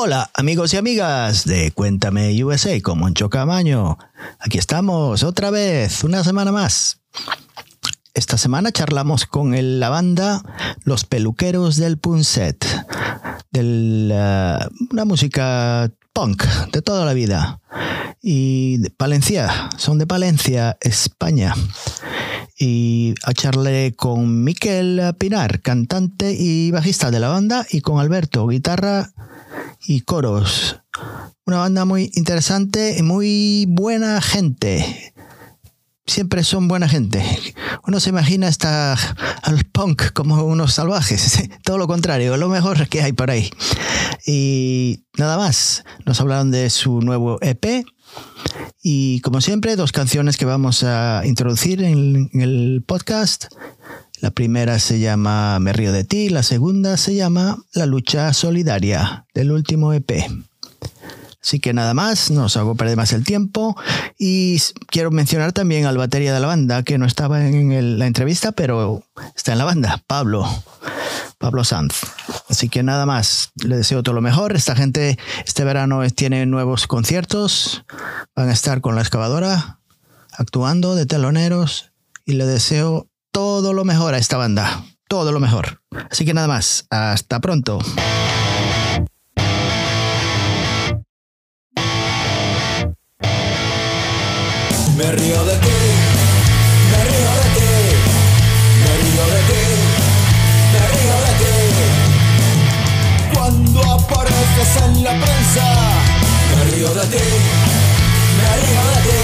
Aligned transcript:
Hola 0.00 0.30
amigos 0.34 0.72
y 0.72 0.76
amigas 0.76 1.44
de 1.44 1.72
Cuéntame 1.72 2.44
USA 2.44 2.80
con 2.82 3.00
Moncho 3.00 3.28
Camaño. 3.28 3.98
Aquí 4.38 4.56
estamos 4.56 5.24
otra 5.24 5.50
vez, 5.50 6.04
una 6.04 6.22
semana 6.22 6.52
más. 6.52 7.00
Esta 8.14 8.38
semana 8.38 8.70
charlamos 8.70 9.26
con 9.26 9.56
la 9.80 9.88
banda 9.88 10.40
Los 10.84 11.04
Peluqueros 11.04 11.78
del 11.78 11.98
Punset, 11.98 12.64
de 13.50 14.68
una 14.92 15.04
música 15.04 15.90
punk 16.12 16.44
de 16.70 16.80
toda 16.80 17.04
la 17.04 17.12
vida. 17.12 17.60
Y 18.22 18.76
de 18.76 18.90
Palencia, 18.90 19.68
son 19.78 19.98
de 19.98 20.06
Palencia, 20.06 20.78
España. 20.80 21.56
Y 22.56 23.16
a 23.24 23.32
charlé 23.32 23.94
con 23.96 24.44
Miquel 24.44 25.12
Pinar, 25.18 25.60
cantante 25.60 26.36
y 26.38 26.70
bajista 26.70 27.10
de 27.10 27.18
la 27.18 27.30
banda, 27.30 27.66
y 27.68 27.80
con 27.80 27.98
Alberto, 27.98 28.46
guitarra 28.46 29.10
y 29.86 30.02
coros. 30.02 30.80
Una 31.46 31.58
banda 31.58 31.84
muy 31.84 32.10
interesante 32.14 32.96
y 32.98 33.02
muy 33.02 33.66
buena 33.68 34.20
gente 34.20 35.14
siempre 36.08 36.42
son 36.42 36.68
buena 36.68 36.88
gente. 36.88 37.22
Uno 37.86 38.00
se 38.00 38.10
imagina 38.10 38.48
hasta 38.48 38.94
al 39.42 39.64
punk 39.64 40.12
como 40.12 40.42
unos 40.42 40.74
salvajes. 40.74 41.48
Todo 41.62 41.78
lo 41.78 41.86
contrario, 41.86 42.36
lo 42.36 42.48
mejor 42.48 42.88
que 42.88 43.02
hay 43.02 43.12
por 43.12 43.30
ahí. 43.30 43.50
Y 44.26 45.04
nada 45.16 45.36
más, 45.36 45.84
nos 46.04 46.20
hablaron 46.20 46.50
de 46.50 46.70
su 46.70 47.00
nuevo 47.00 47.38
EP. 47.40 47.84
Y 48.82 49.20
como 49.20 49.40
siempre, 49.40 49.76
dos 49.76 49.92
canciones 49.92 50.36
que 50.36 50.44
vamos 50.44 50.82
a 50.82 51.22
introducir 51.24 51.82
en, 51.82 52.30
el 52.32 52.82
podcast. 52.86 53.46
La 54.20 54.30
primera 54.30 54.78
se 54.80 54.98
llama 54.98 55.58
Me 55.60 55.72
río 55.72 55.92
de 55.92 56.04
ti, 56.04 56.28
la 56.28 56.42
segunda 56.42 56.96
se 56.96 57.14
llama 57.14 57.58
La 57.72 57.86
lucha 57.86 58.32
solidaria 58.32 59.26
del 59.32 59.52
último 59.52 59.92
EP. 59.92 60.10
Así 61.40 61.60
que 61.60 61.72
nada 61.72 61.94
más, 61.94 62.30
no 62.30 62.46
os 62.46 62.56
hago 62.56 62.74
perder 62.74 62.96
más 62.96 63.12
el 63.12 63.24
tiempo. 63.24 63.76
Y 64.18 64.60
quiero 64.88 65.10
mencionar 65.12 65.52
también 65.52 65.86
al 65.86 65.96
batería 65.96 66.34
de 66.34 66.40
la 66.40 66.48
banda, 66.48 66.82
que 66.82 66.98
no 66.98 67.06
estaba 67.06 67.46
en 67.46 67.98
la 67.98 68.06
entrevista, 68.06 68.52
pero 68.52 69.04
está 69.36 69.52
en 69.52 69.58
la 69.58 69.64
banda, 69.64 70.02
Pablo. 70.06 70.46
Pablo 71.38 71.62
Sanz. 71.62 71.94
Así 72.48 72.68
que 72.68 72.82
nada 72.82 73.06
más, 73.06 73.50
le 73.54 73.76
deseo 73.76 74.02
todo 74.02 74.16
lo 74.16 74.20
mejor. 74.20 74.56
Esta 74.56 74.74
gente 74.74 75.16
este 75.46 75.62
verano 75.62 76.00
tiene 76.10 76.44
nuevos 76.46 76.88
conciertos, 76.88 77.84
van 78.34 78.48
a 78.48 78.52
estar 78.52 78.80
con 78.80 78.96
la 78.96 79.02
excavadora, 79.02 79.78
actuando 80.32 80.96
de 80.96 81.06
teloneros, 81.06 81.92
y 82.26 82.32
le 82.32 82.46
deseo 82.46 83.08
todo 83.38 83.72
lo 83.72 83.84
mejor 83.84 84.14
a 84.14 84.18
esta 84.18 84.36
banda. 84.36 84.82
Todo 85.06 85.30
lo 85.30 85.38
mejor. 85.38 85.80
Así 86.10 86.24
que 86.24 86.34
nada 86.34 86.48
más, 86.48 86.86
hasta 86.90 87.38
pronto. 87.38 87.78
Me 94.96 95.12
río 95.12 95.44
de 95.44 95.56
ti, 95.64 95.78
me 96.90 97.00
río 97.10 97.30
de 97.38 97.48
ti, 97.54 97.70
me 98.82 98.92
río 99.04 99.24
de 99.34 99.40
ti, 99.50 99.62
me 100.72 100.82
río 100.92 101.16
de 101.26 101.32
ti. 101.40 101.54
Cuando 103.34 103.78
apareces 103.84 104.72
en 104.82 104.92
la 105.04 105.12
prensa, 105.12 105.66
me 106.56 106.62
río 106.72 106.90
de 106.92 107.06
ti, 107.06 107.26
me 108.38 108.50
río 108.62 108.82
de 108.90 108.98
ti, 109.06 109.20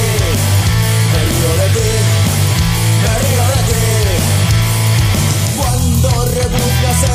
me 1.10 1.20
río 1.30 1.50
de 1.62 1.68
ti, 1.74 1.88
me 3.02 3.12
río 3.18 3.28
de 3.28 3.28
ti. 3.28 3.33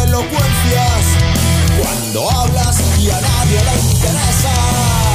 Elocuencias, 0.04 1.06
cuando 1.82 2.30
hablas 2.32 2.82
y 3.00 3.10
a 3.10 3.22
nadie 3.22 3.60
le 3.64 3.92
interesa. 3.92 5.09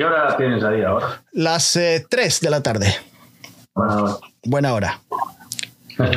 ¿Qué 0.00 0.06
hora 0.06 0.34
tienes 0.34 0.64
ahí 0.64 0.80
ahora? 0.80 1.22
Las 1.32 1.76
eh, 1.76 2.06
3 2.08 2.40
de 2.40 2.48
la 2.48 2.62
tarde. 2.62 2.96
Bueno, 3.74 4.18
Buena 4.44 4.72
hora. 4.72 4.98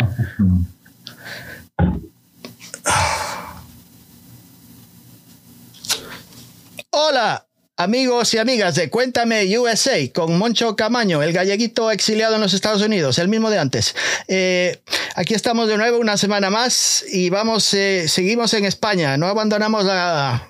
Hola, 6.92 7.46
amigos 7.76 8.34
y 8.34 8.38
amigas 8.38 8.76
de 8.76 8.90
Cuéntame 8.90 9.60
USA 9.60 9.98
con 10.14 10.38
Moncho 10.38 10.78
Camaño, 10.78 11.22
el 11.22 11.34
galleguito 11.34 11.92
exiliado 11.92 12.36
en 12.36 12.42
los 12.42 12.54
Estados 12.54 12.82
Unidos, 12.82 13.20
el 13.20 13.28
mismo 13.28 13.50
de 13.50 13.60
antes. 13.60 13.98
Eh, 14.30 14.82
aquí 15.16 15.34
estamos 15.34 15.68
de 15.68 15.76
nuevo 15.76 15.98
una 15.98 16.16
semana 16.16 16.50
más 16.50 17.04
y 17.12 17.30
vamos, 17.30 17.74
eh, 17.74 18.08
seguimos 18.08 18.54
en 18.54 18.64
España, 18.64 19.18
no 19.18 19.28
abandonamos 19.28 19.84
la, 19.84 20.48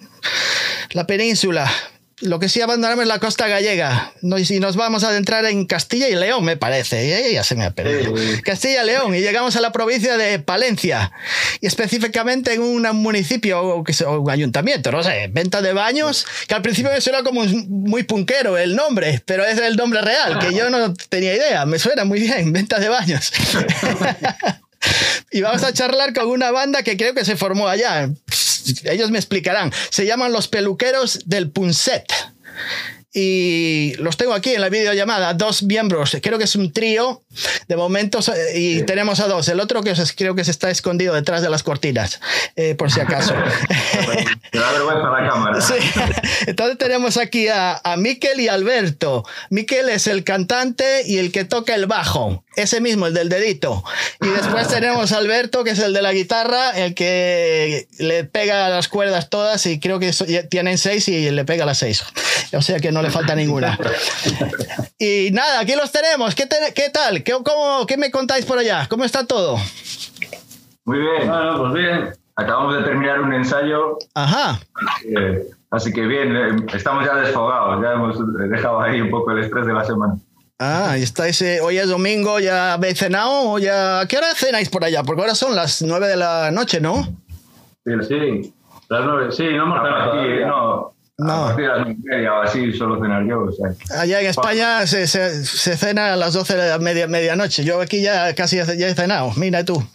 la 0.92 1.08
península. 1.08 1.72
Lo 2.24 2.40
que 2.40 2.50
sí 2.50 2.62
abandonamos 2.62 3.04
es 3.04 3.08
la 3.08 3.20
costa 3.20 3.48
gallega. 3.48 4.14
No, 4.22 4.38
y 4.38 4.46
si 4.46 4.60
nos 4.60 4.76
vamos 4.76 5.04
a 5.04 5.10
adentrar 5.10 5.46
en 5.46 5.66
Castilla 5.66 6.08
y 6.08 6.16
León, 6.16 6.44
me 6.46 6.58
parece. 6.58 7.28
Eh, 7.30 7.34
Ya 7.34 7.44
se 7.44 7.56
me 7.56 7.66
ha 7.66 7.72
perdido. 7.72 8.16
Sí. 8.18 8.42
Castilla 8.42 8.84
y 8.84 8.86
León. 8.88 9.14
Y 9.16 9.20
llegamos 9.20 9.56
a 9.56 9.62
la 9.62 9.72
provincia 9.72 10.16
de 10.18 10.40
Palencia. 10.40 11.12
Y 11.62 11.68
específicamente 11.68 12.54
en 12.54 12.62
un 12.62 12.84
municipio 12.96 13.60
o, 13.62 13.84
o 13.84 14.20
un 14.20 14.30
ayuntamiento, 14.30 14.92
no 14.92 15.04
sé, 15.04 15.30
venta 15.32 15.62
de 15.62 15.74
baños, 15.74 16.26
que 16.48 16.56
al 16.56 16.62
principio 16.62 16.92
me 16.92 17.02
suena 17.02 17.24
como 17.24 17.44
muy 17.46 18.04
punquero 18.04 18.58
el 18.58 18.76
nombre, 18.76 19.22
pero 19.26 19.46
es 19.46 19.58
el 19.60 19.76
nombre 19.76 20.02
real, 20.02 20.40
que 20.40 20.54
yo 20.54 20.70
no 20.70 20.94
tenía 21.10 21.34
idea. 21.36 21.66
Me 21.66 21.80
suena 21.80 22.06
muy 22.06 22.20
bien, 22.22 22.52
venta 22.54 22.80
de 22.80 22.90
baños. 22.90 23.32
Y 25.32 25.42
vamos 25.42 25.64
a 25.64 25.74
charlar 25.74 26.14
con 26.14 26.28
una 26.28 26.52
banda 26.52 26.84
que 26.84 26.98
creo 26.98 27.14
que 27.14 27.26
se 27.26 27.36
formó 27.36 27.68
allá. 27.68 28.10
Ellos 28.86 29.12
me 29.12 29.18
explicarán. 29.18 29.72
Se 29.90 30.06
llaman 30.06 30.32
Los 30.32 30.48
Peluqueros 30.48 31.22
del 31.26 31.50
Punset. 31.50 32.06
Y 33.14 33.94
los 33.98 34.18
tengo 34.18 34.34
aquí 34.34 34.52
en 34.52 34.62
la 34.62 34.70
videollamada, 34.70 35.34
dos 35.34 35.64
miembros. 35.64 36.18
Creo 36.22 36.38
que 36.38 36.46
es 36.46 36.56
un 36.56 36.72
trío 36.72 37.23
de 37.68 37.76
momentos 37.76 38.30
eh, 38.30 38.34
y 38.60 38.84
tenemos 38.84 39.20
a 39.20 39.28
dos. 39.28 39.48
El 39.48 39.60
otro 39.60 39.82
que 39.84 39.96
se- 39.96 40.16
creo 40.16 40.36
que 40.36 40.44
se 40.44 40.52
está 40.52 40.70
escondido 40.70 41.14
detrás 41.14 41.42
de 41.42 41.50
las 41.50 41.64
cortinas, 41.64 42.20
eh, 42.56 42.76
por 42.76 42.92
si 42.92 43.00
acaso. 43.00 43.34
la 44.54 45.30
cámara. 45.30 45.62
Sí. 45.62 45.74
Entonces 46.48 46.78
tenemos 46.78 47.18
aquí 47.18 47.48
a, 47.48 47.80
a 47.84 47.98
Miquel 47.98 48.40
y 48.40 48.48
Alberto. 48.48 49.26
Miquel 49.50 49.90
es 49.90 50.08
el 50.08 50.24
cantante 50.24 51.04
y 51.06 51.18
el 51.18 51.32
que 51.32 51.46
toca 51.46 51.76
el 51.76 51.86
bajo. 51.88 52.44
Ese 52.56 52.82
mismo, 52.82 53.08
el 53.08 53.16
del 53.16 53.30
dedito. 53.30 53.84
Y 54.22 54.28
después 54.28 54.68
tenemos 54.68 55.12
a 55.12 55.18
Alberto, 55.18 55.64
que 55.64 55.72
es 55.72 55.80
el 55.80 55.92
de 55.92 56.04
la 56.04 56.14
guitarra, 56.14 56.70
el 56.72 56.94
que 56.94 57.88
le 57.98 58.26
pega 58.26 58.70
las 58.70 58.88
cuerdas 58.88 59.30
todas 59.32 59.66
y 59.66 59.80
creo 59.80 59.98
que 60.00 60.12
tienen 60.52 60.78
seis 60.78 61.08
y 61.08 61.32
le 61.32 61.46
pega 61.46 61.66
las 61.66 61.80
seis. 61.80 62.04
O 62.54 62.62
sea 62.62 62.80
que 62.80 62.92
no 62.92 63.02
le 63.02 63.10
falta 63.10 63.36
ninguna. 63.36 63.78
Y 65.00 65.32
nada, 65.32 65.60
aquí 65.60 65.74
los 65.76 65.92
tenemos. 65.92 66.34
¿Qué, 66.34 66.46
te- 66.46 66.74
qué 66.74 66.90
tal? 66.90 67.23
¿Qué, 67.24 67.34
cómo, 67.44 67.86
¿Qué 67.88 67.98
me 67.98 68.12
contáis 68.12 68.46
por 68.46 68.58
allá? 68.58 68.88
¿Cómo 68.90 69.04
está 69.04 69.26
todo? 69.26 69.58
Muy 70.86 71.00
bien. 71.00 71.28
Bueno, 71.28 71.58
pues 71.60 71.74
bien. 71.74 72.14
Acabamos 72.36 72.76
de 72.76 72.82
terminar 72.84 73.22
un 73.22 73.32
ensayo, 73.32 74.00
Ajá. 74.16 74.60
eh, 75.06 75.44
así 75.70 75.94
que 75.94 76.02
bien, 76.02 76.36
eh, 76.36 76.66
estamos 76.74 77.06
ya 77.06 77.14
desfogados, 77.14 77.80
ya 77.84 77.92
hemos 77.92 78.18
dejado 78.50 78.82
ahí 78.82 79.00
un 79.02 79.12
poco 79.12 79.30
el 79.32 79.44
estrés 79.44 79.68
de 79.68 79.74
la 79.74 79.86
semana. 79.86 80.16
Ah, 80.58 80.96
y 80.98 81.04
estáis, 81.04 81.40
eh, 81.44 81.60
hoy 81.62 81.78
es 81.78 81.88
domingo, 81.90 82.40
¿ya 82.40 82.74
habéis 82.74 82.98
cenado? 82.98 83.52
¿O 83.52 83.60
ya... 83.60 84.00
¿A 84.00 84.08
qué 84.08 84.18
hora 84.18 84.34
cenáis 84.34 84.68
por 84.70 84.84
allá? 84.84 85.04
Porque 85.04 85.22
ahora 85.22 85.36
son 85.36 85.56
las 85.56 85.84
nueve 85.84 86.08
de 86.08 86.16
la 86.16 86.50
noche, 86.50 86.82
¿no? 86.82 87.04
Sí, 87.86 87.92
sí. 88.08 88.54
Las 88.90 89.06
nueve, 89.06 89.32
sí, 89.32 89.44
no 89.54 89.64
hemos 89.64 89.78
cenado 89.84 90.12
todavía. 90.12 90.48
No, 90.48 90.93
No. 91.18 91.32
A 91.32 91.48
partir 91.50 91.66
de 91.66 91.70
las 91.70 91.78
nueve 91.82 91.96
y 92.00 92.08
media 92.08 92.34
o 92.34 92.42
así 92.42 92.74
suelo 92.74 93.00
cenar 93.00 93.24
yo. 93.28 93.42
O 93.44 93.52
sea. 93.52 94.00
Allá 94.00 94.22
en 94.22 94.28
España 94.28 94.88
se, 94.88 95.06
se- 95.08 95.46
se 95.46 95.78
cena 95.78 96.14
a 96.14 96.16
las 96.16 96.34
12 96.34 96.56
de 96.56 96.70
la 96.70 96.80
media, 96.80 97.08
medianoche. 97.08 97.64
Yo 97.64 97.80
aquí 97.82 98.02
ya 98.02 98.34
casi 98.34 98.58
ya 98.58 98.88
he 98.88 98.96
cenado. 98.96 99.32
Mira 99.36 99.64
tú. 99.64 99.86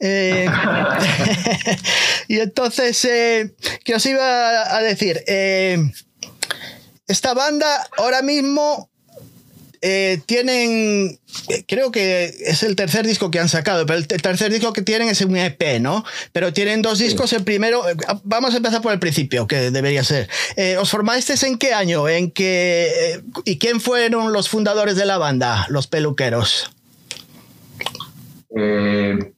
Eh, 0.00 0.48
y 2.28 2.38
entonces, 2.40 3.04
eh, 3.04 3.54
¿qué 3.84 3.94
os 3.96 4.06
iba 4.06 4.74
a 4.74 4.80
decir? 4.80 5.22
Eh, 5.26 5.78
esta 7.06 7.34
banda 7.34 7.66
ahora 7.98 8.22
mismo 8.22 8.88
eh, 9.82 10.20
tienen, 10.26 11.18
eh, 11.48 11.64
creo 11.66 11.90
que 11.90 12.26
es 12.46 12.62
el 12.62 12.76
tercer 12.76 13.04
disco 13.06 13.30
que 13.30 13.40
han 13.40 13.48
sacado, 13.48 13.84
pero 13.84 13.98
el, 13.98 14.06
te- 14.06 14.16
tercer 14.16 14.50
disco 14.52 14.72
que 14.72 14.82
tienen 14.82 15.08
es 15.08 15.20
un 15.22 15.36
EP, 15.36 15.80
¿no? 15.80 16.04
Pero 16.32 16.52
tienen 16.52 16.80
dos 16.82 16.98
discos, 17.00 17.32
el 17.32 17.42
primero, 17.44 17.88
eh, 17.88 17.94
vamos 18.24 18.54
a 18.54 18.58
empezar 18.58 18.80
por 18.80 18.92
el 18.92 18.98
principio, 19.00 19.46
que 19.46 19.70
debería 19.70 20.04
ser. 20.04 20.28
Eh, 20.56 20.76
¿Os 20.78 20.88
formasteis 20.90 21.42
en 21.42 21.58
qué 21.58 21.74
año? 21.74 22.08
¿En 22.08 22.30
qué, 22.30 22.90
eh, 23.16 23.22
¿Y 23.44 23.58
quién 23.58 23.80
fueron 23.80 24.32
los 24.32 24.48
fundadores 24.48 24.96
de 24.96 25.04
la 25.04 25.18
banda, 25.18 25.66
los 25.68 25.86
peluqueros? 25.88 26.70
Eh, 28.56 29.32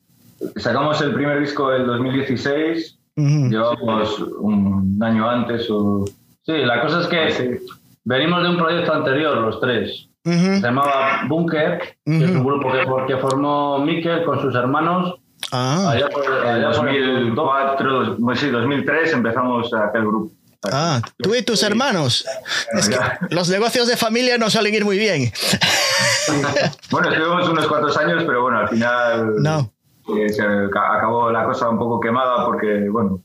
sacamos 0.56 1.00
el 1.00 1.14
primer 1.14 1.40
disco 1.40 1.70
del 1.70 1.86
2016, 1.86 2.96
Ujú. 3.16 3.48
llevamos 3.48 4.18
un 4.40 4.98
año 5.02 5.28
antes 5.28 5.66
o... 5.70 6.04
Sí, 6.44 6.52
la 6.52 6.82
cosa 6.82 7.00
es 7.00 7.06
que 7.06 7.60
venimos 8.04 8.42
de 8.42 8.48
un 8.50 8.58
proyecto 8.58 8.92
anterior, 8.92 9.38
los 9.38 9.60
tres. 9.60 10.08
Ujú. 10.24 10.54
Se 10.56 10.60
llamaba 10.60 11.22
Bunker, 11.28 11.78
que 12.04 12.24
es 12.24 12.30
un 12.30 12.44
grupo 12.44 12.72
que, 12.72 13.12
que 13.14 13.16
formó 13.20 13.78
Mikel 13.78 14.24
con 14.24 14.40
sus 14.40 14.54
hermanos 14.54 15.16
Ah, 15.52 15.90
allá 15.90 16.08
por, 16.08 16.24
En 16.24 16.64
allá 16.64 16.70
por 16.72 16.88
el 16.88 17.34
2004, 17.34 18.16
sí, 18.34 18.48
2003 18.50 19.12
empezamos 19.12 19.70
aquel 19.74 20.02
grupo. 20.06 20.32
ah, 20.72 21.02
tú 21.18 21.34
y 21.34 21.42
tus 21.42 21.62
hermanos. 21.62 22.24
Es 22.72 22.88
que 22.88 22.96
los 23.30 23.50
negocios 23.50 23.86
de 23.86 23.96
familia 23.98 24.38
no 24.38 24.48
suelen 24.48 24.74
ir 24.74 24.84
muy 24.84 24.96
bien. 24.98 25.30
Bueno, 26.90 27.10
estuvimos 27.10 27.48
unos 27.48 27.66
cuantos 27.66 27.96
años, 27.98 28.24
pero 28.26 28.42
bueno, 28.42 28.58
al 28.60 28.68
final 28.70 29.34
No. 29.42 29.70
eh, 30.16 30.28
se 30.30 30.42
ca- 30.72 30.96
acabó 30.96 31.30
la 31.30 31.44
cosa 31.44 31.68
un 31.68 31.78
poco 31.78 32.00
quemada 32.00 32.46
porque, 32.46 32.88
bueno, 32.90 33.20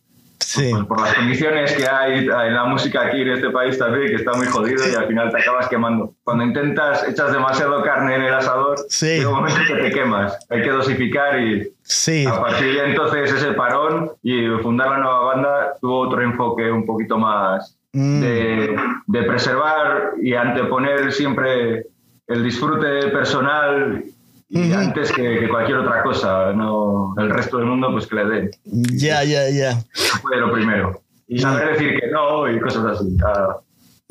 Sí. 0.51 0.71
pues 0.71 0.85
por 0.85 0.99
las 1.01 1.13
condiciones 1.13 1.73
que 1.73 1.87
hay 1.87 2.17
en 2.27 2.55
la 2.55 2.65
música 2.65 3.01
aquí 3.05 3.21
en 3.21 3.27
este 3.29 3.51
país 3.51 3.77
también, 3.77 4.07
que 4.07 4.15
está 4.15 4.33
muy 4.33 4.47
jodido 4.47 4.81
y 4.91 4.95
al 4.95 5.05
final 5.05 5.29
te 5.31 5.39
acabas 5.41 5.67
quemando. 5.67 6.13
Cuando 6.23 6.43
intentas, 6.43 7.07
echas 7.07 7.31
demasiado 7.31 7.83
carne 7.83 8.15
en 8.15 8.23
el 8.23 8.33
asador, 8.33 8.75
Sí. 8.89 9.17
llega 9.17 9.29
un 9.29 9.35
momento 9.35 9.59
que 9.67 9.75
te 9.75 9.91
quemas. 9.91 10.39
Hay 10.49 10.63
que 10.63 10.71
dosificar 10.71 11.39
y 11.39 11.71
Sí. 11.83 12.25
a 12.25 12.39
partir 12.41 12.73
de 12.73 12.89
entonces 12.89 13.31
ese 13.31 13.51
parón 13.53 14.09
y 14.23 14.47
fundar 14.63 14.89
la 14.89 14.97
nueva 14.97 15.19
banda 15.19 15.73
tuvo 15.81 15.99
otro 15.99 16.19
enfoque 16.23 16.71
un 16.71 16.83
poquito 16.87 17.19
más 17.19 17.75
Mm. 17.93 18.19
de, 18.21 18.75
de 19.07 19.23
preservar 19.23 20.13
y 20.21 20.33
anteponer 20.33 21.11
siempre 21.11 21.85
el 22.27 22.43
disfrute 22.43 23.07
personal 23.09 24.03
y 24.49 24.69
Ujú. 24.71 24.79
antes 24.79 25.11
que, 25.11 25.39
que 25.41 25.47
cualquier 25.49 25.77
otra 25.77 26.01
cosa, 26.03 26.51
no 26.53 27.13
el 27.17 27.29
resto 27.29 27.57
del 27.57 27.67
mundo 27.67 27.89
pues 27.91 28.07
que 28.07 28.15
le 28.15 28.25
den. 28.25 28.51
Ya, 28.65 29.23
ya, 29.23 29.47
ya. 29.49 29.77
Fue 30.21 30.37
lo 30.37 30.51
primero. 30.51 31.01
Y 31.27 31.37
saber 31.39 31.73
decir 31.73 31.99
que 31.99 32.07
no 32.07 32.49
y 32.51 32.59
cosas 32.59 32.85
así. 32.99 33.15
A, 33.23 33.57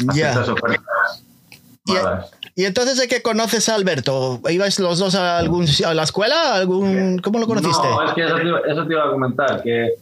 a 0.09 0.13
ciertas 0.13 0.49
ofertas 0.49 1.25
Y, 2.55 2.65
entonces 2.65 2.99
de 2.99 3.09
qué 3.09 3.21
conoces 3.23 3.69
a 3.69 3.75
Alberto? 3.75 4.41
¿Ibais 4.49 4.79
los 4.79 4.99
dos 5.01 5.15
a 5.17 5.39
algún 5.39 5.67
a 5.85 5.95
la 5.95 6.03
escuela? 6.05 6.55
¿Algún, 6.55 7.19
¿Cómo 7.19 7.39
lo 7.41 7.47
conociste? 7.47 7.89
No, 7.89 8.03
es 8.05 8.13
que 8.13 8.25
eso 8.25 8.37
te, 8.37 8.45
iba- 8.47 8.61
eso 8.61 8.87
te 8.87 8.93
iba 8.93 9.05
a 9.07 9.11
comentar, 9.11 9.63
que 9.63 9.95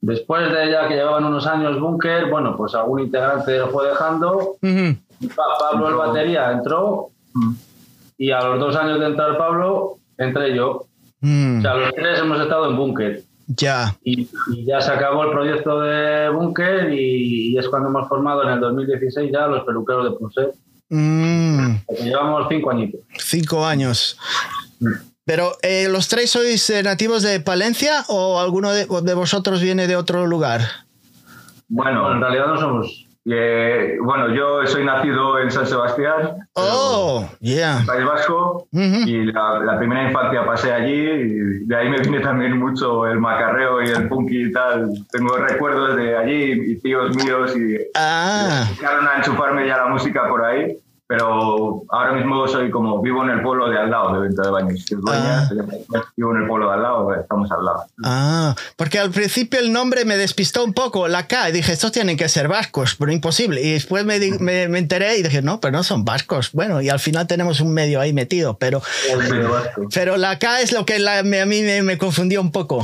después 0.00 0.50
de 0.52 0.70
ya 0.72 0.88
que 0.88 0.94
llevaban 0.94 1.24
unos 1.24 1.46
años 1.46 1.78
Bunker, 1.78 2.28
bueno, 2.30 2.56
pues 2.56 2.74
algún 2.74 3.00
integrante 3.00 3.56
lo 3.58 3.68
fue 3.70 3.88
dejando. 3.88 4.56
Ujú. 4.62 5.28
Pa- 5.36 5.42
Pablo, 5.70 5.88
el 5.90 5.94
batería, 5.94 6.50
entró 6.52 7.10
Mm. 7.34 7.52
Y 8.20 8.30
a 8.32 8.40
los 8.42 8.60
dos 8.60 8.76
años 8.76 9.00
de 9.00 9.06
entrar 9.06 9.38
Pablo, 9.38 9.96
entré 10.18 10.54
yo. 10.54 10.84
Mm, 11.22 11.58
O 11.58 11.62
sea, 11.62 11.74
los 11.74 11.94
tres 11.94 12.18
hemos 12.20 12.38
estado 12.40 12.68
en 12.70 12.76
Bunker. 12.76 13.22
ya. 13.48 13.96
Y, 14.04 14.28
y 14.52 14.64
ya 14.66 14.80
se 14.80 14.92
acabó 14.92 15.24
el 15.24 15.30
proyecto 15.30 15.80
de 15.80 16.28
Bunker 16.28 16.92
y, 16.92 17.52
y 17.54 17.58
es 17.58 17.66
cuando 17.68 17.88
hemos 17.88 18.08
formado 18.08 18.42
en 18.44 18.50
el 18.50 18.60
2016 18.60 19.30
ya 19.32 19.46
los 19.46 19.64
peluqueros 19.64 20.04
de 20.04 20.18
Punset. 20.18 20.54
Mm, 20.90 21.76
Llevamos 22.02 22.46
cinco 22.50 22.70
añitos. 22.70 23.00
cinco 23.18 23.64
años. 23.66 24.18
Pero, 25.24 25.52
eh, 25.62 25.88
¿los 25.90 26.08
tres 26.08 26.30
sois 26.30 26.68
eh, 26.70 26.82
nativos 26.82 27.22
de 27.22 27.40
Palencia 27.40 28.04
o 28.08 28.38
alguno 28.40 28.70
de, 28.72 28.86
de 29.02 29.14
vosotros 29.14 29.62
viene 29.62 29.86
de 29.86 29.96
otro 29.96 30.26
lugar? 30.26 30.60
Bueno, 31.68 32.12
en 32.12 32.20
realidad 32.20 32.48
no 32.48 32.58
somos. 32.60 33.06
Eh, 33.26 33.96
bueno, 34.02 34.34
yo 34.34 34.66
soy 34.66 34.84
nacido 34.84 35.38
en 35.38 35.50
San 35.50 35.66
Sebastián. 35.66 36.38
Oh, 36.54 37.28
yeah. 37.40 37.82
País 37.86 38.04
Vasco 38.04 38.66
Ujú. 38.72 39.00
y 39.06 39.24
la, 39.32 39.60
la 39.60 39.78
primera 39.78 40.04
infancia 40.08 40.44
pasé 40.44 40.72
allí 40.72 40.94
y 40.94 41.66
de 41.66 41.76
ahí 41.76 41.88
me 41.88 42.00
viene 42.00 42.20
también 42.20 42.58
mucho 42.58 43.06
el 43.06 43.18
macarreo 43.20 43.82
y 43.82 43.88
el 43.88 44.08
punky 44.08 44.46
y 44.46 44.52
tal. 44.52 44.90
Tengo 45.12 45.36
recuerdos 45.36 45.96
de 45.96 46.16
allí 46.16 46.52
y 46.72 46.80
tíos 46.80 47.14
míos 47.16 47.54
y 47.56 47.76
Ah, 47.94 48.64
empezaron 48.70 49.06
a 49.06 49.16
enchufarme 49.16 49.66
ya 49.66 49.76
la 49.78 49.86
música 49.86 50.28
por 50.28 50.44
ahí. 50.44 50.76
Pero 51.10 51.82
ahora 51.88 52.12
mismo 52.12 52.46
soy 52.46 52.70
como 52.70 53.02
vivo 53.02 53.24
en 53.24 53.30
el 53.30 53.42
pueblo 53.42 53.68
de 53.68 53.76
al 53.76 53.90
lado 53.90 54.12
de 54.14 54.20
Venta 54.28 54.42
de 54.42 54.50
Baños. 54.50 54.86
dueña, 54.88 55.40
Ah. 55.42 55.48
vivo 56.16 56.36
en 56.36 56.42
el 56.42 56.46
pueblo 56.46 56.68
de 56.68 56.74
al 56.74 56.82
lado, 56.82 57.12
estamos 57.16 57.50
al 57.50 57.64
lado. 57.64 57.84
Ah, 58.04 58.54
porque 58.76 59.00
al 59.00 59.10
principio 59.10 59.58
el 59.58 59.72
nombre 59.72 60.04
me 60.04 60.16
despistó 60.16 60.62
un 60.64 60.72
poco, 60.72 61.08
la 61.08 61.26
K, 61.26 61.48
y 61.48 61.52
dije, 61.52 61.72
estos 61.72 61.90
tienen 61.90 62.16
que 62.16 62.28
ser 62.28 62.46
vascos, 62.46 62.94
pero 62.94 63.10
imposible. 63.10 63.60
Y 63.60 63.72
después 63.72 64.04
me, 64.04 64.20
me, 64.38 64.68
me 64.68 64.78
enteré 64.78 65.16
y 65.16 65.24
dije, 65.24 65.42
no, 65.42 65.58
pero 65.60 65.72
no 65.72 65.82
son 65.82 66.04
vascos. 66.04 66.52
Bueno, 66.52 66.80
y 66.80 66.88
al 66.90 67.00
final 67.00 67.26
tenemos 67.26 67.60
un 67.60 67.72
medio 67.74 68.00
ahí 68.00 68.12
metido, 68.12 68.56
pero, 68.56 68.80
El 69.10 69.18
medio 69.18 69.50
vasco. 69.50 69.88
pero 69.92 70.16
la 70.16 70.38
K 70.38 70.60
es 70.60 70.70
lo 70.70 70.86
que 70.86 71.00
la- 71.00 71.24
me- 71.24 71.40
a 71.40 71.46
mí 71.46 71.60
me, 71.82 71.98
confundió 71.98 72.40
un 72.40 72.52
poco. 72.52 72.82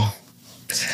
Sí, 0.66 0.85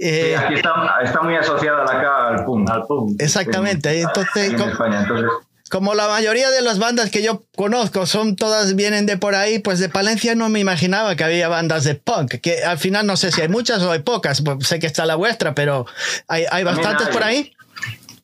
Eh, 0.00 0.36
aquí 0.36 0.54
está, 0.54 0.70
está 1.02 1.22
muy 1.22 1.34
asociada 1.34 1.78
la 1.82 2.00
K 2.02 2.28
al 2.28 2.44
punk. 2.44 2.70
Al 2.70 2.82
pum. 2.86 3.16
exactamente, 3.18 3.88
Aquí 3.88 4.00
entonces... 4.02 4.50
en 4.52 4.58
com- 4.58 4.68
España, 4.68 5.00
entonces 5.00 5.26
Como 5.70 5.94
la 5.94 6.08
mayoría 6.08 6.50
de 6.50 6.62
las 6.62 6.78
bandas 6.78 7.10
que 7.10 7.22
yo 7.22 7.42
conozco 7.56 8.06
son 8.06 8.36
todas 8.36 8.74
vienen 8.76 9.06
de 9.06 9.16
por 9.18 9.34
ahí, 9.34 9.58
pues 9.58 9.78
de 9.78 9.88
Palencia 9.88 10.34
no 10.34 10.48
me 10.48 10.60
imaginaba 10.60 11.14
que 11.16 11.24
había 11.24 11.48
bandas 11.48 11.84
de 11.84 11.94
punk, 11.94 12.36
que 12.40 12.64
al 12.64 12.78
final 12.78 13.06
no 13.06 13.16
sé 13.16 13.30
si 13.32 13.40
hay 13.42 13.48
muchas 13.48 13.82
o 13.82 13.90
hay 13.92 14.00
pocas, 14.00 14.42
pues 14.42 14.66
sé 14.66 14.78
que 14.78 14.86
está 14.86 15.04
la 15.06 15.14
vuestra, 15.16 15.54
pero 15.54 15.86
hay, 16.28 16.44
hay 16.50 16.64
bastantes 16.64 17.08
hay. 17.08 17.12
por 17.12 17.22
ahí. 17.22 17.52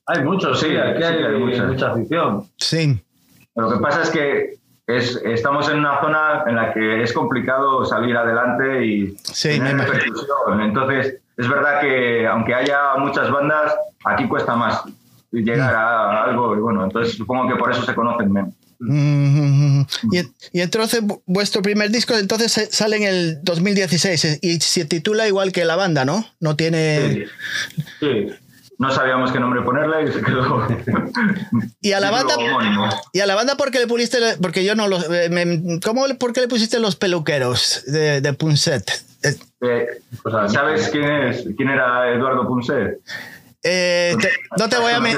Hay 0.07 0.23
muchos, 0.23 0.61
sí, 0.61 0.77
aquí 0.77 0.99
sí, 0.99 1.05
hay, 1.05 1.23
hay 1.25 1.39
muchas. 1.39 1.67
mucha 1.67 1.91
afición. 1.93 2.49
Sí, 2.59 3.03
Lo 3.57 3.71
que 3.73 3.79
pasa 3.79 4.03
es 4.03 4.11
que 4.11 4.55
es, 4.87 5.17
estamos 5.25 5.69
en 5.71 5.79
una 5.79 6.01
zona 6.03 6.45
en 6.47 6.57
la 6.57 6.75
que 6.75 7.03
es 7.03 7.13
complicado 7.15 7.85
salir 7.87 8.15
adelante 8.17 8.85
y 8.85 9.17
Sí, 9.23 9.49
me 9.49 9.55
tener 9.59 9.73
imagino. 9.73 9.93
repercusión. 9.95 10.61
Entonces, 10.61 11.15
es 11.39 11.49
verdad 11.49 11.81
que 11.81 12.27
aunque 12.27 12.55
haya 12.55 12.97
muchas 12.99 13.31
bandas, 13.31 13.75
aquí 14.05 14.29
cuesta 14.29 14.55
más 14.57 14.83
llegar 15.43 15.75
a 15.75 16.25
algo. 16.25 16.55
Y 16.57 16.61
bueno, 16.61 16.85
entonces 16.85 17.15
supongo 17.17 17.49
que 17.49 17.57
por 17.57 17.71
eso 17.73 17.83
se 17.85 17.95
conocen 17.95 18.33
menos. 18.33 18.55
Y, 20.13 20.19
y 20.53 20.61
entonces 20.61 21.03
vu- 21.03 21.23
vuestro 21.27 21.63
primer 21.63 21.91
disco 21.91 22.15
entonces 22.17 22.69
sale 22.73 22.97
en 22.97 23.03
el 23.05 23.39
2016 23.43 24.25
eh, 24.25 24.39
y 24.43 24.61
se 24.61 24.85
titula 24.85 25.27
igual 25.27 25.53
que 25.53 25.65
la 25.65 25.77
banda, 25.77 26.05
¿no? 26.05 26.27
No 26.41 26.57
tiene... 26.57 27.27
Sí. 28.01 28.27
No 28.77 28.91
sabíamos 28.91 29.31
qué 29.31 29.39
nombre 29.39 29.63
ponerle 29.63 30.11
y 30.11 30.13
se 30.13 30.21
quedó. 30.21 30.67
Y 31.81 31.93
a 31.93 32.01
la 32.01 32.11
banda... 32.11 32.35
Y 33.13 33.21
a 33.21 33.27
la 33.27 33.35
banda 33.37 33.57
porque 33.57 33.79
le 33.79 33.87
pusiste, 33.87 34.19
porque 34.43 34.65
yo 34.65 34.75
no 34.75 34.89
los, 34.89 35.09
eh, 35.11 35.29
me- 35.31 35.81
¿cómo 35.81 36.07
le, 36.07 36.17
por 36.17 36.33
qué 36.33 36.41
le 36.41 36.49
pusiste 36.49 36.81
los 36.81 36.97
peluqueros 36.97 37.85
de, 37.87 38.21
de 38.21 38.33
Punset? 38.33 38.91
Eh, 39.23 39.37
Eh, 39.63 39.87
Pues 40.23 40.35
a 40.35 40.43
mí- 40.43 40.49
¿Sabes 40.51 40.89
quién 40.91 41.05
es? 41.05 41.45
¿Quién 41.57 41.71
era 41.71 42.11
Eduardo 42.13 42.47
Punset? 42.47 42.99
Eh, 43.65 44.15
te- 44.21 44.31
no 44.59 44.69
te 44.69 44.79
voy 44.79 44.93
a 44.93 45.01
men- 45.01 45.17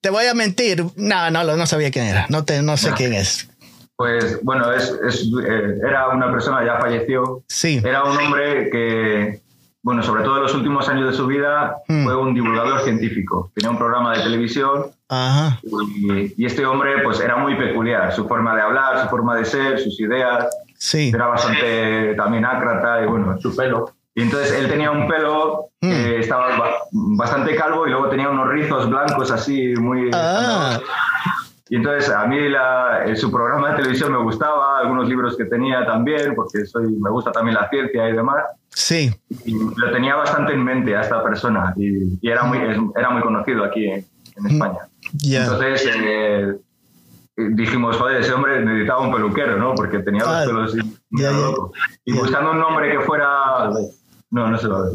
te 0.00 0.10
voy 0.10 0.26
a 0.26 0.34
mentir, 0.34 0.84
no, 0.96 1.30
no, 1.30 1.44
no 1.56 1.66
sabía 1.66 1.90
quién 1.90 2.06
era, 2.06 2.26
no 2.30 2.44
te, 2.44 2.62
no 2.62 2.76
sé 2.76 2.92
quién 2.96 3.12
es. 3.12 3.48
Pues 3.96 4.40
bueno, 4.42 4.72
es, 4.72 4.92
es, 5.08 5.22
eh, 5.22 5.78
era 5.88 6.08
una 6.08 6.30
persona, 6.30 6.64
ya 6.64 6.78
falleció, 6.78 7.42
Sí, 7.48 7.80
Era 7.84 8.04
un 8.04 8.16
hombre 8.16 8.68
que, 8.70 9.40
bueno, 9.82 10.02
sobre 10.02 10.22
todo 10.22 10.36
en 10.36 10.42
los 10.42 10.54
últimos 10.54 10.86
años 10.88 11.10
de 11.10 11.16
su 11.16 11.26
vida, 11.26 11.76
Hmm. 11.88 12.04
fue 12.04 12.16
un 12.16 12.34
divulgador 12.34 12.82
científico. 12.82 13.50
Tenía 13.54 13.70
un 13.70 13.78
programa 13.78 14.14
de 14.16 14.22
televisión 14.24 14.86
ajá, 15.08 15.60
y, 15.64 16.34
y 16.36 16.44
este 16.46 16.66
hombre 16.66 17.02
pues 17.04 17.20
era 17.20 17.36
muy 17.36 17.54
peculiar. 17.56 18.12
Su 18.14 18.26
forma 18.28 18.54
de 18.54 18.62
hablar, 18.62 19.02
su 19.04 19.08
forma 19.08 19.34
de 19.36 19.44
ser, 19.46 19.78
sus 19.80 19.98
ideas. 20.00 20.46
sí, 20.76 21.10
Era 21.14 21.28
bastante 21.28 22.14
también 22.16 22.44
ácrata 22.44 23.02
y 23.02 23.06
bueno, 23.06 23.38
Su 23.40 23.54
pelo. 23.56 23.94
Y 24.16 24.22
entonces 24.22 24.50
él 24.58 24.68
tenía 24.68 24.90
un 24.90 25.06
pelo 25.06 25.62
Hmm. 25.82 25.90
que 25.90 26.18
estaba 26.20 26.56
ba- 26.56 26.70
bastante 26.90 27.54
calvo 27.54 27.86
y 27.86 27.90
luego 27.90 28.08
tenía 28.08 28.30
unos 28.30 28.48
rizos 28.48 28.88
blancos 28.88 29.30
así 29.30 29.74
muy... 29.76 30.10
Ah. 30.14 30.80
Y 31.68 31.76
entonces 31.76 32.08
a 32.10 32.24
mí 32.26 32.48
la- 32.48 33.04
eh, 33.04 33.14
su 33.14 33.30
programa 33.30 33.70
de 33.70 33.76
televisión 33.76 34.10
me 34.12 34.18
gustaba, 34.22 34.78
algunos 34.80 35.06
libros 35.08 35.36
que 35.36 35.44
tenía 35.44 35.84
también, 35.84 36.34
porque 36.34 36.64
soy, 36.64 36.86
me 36.98 37.10
gusta 37.10 37.30
también 37.30 37.56
la 37.56 37.68
ciencia 37.68 38.08
y 38.08 38.12
demás. 38.14 38.42
sí, 38.70 39.12
Y 39.44 39.52
lo 39.76 39.92
tenía 39.92 40.14
bastante 40.16 40.54
en 40.54 40.64
mente 40.64 40.96
a 40.96 41.02
esta 41.02 41.22
persona 41.22 41.74
y, 41.76 42.18
y 42.20 42.30
era, 42.30 42.44
muy, 42.44 42.58
era 42.96 43.10
muy 43.10 43.20
conocido 43.22 43.62
aquí 43.64 43.86
en, 43.86 44.04
en 44.36 44.46
España. 44.46 44.78
ya. 45.12 45.42
Entonces 45.44 45.88
eh, 45.94 46.54
dijimos, 47.36 47.96
joder, 47.98 48.22
ese 48.22 48.32
hombre 48.32 48.64
necesitaba 48.64 49.00
un 49.00 49.12
peluquero, 49.12 49.58
¿no? 49.58 49.74
Porque 49.74 49.98
tenía 49.98 50.24
los 50.24 50.46
pelos 50.46 50.74
ya, 50.74 50.82
ya. 51.10 51.30
loco. 51.32 51.72
Y 52.06 52.12
buscando 52.14 52.52
un 52.52 52.58
nombre 52.60 52.90
que 52.92 53.00
fuera... 53.00 53.70
No, 54.30 54.50
no 54.50 54.58
se 54.58 54.66
lo 54.66 54.82
ve. 54.84 54.90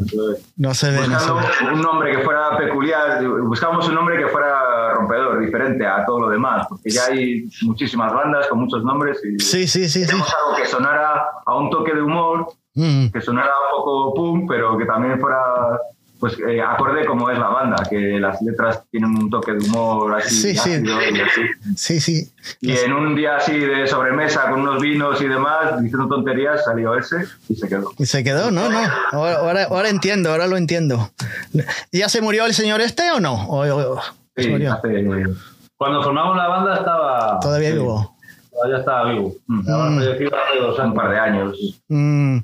No 0.56 0.74
se 0.74 0.90
ve, 0.90 1.08
no 1.08 1.18
se 1.18 1.30
Buscando 1.32 1.34
ve. 1.66 1.72
un 1.74 1.80
nombre 1.80 2.12
que 2.16 2.22
fuera 2.22 2.56
peculiar, 2.58 3.24
buscamos 3.44 3.88
un 3.88 3.94
nombre 3.94 4.18
que 4.18 4.28
fuera 4.28 4.92
rompedor, 4.94 5.40
diferente 5.40 5.86
a 5.86 6.04
todo 6.04 6.20
lo 6.20 6.28
demás, 6.28 6.66
porque 6.68 6.90
ya 6.90 7.06
hay 7.06 7.44
muchísimas 7.62 8.12
bandas 8.12 8.46
con 8.48 8.60
muchos 8.60 8.84
nombres 8.84 9.20
y 9.24 9.38
Sí, 9.38 9.66
sí, 9.66 9.88
sí, 9.88 10.04
sí. 10.04 10.12
algo 10.12 10.56
que 10.56 10.66
sonara 10.66 11.24
a 11.46 11.56
un 11.56 11.70
toque 11.70 11.94
de 11.94 12.02
humor 12.02 12.46
Mm, 12.74 13.08
que 13.10 13.20
sonara 13.20 13.50
un 13.70 13.76
poco 13.78 14.14
punk, 14.14 14.48
pero 14.48 14.78
que 14.78 14.86
también 14.86 15.20
fuera 15.20 15.78
pues 16.22 16.38
eh, 16.38 16.62
acorde 16.62 17.04
como 17.04 17.28
es 17.30 17.36
la 17.36 17.48
banda, 17.48 17.82
que 17.90 17.98
las 18.20 18.40
letras 18.42 18.84
tienen 18.92 19.10
un 19.10 19.28
toque 19.28 19.54
de 19.54 19.58
humor 19.68 20.14
así, 20.14 20.54
Sí, 20.54 20.54
sí. 20.56 20.70
y 20.70 21.20
así. 21.20 21.40
sí, 21.74 22.00
sí. 22.00 22.32
Y 22.60 22.70
en 22.76 22.92
un 22.92 23.16
día 23.16 23.38
así 23.38 23.58
de 23.58 23.88
sobremesa 23.88 24.48
con 24.48 24.60
unos 24.60 24.80
vinos 24.80 25.20
y 25.20 25.26
demás, 25.26 25.82
diciendo 25.82 26.06
tonterías, 26.06 26.64
salió 26.64 26.94
ese 26.96 27.24
y 27.48 27.56
se 27.56 27.68
quedó. 27.68 27.90
Y 27.98 28.06
se 28.06 28.22
quedó, 28.22 28.52
no, 28.52 28.70
no. 28.70 28.78
Ahora, 29.10 29.34
ahora, 29.38 29.64
ahora 29.64 29.88
entiendo, 29.88 30.30
ahora 30.30 30.46
lo 30.46 30.56
entiendo. 30.56 31.10
¿Ya 31.90 32.08
se 32.08 32.20
murió 32.20 32.46
el 32.46 32.54
señor 32.54 32.80
este 32.80 33.10
o 33.10 33.18
no? 33.18 33.34
¿O- 33.48 33.64
o- 33.66 33.94
o- 33.94 34.02
se 34.36 34.44
Sí, 34.44 34.48
murió? 34.48 34.74
hace, 34.74 35.04
Cuando 35.76 36.04
formamos 36.04 36.36
la 36.36 36.46
banda 36.46 36.74
estaba. 36.76 37.40
Todavía 37.40 37.70
sí. 37.70 37.74
vivo. 37.78 38.11
Todavía 38.52 38.78
estaba 38.78 39.10
vivo. 39.10 39.34
Mm. 39.46 39.60
Hace 39.98 40.58
dos 40.60 40.78
un 40.78 40.84
años. 40.84 40.94
par 40.94 41.10
de 41.10 41.18
años. 41.18 41.58
Mm, 41.88 42.38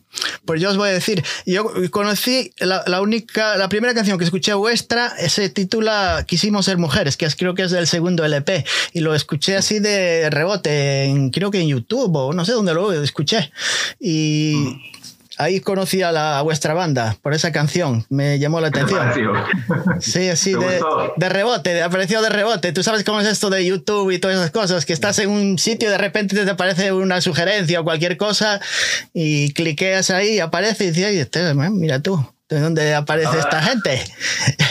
pues 0.47 0.61
yo 0.61 0.71
os 0.71 0.79
voy 0.79 0.89
a 0.89 0.93
decir, 0.93 1.23
yo 1.45 1.71
conocí 1.91 2.51
la, 2.61 2.83
la 2.87 3.03
única, 3.03 3.59
la 3.59 3.69
primera 3.69 3.93
canción 3.93 4.17
que 4.17 4.25
escuché 4.25 4.55
vuestra 4.55 5.11
se 5.29 5.51
titula 5.51 6.25
Quisimos 6.27 6.65
ser 6.65 6.79
mujeres, 6.79 7.19
que 7.19 7.27
es, 7.27 7.37
creo 7.37 7.55
que 7.55 7.63
es 7.63 7.73
del 7.73 7.87
segundo 7.87 8.25
LP, 8.25 8.65
y 8.95 9.01
lo 9.01 9.15
escuché 9.15 9.57
así 9.57 9.81
de 9.81 10.31
rebote, 10.31 11.05
en, 11.05 11.31
creo 11.31 11.51
que 11.51 11.61
en 11.61 11.69
YouTube 11.69 12.17
o 12.17 12.33
no 12.33 12.45
sé 12.47 12.53
dónde 12.53 12.73
lo 12.73 12.91
escuché. 12.91 13.53
Y 14.01 14.81
ahí 15.39 15.61
conocí 15.61 16.03
a, 16.03 16.13
la, 16.13 16.39
a 16.39 16.43
vuestra 16.43 16.75
banda 16.75 17.17
por 17.23 17.33
esa 17.33 17.53
canción, 17.53 18.05
me 18.11 18.39
llamó 18.39 18.61
la 18.61 18.71
¿Qué 18.71 18.85
te 18.85 18.95
atención. 18.95 19.37
Sí, 20.01 20.29
así 20.29 20.53
¿Te 20.59 20.59
de, 20.59 20.81
de 21.17 21.29
rebote, 21.29 21.83
apareció 21.83 22.21
de 22.21 22.29
rebote. 22.29 22.73
Tú 22.73 22.83
sabes 22.83 23.05
cómo 23.05 23.21
es 23.21 23.27
esto 23.27 23.49
de 23.51 23.65
YouTube 23.65 24.11
y 24.11 24.19
todas 24.19 24.37
esas 24.37 24.51
cosas, 24.51 24.85
que 24.85 24.93
estás 24.93 25.19
en 25.21 25.31
un 25.31 25.59
sitio 25.59 25.89
y 25.89 25.93
de 25.93 25.99
repente 25.99 26.45
te 26.45 26.51
aparece 26.51 26.93
una 26.93 27.21
sugerencia 27.21 27.81
o 27.81 27.85
cualquier 27.85 28.17
cosa 28.17 28.61
y 29.15 29.53
cliqueas 29.53 30.11
ahí 30.11 30.35
y 30.35 30.41
aparece 30.41 30.85
y 30.85 30.89
dices, 30.91 31.07
"Ay, 31.07 31.19
este, 31.19 31.55
mira 31.55 32.01
tú, 32.01 32.25
¿de 32.49 32.61
dónde 32.61 32.95
aparece 32.95 33.27
Ahora- 33.29 33.41
esta 33.41 33.63
gente? 33.63 34.05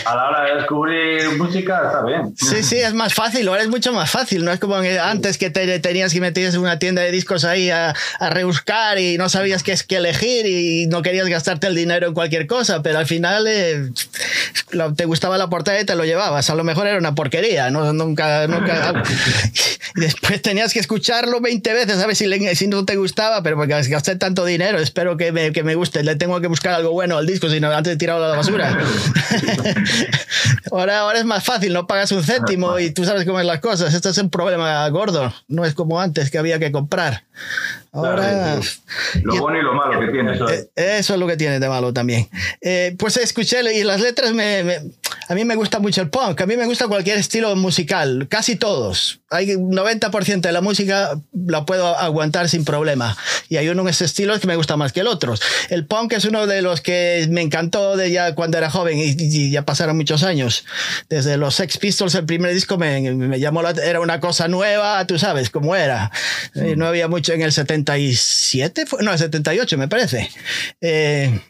A 0.06 0.16
la 0.16 0.30
hora 0.30 0.46
de 0.46 0.56
descubrir 0.56 1.30
música 1.38 1.82
está 1.86 2.04
bien. 2.06 2.34
Sí, 2.38 2.64
sí, 2.64 2.78
es 2.78 2.94
más 2.94 3.14
fácil, 3.14 3.48
ahora 3.48 3.62
es 3.62 3.68
mucho 3.68 3.92
más 3.94 4.10
fácil, 4.10 4.44
no 4.46 4.52
es 4.52 4.60
como 4.60 4.76
antes 4.76 5.38
que 5.38 5.50
te, 5.50 5.80
tenías 5.80 6.14
que 6.14 6.22
meterse 6.22 6.56
en 6.56 6.62
una 6.64 6.80
tienda 6.80 7.02
de 7.02 7.12
discos 7.12 7.44
ahí 7.44 7.70
a, 7.70 7.94
a 8.20 8.30
rebuscar 8.30 8.98
y 9.00 9.18
no 9.18 9.28
sabías 9.30 9.64
qué 9.64 9.74
es 9.74 9.84
que 9.84 9.98
elegir 9.98 10.46
y 10.48 10.88
no 10.88 11.02
querías 11.02 11.28
gastarte 11.28 11.68
el 11.68 11.76
dinero 11.76 12.08
en 12.08 12.14
cualquier 12.14 12.48
cosa, 12.48 12.82
pero 12.82 13.00
al 13.00 13.06
final 13.06 13.46
eh, 13.48 13.90
te 14.96 15.06
gustaba 15.06 15.38
la 15.38 15.48
portada 15.50 15.80
y 15.80 15.86
te 15.86 15.96
lo 15.96 16.06
llevabas, 16.06 16.50
a 16.50 16.56
lo 16.56 16.64
mejor 16.64 16.88
era 16.88 16.98
una 16.98 17.14
porquería, 17.16 17.70
no, 17.70 17.92
nunca, 17.94 18.48
nunca... 18.48 19.04
y 19.96 20.00
después 20.02 20.42
tenías 20.42 20.74
que 20.74 20.80
escucharlo 20.80 21.42
20 21.42 21.74
veces 21.74 21.98
a 22.02 22.08
ver 22.08 22.16
si, 22.16 22.28
le- 22.28 22.56
si 22.56 22.68
no 22.68 22.86
te 22.86 22.96
gustaba, 22.96 23.44
pero 23.44 23.58
porque 23.58 23.80
gasté 23.90 24.16
tanto 24.16 24.46
dinero, 24.46 24.80
espero 24.80 25.18
que 25.18 25.32
me, 25.32 25.52
que 25.52 25.64
me 25.64 25.76
guste, 25.76 26.04
le 26.04 26.16
tengo 26.16 26.40
que 26.42 26.48
buscar 26.48 26.74
algo 26.74 26.92
bueno 26.92 27.18
al 27.18 27.26
disco, 27.28 27.50
si 27.50 27.60
no 27.60 27.67
antes 27.76 27.94
de 27.94 27.98
tirarlo 27.98 28.26
a 28.26 28.30
la 28.30 28.36
basura. 28.38 28.78
ahora, 30.72 31.00
ahora 31.00 31.20
es 31.20 31.26
más 31.26 31.44
fácil, 31.44 31.74
no 31.74 31.88
pagas 31.88 32.12
un 32.12 32.24
céntimo 32.24 32.80
y 32.80 32.92
tú 32.92 33.06
sabes 33.06 33.26
cómo 33.26 33.40
es 33.40 33.46
las 33.46 33.60
cosas. 33.60 33.94
Esto 33.94 34.10
es 34.10 34.18
un 34.18 34.30
problema 34.30 34.88
gordo, 34.90 35.34
no 35.48 35.66
es 35.66 35.74
como 35.74 36.00
antes 36.00 36.32
que 36.32 36.38
había 36.38 36.60
que 36.60 36.72
comprar. 36.72 37.24
Ahora. 37.92 38.60
Lo 39.24 39.36
y- 39.36 39.40
bueno 39.40 39.60
y 39.60 39.64
lo 39.64 39.74
malo 39.74 40.00
que 40.00 40.08
tiene. 40.12 40.34
Eso 40.36 40.50
eh, 40.50 40.70
Eso 40.76 41.14
es 41.14 41.20
lo 41.20 41.28
que 41.28 41.38
tiene 41.38 41.60
de 41.60 41.70
malo 41.70 41.94
también. 41.94 42.30
Eh, 42.62 42.96
pues 43.00 43.18
escuché 43.18 43.58
y 43.74 43.84
las 43.84 44.02
letras 44.02 44.34
me, 44.34 44.64
me- 44.64 44.82
a 45.30 45.36
mí 45.36 45.44
me 45.46 45.56
gusta 45.56 45.80
mucho 45.80 46.02
el 46.02 46.10
punk, 46.10 46.40
a 46.42 46.46
mí 46.46 46.56
me 46.58 46.66
gusta 46.66 46.88
cualquier 46.88 47.18
estilo 47.18 47.56
musical, 47.56 48.28
casi 48.30 48.56
todos. 48.56 49.20
Hay 49.30 49.56
un 49.56 49.72
90% 49.76 50.40
de 50.42 50.52
la 50.54 50.62
música 50.62 51.20
la 51.34 51.66
puedo 51.66 51.98
aguantar 51.98 52.48
sin 52.48 52.64
problema 52.64 53.18
y 53.50 53.58
hay 53.58 53.68
unos 53.68 54.02
estilos 54.02 54.40
que 54.40 54.48
me 54.48 54.56
gustan 54.56 54.80
más 54.80 54.94
que 54.94 55.02
el 55.02 55.08
otro. 55.08 55.36
El 55.70 55.86
punk 55.86 56.14
es 56.14 56.24
uno 56.26 56.48
de 56.48 56.62
los 56.62 56.80
que 56.80 57.28
me 57.30 57.42
encantó 57.42 57.98
de 57.98 58.10
ya 58.12 58.36
cuando 58.36 58.58
era 58.58 58.70
joven 58.70 58.98
y, 58.98 59.16
y 59.20 59.52
ya 59.52 59.64
pasaron 59.66 59.98
muchos 59.98 60.24
años. 60.24 60.64
Desde 61.10 61.36
los 61.38 61.56
Sex 61.56 61.78
Pistols, 61.78 62.16
el 62.16 62.26
primer 62.26 62.54
disco 62.54 62.78
me, 62.78 63.02
me 63.14 63.40
llamó 63.40 63.62
la, 63.62 63.72
era 63.72 64.00
una 64.00 64.22
cosa 64.22 64.48
nueva, 64.48 65.06
tú 65.08 65.20
sabes 65.20 65.50
cómo 65.50 65.76
era. 65.76 66.10
Eh, 66.56 66.76
no 66.78 66.88
había 66.88 67.10
mucho 67.10 67.34
en 67.34 67.42
el 67.42 67.52
77, 67.52 68.86
fue- 68.86 69.04
no, 69.04 69.12
el 69.12 69.18
78 69.20 69.78
me 69.78 69.88
parece. 69.90 70.30
Eh, 70.80 71.42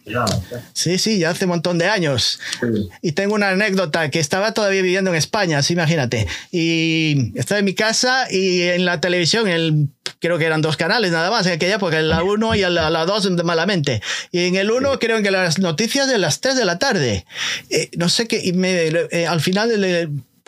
Sí, 0.74 0.98
sí, 0.98 1.20
ya 1.20 1.30
hace 1.32 1.46
un 1.46 1.50
montón 1.50 1.78
de 1.78 1.88
años. 1.88 2.40
sí. 2.60 2.90
Y 3.02 3.12
tengo 3.12 3.36
una 3.36 3.50
anécdota 3.50 3.67
anécdota, 3.68 4.10
que 4.10 4.20
estaba 4.20 4.54
todavía 4.54 4.82
viviendo 4.82 5.12
en 5.12 5.18
España, 5.18 5.60
así 5.60 5.74
imagínate. 5.74 6.28
Y 6.52 7.32
estaba 7.36 7.60
en 7.60 7.66
mi 7.66 7.74
casa 7.74 8.28
y 8.32 8.62
en 8.62 8.86
la 8.86 9.02
televisión, 9.02 9.48
el, 9.48 9.90
creo 10.20 10.38
que 10.38 10.46
eran 10.46 10.62
dos 10.62 10.78
canales 10.78 11.12
nada 11.12 11.30
más 11.30 11.46
en 11.46 11.54
aquella 11.54 11.76
época, 11.76 12.02
la 12.02 12.24
1 12.24 12.56
y 12.56 12.62
la, 12.62 12.90
la 12.90 13.06
2 13.06 13.44
malamente. 13.44 14.02
Y 14.32 14.46
en 14.46 14.56
el 14.56 14.72
1 14.72 15.00
creo 15.00 15.22
que 15.22 15.32
las 15.32 15.60
noticias 15.60 16.08
de 16.08 16.18
las 16.18 16.42
3 16.42 16.56
de 16.56 16.66
la 16.66 16.80
tarde. 16.80 17.26
Eh, 17.70 17.90
no 17.98 18.10
sé 18.10 18.28
qué, 18.28 18.42
y 18.44 18.54
me, 18.54 18.88
eh, 18.88 19.28
al 19.28 19.42
final 19.42 19.70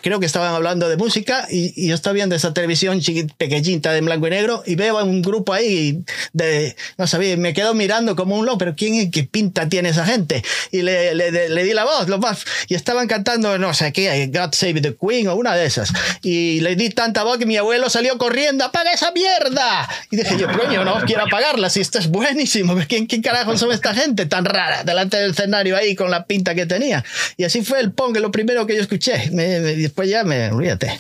creo 0.02 0.20
que 0.20 0.26
estaban 0.26 0.54
hablando 0.54 0.90
de 0.90 0.98
música 0.98 1.48
y, 1.50 1.88
yo 1.88 1.96
estaba 1.96 2.14
viendo 2.14 2.36
esa 2.36 2.54
televisión 2.54 3.02
pequeñita 3.38 3.92
de 3.92 4.02
blanco 4.02 4.28
y 4.28 4.30
negro 4.30 4.64
y 4.66 4.76
veo 4.76 5.04
un 5.04 5.22
grupo 5.22 5.54
ahí 5.54 6.04
de, 6.34 6.76
no 6.98 7.08
sabía, 7.08 7.36
me 7.38 7.54
quedo 7.54 7.74
mirando 7.74 8.16
como 8.16 8.38
un 8.38 8.46
loco, 8.46 8.60
pero 8.60 8.76
¿quién 8.76 9.12
qué 9.12 9.24
pinta 9.24 9.70
tiene 9.70 9.90
esa 9.90 10.06
gente? 10.06 10.44
Y 10.72 10.82
le, 10.82 11.16
le, 11.16 11.50
le 11.50 11.64
di 11.64 11.74
la 11.74 11.86
voz, 11.86 12.08
los 12.08 12.20
más, 12.20 12.46
y 12.68 12.76
estaban 12.76 13.08
cantando, 13.08 13.58
no 13.58 13.74
sé 13.74 13.92
qué, 13.94 14.30
God 14.34 14.54
Save 14.54 14.82
the 14.82 14.96
Queen 14.96 15.28
o 15.28 15.36
una 15.36 15.56
de 15.56 15.66
esas. 15.66 15.92
Y 16.22 16.60
le 16.62 16.76
di 16.76 16.90
tanta 16.90 17.24
voz 17.24 17.38
que 17.38 17.46
mi 17.46 17.58
abuelo 17.58 17.90
salió 17.90 18.18
corriendo, 18.18 18.66
apaga 18.66 18.92
esa 18.92 19.12
mierda. 19.12 19.88
Y 20.12 20.18
dije 20.18 20.38
yo, 20.38 20.48
coño, 20.52 20.84
no 20.84 21.02
quiero 21.06 21.24
apagarla, 21.24 21.70
si 21.70 21.82
esto 21.82 22.00
es 22.00 22.08
buenísimo, 22.08 22.76
¿quién, 22.88 23.06
quién 23.06 23.22
carajo 23.22 23.58
son 23.58 23.72
esta 23.72 23.94
gente 23.94 24.26
tan 24.26 24.46
rara 24.46 24.84
delante 24.84 25.18
del 25.18 25.32
escenario 25.32 25.76
ahí 25.76 25.96
con 25.96 26.12
la 26.12 26.26
pinta 26.26 26.56
que 26.56 26.66
tenía? 26.66 27.04
Y 27.38 27.44
así 27.44 27.64
fue 27.64 27.80
el 27.80 27.92
punk, 27.92 28.18
lo 28.18 28.32
primero 28.32 28.66
que 28.66 28.76
yo 28.76 28.82
escuché. 28.82 29.30
Me, 29.32 29.89
después 29.90 30.10
ya 30.10 30.24
me, 30.24 30.52
olvídate. 30.52 31.00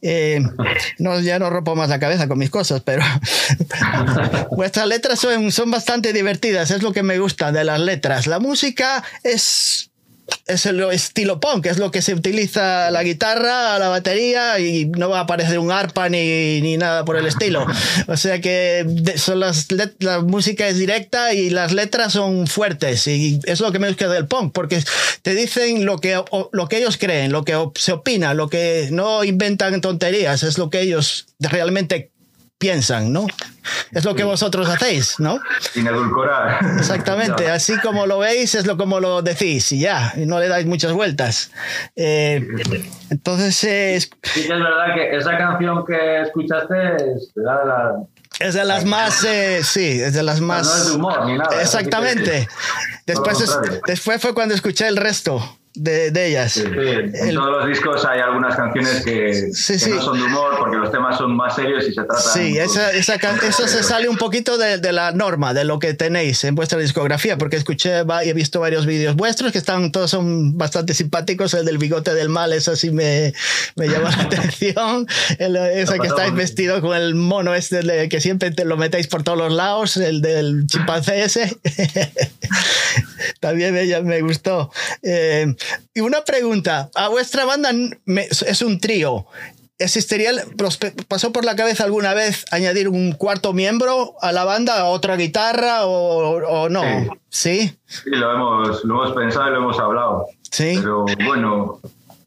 Eh, 0.00 0.40
no, 0.98 1.20
ya 1.20 1.38
no 1.38 1.50
rompo 1.50 1.76
más 1.76 1.90
la 1.90 2.00
cabeza 2.00 2.26
con 2.28 2.38
mis 2.38 2.50
cosas, 2.50 2.80
pero 2.80 3.02
vuestras 4.56 4.86
letras 4.86 5.20
son, 5.20 5.52
son 5.52 5.70
bastante 5.70 6.12
divertidas, 6.12 6.70
es 6.70 6.82
lo 6.82 6.92
que 6.92 7.02
me 7.02 7.18
gusta 7.18 7.52
de 7.52 7.64
las 7.64 7.78
letras. 7.78 8.26
La 8.26 8.38
música 8.38 9.04
es 9.22 9.91
es 10.46 10.66
el 10.66 10.80
estilo 10.90 11.40
punk, 11.40 11.66
es 11.66 11.78
lo 11.78 11.90
que 11.90 12.02
se 12.02 12.14
utiliza 12.14 12.90
la 12.90 13.02
guitarra, 13.02 13.78
la 13.78 13.88
batería 13.88 14.58
y 14.58 14.86
no 14.86 15.08
va 15.08 15.18
a 15.18 15.22
aparecer 15.22 15.58
un 15.58 15.70
arpa 15.70 16.08
ni, 16.08 16.60
ni 16.60 16.76
nada 16.76 17.04
por 17.04 17.16
el 17.16 17.26
estilo. 17.26 17.66
O 18.08 18.16
sea 18.16 18.40
que 18.40 18.84
son 19.16 19.40
las 19.40 19.68
la 20.00 20.20
música 20.20 20.68
es 20.68 20.76
directa 20.78 21.32
y 21.34 21.50
las 21.50 21.72
letras 21.72 22.12
son 22.12 22.46
fuertes 22.46 23.06
y 23.06 23.40
es 23.44 23.60
lo 23.60 23.72
que 23.72 23.78
me 23.78 23.88
gusta 23.88 24.08
del 24.08 24.26
punk 24.26 24.52
porque 24.52 24.82
te 25.22 25.34
dicen 25.34 25.84
lo 25.84 25.98
que, 25.98 26.20
lo 26.52 26.68
que 26.68 26.78
ellos 26.78 26.96
creen, 26.98 27.32
lo 27.32 27.44
que 27.44 27.56
se 27.76 27.92
opina, 27.92 28.34
lo 28.34 28.48
que 28.48 28.88
no 28.90 29.24
inventan 29.24 29.80
tonterías, 29.80 30.42
es 30.42 30.58
lo 30.58 30.70
que 30.70 30.80
ellos 30.80 31.26
realmente 31.38 32.11
piensan, 32.62 33.12
¿no? 33.12 33.26
Es 33.90 34.04
lo 34.04 34.14
que 34.14 34.22
vosotros 34.22 34.68
hacéis, 34.68 35.18
¿no? 35.18 35.40
Sin 35.72 35.84
edulcorar. 35.84 36.64
Exactamente, 36.78 37.50
así 37.50 37.76
como 37.78 38.06
lo 38.06 38.20
veis 38.20 38.54
es 38.54 38.66
lo 38.66 38.76
como 38.76 39.00
lo 39.00 39.20
decís 39.20 39.72
y 39.72 39.80
ya, 39.80 40.12
y 40.16 40.26
no 40.26 40.38
le 40.38 40.46
dais 40.46 40.64
muchas 40.64 40.92
vueltas. 40.92 41.50
Eh, 41.96 42.40
entonces 43.10 43.64
es... 43.64 44.10
Sí 44.22 44.42
es 44.42 44.48
verdad 44.48 44.94
que 44.94 45.16
esa 45.16 45.36
canción 45.36 45.84
que 45.84 46.22
escuchaste 46.22 46.96
es 47.16 47.34
de 47.34 47.42
la... 47.42 47.96
Es 48.38 48.54
de 48.54 48.64
las 48.64 48.84
más, 48.84 49.24
eh, 49.24 49.62
sí, 49.64 50.00
es 50.00 50.14
de 50.14 50.22
las 50.22 50.40
más... 50.40 50.64
No, 50.64 50.76
es 50.76 50.86
de 50.86 50.92
humor 50.92 51.26
ni 51.26 51.36
nada. 51.36 51.60
Exactamente. 51.60 52.48
Después, 53.06 53.58
después 53.88 54.22
fue 54.22 54.34
cuando 54.34 54.54
escuché 54.54 54.86
el 54.86 54.96
resto 54.96 55.58
de, 55.74 56.10
de 56.10 56.26
ellas. 56.26 56.52
Sí, 56.52 56.64
en 56.64 57.34
todos 57.34 57.50
los 57.50 57.66
discos 57.66 58.04
hay 58.04 58.20
algunas 58.20 58.56
canciones 58.56 59.02
que, 59.04 59.50
que 59.78 59.90
no 59.90 60.02
son 60.02 60.18
de 60.18 60.24
humor 60.24 60.56
porque 60.58 60.76
los 60.76 60.90
temas 60.90 61.16
son 61.16 61.34
más 61.34 61.54
serios 61.54 61.84
y 61.84 61.94
se 61.94 62.04
tratan. 62.04 62.18
Sí, 62.18 62.58
esa, 62.58 62.90
esa 62.92 63.14
eso 63.14 63.66
se 63.66 63.82
sale 63.82 64.08
un 64.08 64.16
poquito 64.16 64.58
de, 64.58 64.78
de, 64.78 64.92
la 64.92 65.12
norma, 65.12 65.54
de 65.54 65.64
lo 65.64 65.78
que 65.78 65.94
tenéis 65.94 66.44
en 66.44 66.54
vuestra 66.54 66.78
discografía, 66.78 67.38
porque 67.38 67.56
escuché 67.56 68.02
y 68.24 68.28
he 68.28 68.34
visto 68.34 68.60
varios 68.60 68.86
vídeos 68.86 69.16
vuestros 69.16 69.52
que 69.52 69.58
están 69.58 69.92
todos 69.92 70.10
son 70.10 70.58
bastante 70.58 70.94
simpáticos. 70.94 71.54
El 71.54 71.64
del 71.64 71.78
bigote 71.78 72.14
del 72.14 72.28
mal, 72.28 72.52
eso 72.52 72.76
sí 72.76 72.90
me, 72.90 73.32
me 73.76 73.88
llama 73.88 74.10
la 74.10 74.22
atención. 74.24 75.06
El, 75.38 75.56
ese 75.56 75.98
que 75.98 76.06
estáis 76.06 76.34
vestido 76.34 76.80
con 76.80 76.96
el 76.96 77.14
mono 77.14 77.54
este 77.54 78.08
que 78.08 78.20
siempre 78.20 78.50
te 78.50 78.64
lo 78.64 78.76
metéis 78.76 79.06
por 79.06 79.22
todos 79.22 79.38
los 79.38 79.52
lados, 79.52 79.96
el 79.96 80.20
del 80.20 80.66
chimpancé 80.66 81.22
ese. 81.22 81.56
También 83.40 83.74
me, 83.74 84.02
me 84.02 84.20
gustó. 84.20 84.70
Eh, 85.02 85.54
y 85.94 86.00
una 86.00 86.24
pregunta, 86.24 86.90
a 86.94 87.08
vuestra 87.08 87.44
banda 87.44 87.70
es 88.06 88.62
un 88.62 88.80
trío. 88.80 89.26
¿Existiría, 89.78 90.30
pasó 91.08 91.32
por 91.32 91.44
la 91.44 91.56
cabeza 91.56 91.84
alguna 91.84 92.14
vez 92.14 92.44
añadir 92.52 92.88
un 92.88 93.12
cuarto 93.12 93.52
miembro 93.52 94.14
a 94.20 94.30
la 94.30 94.44
banda, 94.44 94.84
otra 94.84 95.16
guitarra 95.16 95.86
o, 95.86 96.68
no? 96.68 96.82
Sí. 97.28 97.76
¿Sí? 97.86 98.10
lo 98.10 98.32
hemos, 98.32 98.84
lo 98.84 98.94
hemos 98.94 99.16
pensado 99.16 99.48
y 99.48 99.50
lo 99.52 99.56
hemos 99.58 99.78
hablado. 99.80 100.26
Sí. 100.50 100.74
Pero 100.76 101.04
bueno, 101.24 101.80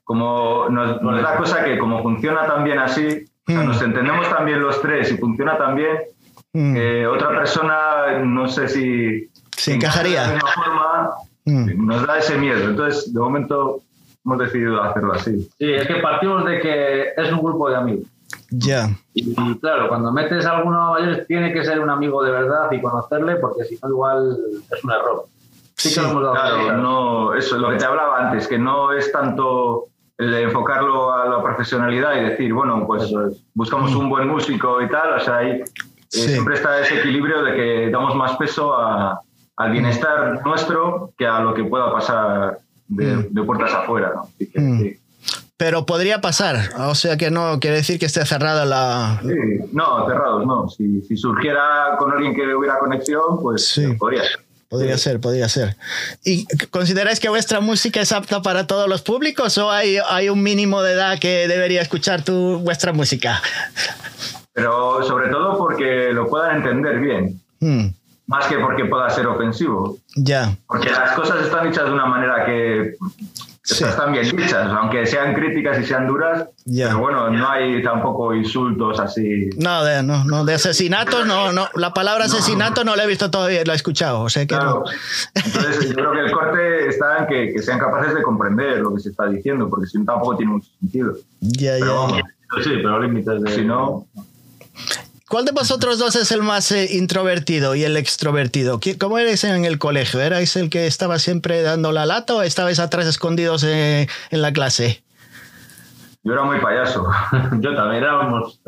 como 0.04 0.68
nos, 0.70 1.02
nos 1.02 1.22
da 1.22 1.38
cosa 1.38 1.64
que 1.64 1.78
como 1.78 2.02
funciona 2.04 2.46
tan 2.46 2.64
bien 2.64 2.80
así, 2.80 3.26
mm. 3.48 3.66
nos 3.66 3.82
entendemos 3.82 4.30
también 4.30 4.62
los 4.62 4.82
tres 4.82 5.12
y 5.12 5.18
funciona 5.18 5.58
tan 5.58 5.76
bien, 5.76 5.98
mm. 6.54 7.08
otra 7.08 7.30
persona 7.30 8.20
no 8.24 8.48
sé 8.50 8.68
si... 8.68 9.30
Se 9.56 9.76
encajaría. 9.76 10.28
De 10.28 10.40
forma, 10.40 11.12
Mm. 11.46 11.86
Nos 11.86 12.06
da 12.08 12.18
ese 12.18 12.38
miedo. 12.38 12.70
Entonces, 12.70 13.14
de 13.14 13.20
momento, 13.20 13.82
hemos 14.26 14.40
decidido 14.40 14.82
hacerlo 14.82 15.14
así. 15.14 15.48
Sí, 15.58 15.74
es 15.74 15.88
que 15.88 15.96
partimos 15.96 16.46
de 16.46 16.60
que 16.60 17.10
es 17.16 17.32
un 17.32 17.40
grupo 17.40 17.70
de 17.70 17.76
amigos. 17.76 18.08
Ya. 18.50 18.90
Y, 19.14 19.34
claro, 19.60 19.88
cuando 19.88 20.12
metes 20.12 20.46
a 20.46 20.58
alguno 20.58 20.92
mayor, 20.92 21.26
tiene 21.28 21.54
que 21.54 21.64
ser 21.64 21.80
un 21.80 21.90
amigo 21.90 22.24
de 22.24 22.32
verdad 22.32 22.72
y 22.72 22.82
conocerle, 22.82 23.36
porque 23.38 23.64
si 23.66 23.78
no, 23.82 23.90
igual 23.90 24.38
es 24.72 24.84
un 24.84 24.92
error. 24.92 25.26
Sí, 25.76 25.94
que 25.94 26.00
hemos 26.00 26.22
dado 26.22 26.34
claro, 26.34 26.78
no, 26.78 27.34
eso 27.34 27.56
es 27.56 27.62
lo 27.62 27.70
que 27.70 27.78
te 27.78 27.86
hablaba 27.86 28.28
antes, 28.28 28.48
que 28.48 28.58
no 28.58 28.94
es 28.94 29.12
tanto 29.12 29.86
el 30.18 30.32
de 30.32 30.44
enfocarlo 30.44 31.14
a 31.14 31.28
la 31.28 31.44
profesionalidad 31.44 32.16
y 32.16 32.30
decir, 32.30 32.54
bueno, 32.54 32.86
pues 32.88 33.12
buscamos 33.54 33.94
mm. 33.94 33.98
un 33.98 34.10
buen 34.10 34.28
músico 34.28 34.82
y 34.82 34.90
tal, 34.90 35.16
o 35.16 35.20
sea, 35.20 35.38
ahí 35.38 35.52
eh, 35.52 35.64
siempre 36.10 36.56
está 36.56 36.80
ese 36.80 37.00
equilibrio 37.00 37.44
de 37.44 37.54
que 37.54 37.90
damos 37.92 38.16
más 38.16 38.38
peso 38.38 38.74
a, 38.74 39.20
al 39.58 39.72
bienestar 39.72 40.42
nuestro 40.46 41.14
que 41.18 41.26
a 41.26 41.40
lo 41.40 41.54
que 41.54 41.64
pueda 41.64 41.92
pasar 41.92 42.60
de, 42.88 43.16
mm. 43.16 43.46
puertas 43.46 43.74
afuera. 43.74 44.14
¿no? 44.16 44.30
Mm. 44.56 44.88
Pero 45.58 45.86
podría 45.86 46.20
pasar, 46.20 46.70
o 46.80 46.96
sea 46.96 47.16
que 47.16 47.32
no 47.32 47.60
quiere 47.62 47.78
decir 47.78 47.98
que 47.98 48.06
esté 48.06 48.26
cerrada 48.26 48.66
la... 48.66 49.22
Sí, 49.24 49.70
no, 49.72 50.06
cerrados 50.06 50.46
no. 50.46 50.68
Si, 50.68 51.02
si, 51.04 51.16
surgiera 51.16 51.96
con 51.98 52.12
alguien 52.12 52.36
que 52.36 52.54
hubiera 52.54 52.78
conexión, 52.78 53.40
pues 53.42 53.70
sí. 53.70 53.94
podría 53.94 54.24
ser. 54.24 54.40
Podría 54.68 54.98
ser, 54.98 55.22
podría 55.22 55.48
ser. 55.48 55.78
¿Y 56.26 56.46
consideráis 56.72 57.22
que 57.22 57.30
vuestra 57.30 57.62
música 57.62 58.02
es 58.02 58.12
apta 58.12 58.42
para 58.42 58.68
todos 58.68 58.90
los 58.90 59.02
públicos 59.02 59.58
o 59.58 59.72
hay, 59.72 59.98
hay 60.10 60.28
un 60.28 60.44
mínimo 60.44 60.82
de 60.82 60.94
edad 60.94 61.20
que 61.20 61.48
debería 61.48 61.82
escuchar 61.82 62.24
tu, 62.24 62.60
vuestra 62.60 62.92
música? 62.92 63.42
Pero 64.52 65.04
sobre 65.04 65.30
todo 65.30 65.58
porque 65.58 66.12
lo 66.12 66.28
puedan 66.28 66.58
entender 66.58 67.00
bien. 67.00 67.40
Mm 67.62 67.88
más 68.28 68.48
que 68.48 68.58
porque 68.58 68.86
pueda 68.86 69.10
ser 69.10 69.28
ofensivo. 69.28 69.98
Ya. 70.16 70.56
Porque 70.68 70.90
las 70.90 71.12
cosas 71.14 71.44
están 71.44 71.68
hechas 71.68 71.86
de 71.86 71.92
una 71.92 72.06
manera 72.06 72.46
que 72.46 72.96
están 73.64 74.12
bien 74.12 74.36
dichas, 74.36 74.68
aunque 74.72 75.06
sean 75.06 75.34
críticas 75.34 75.80
y 75.80 75.86
sean 75.86 76.08
duras. 76.08 76.48
Ya. 76.66 76.88
Pero 76.88 77.00
bueno, 77.00 77.30
no 77.30 77.50
hay 77.50 77.82
tampoco 77.84 78.34
insultos 78.34 79.00
así. 79.00 79.50
No, 79.58 79.84
de, 79.84 80.04
no, 80.04 80.24
no, 80.24 80.46
de 80.46 80.54
asesinatos, 80.54 81.26
no, 81.26 81.52
no. 81.52 81.68
La 81.76 81.94
palabra 81.94 82.26
asesinato 82.26 82.84
no 82.84 82.96
la 82.96 83.04
he 83.04 83.08
visto 83.08 83.32
todavía, 83.32 83.64
la 83.66 83.74
he 83.74 83.76
escuchado. 83.76 84.22
O 84.22 84.30
sea 84.30 84.46
que 84.46 84.56
Entonces, 84.56 85.90
yo 85.90 85.96
creo 85.96 86.12
que 86.12 86.20
el 86.20 86.32
corte 86.32 86.88
está 86.90 87.20
en 87.20 87.28
que, 87.28 87.54
que, 87.54 87.62
sean 87.62 87.80
capaces 87.80 88.14
de 88.14 88.22
comprender 88.22 88.80
lo 88.80 88.94
que 88.94 89.02
se 89.02 89.10
está 89.10 89.28
diciendo, 89.28 89.70
porque 89.70 89.88
si 89.88 89.98
no, 89.98 90.06
tampoco 90.06 90.38
tiene 90.38 90.54
mucho 90.54 90.70
sentido. 90.80 91.16
Ya, 91.42 91.74
pero, 91.80 91.86
ya. 91.86 91.94
Vamos, 91.94 92.22
sí, 92.64 92.72
pero 92.76 93.00
límites 93.00 93.42
de. 93.42 93.52
Si 93.52 93.62
no. 93.64 94.06
¿Cuál 95.36 95.44
de 95.44 95.52
vosotros 95.52 96.00
dos 96.00 96.16
es 96.16 96.32
el 96.32 96.44
más 96.44 96.72
eh, 96.72 96.88
introvertido 96.92 97.76
y 97.76 97.84
el 97.84 97.98
extrovertido? 97.98 98.80
¿Cómo 98.98 99.20
eres 99.20 99.44
en 99.44 99.66
el 99.66 99.80
colegio? 99.80 100.22
¿Erais 100.22 100.56
el 100.56 100.70
que 100.70 100.88
estaba 100.88 101.20
siempre 101.20 101.62
dando 101.62 101.92
la 101.92 102.06
lata 102.06 102.36
o 102.36 102.42
estabais 102.42 102.80
atrás 102.80 103.06
escondidos 103.06 103.66
eh, 103.66 104.08
en 104.30 104.42
la 104.42 104.54
clase? 104.54 105.04
Yo 106.24 106.32
era 106.32 106.44
muy 106.44 106.58
payaso. 106.62 107.06
Yo 107.60 107.76
también 107.76 108.04
éramos. 108.04 108.62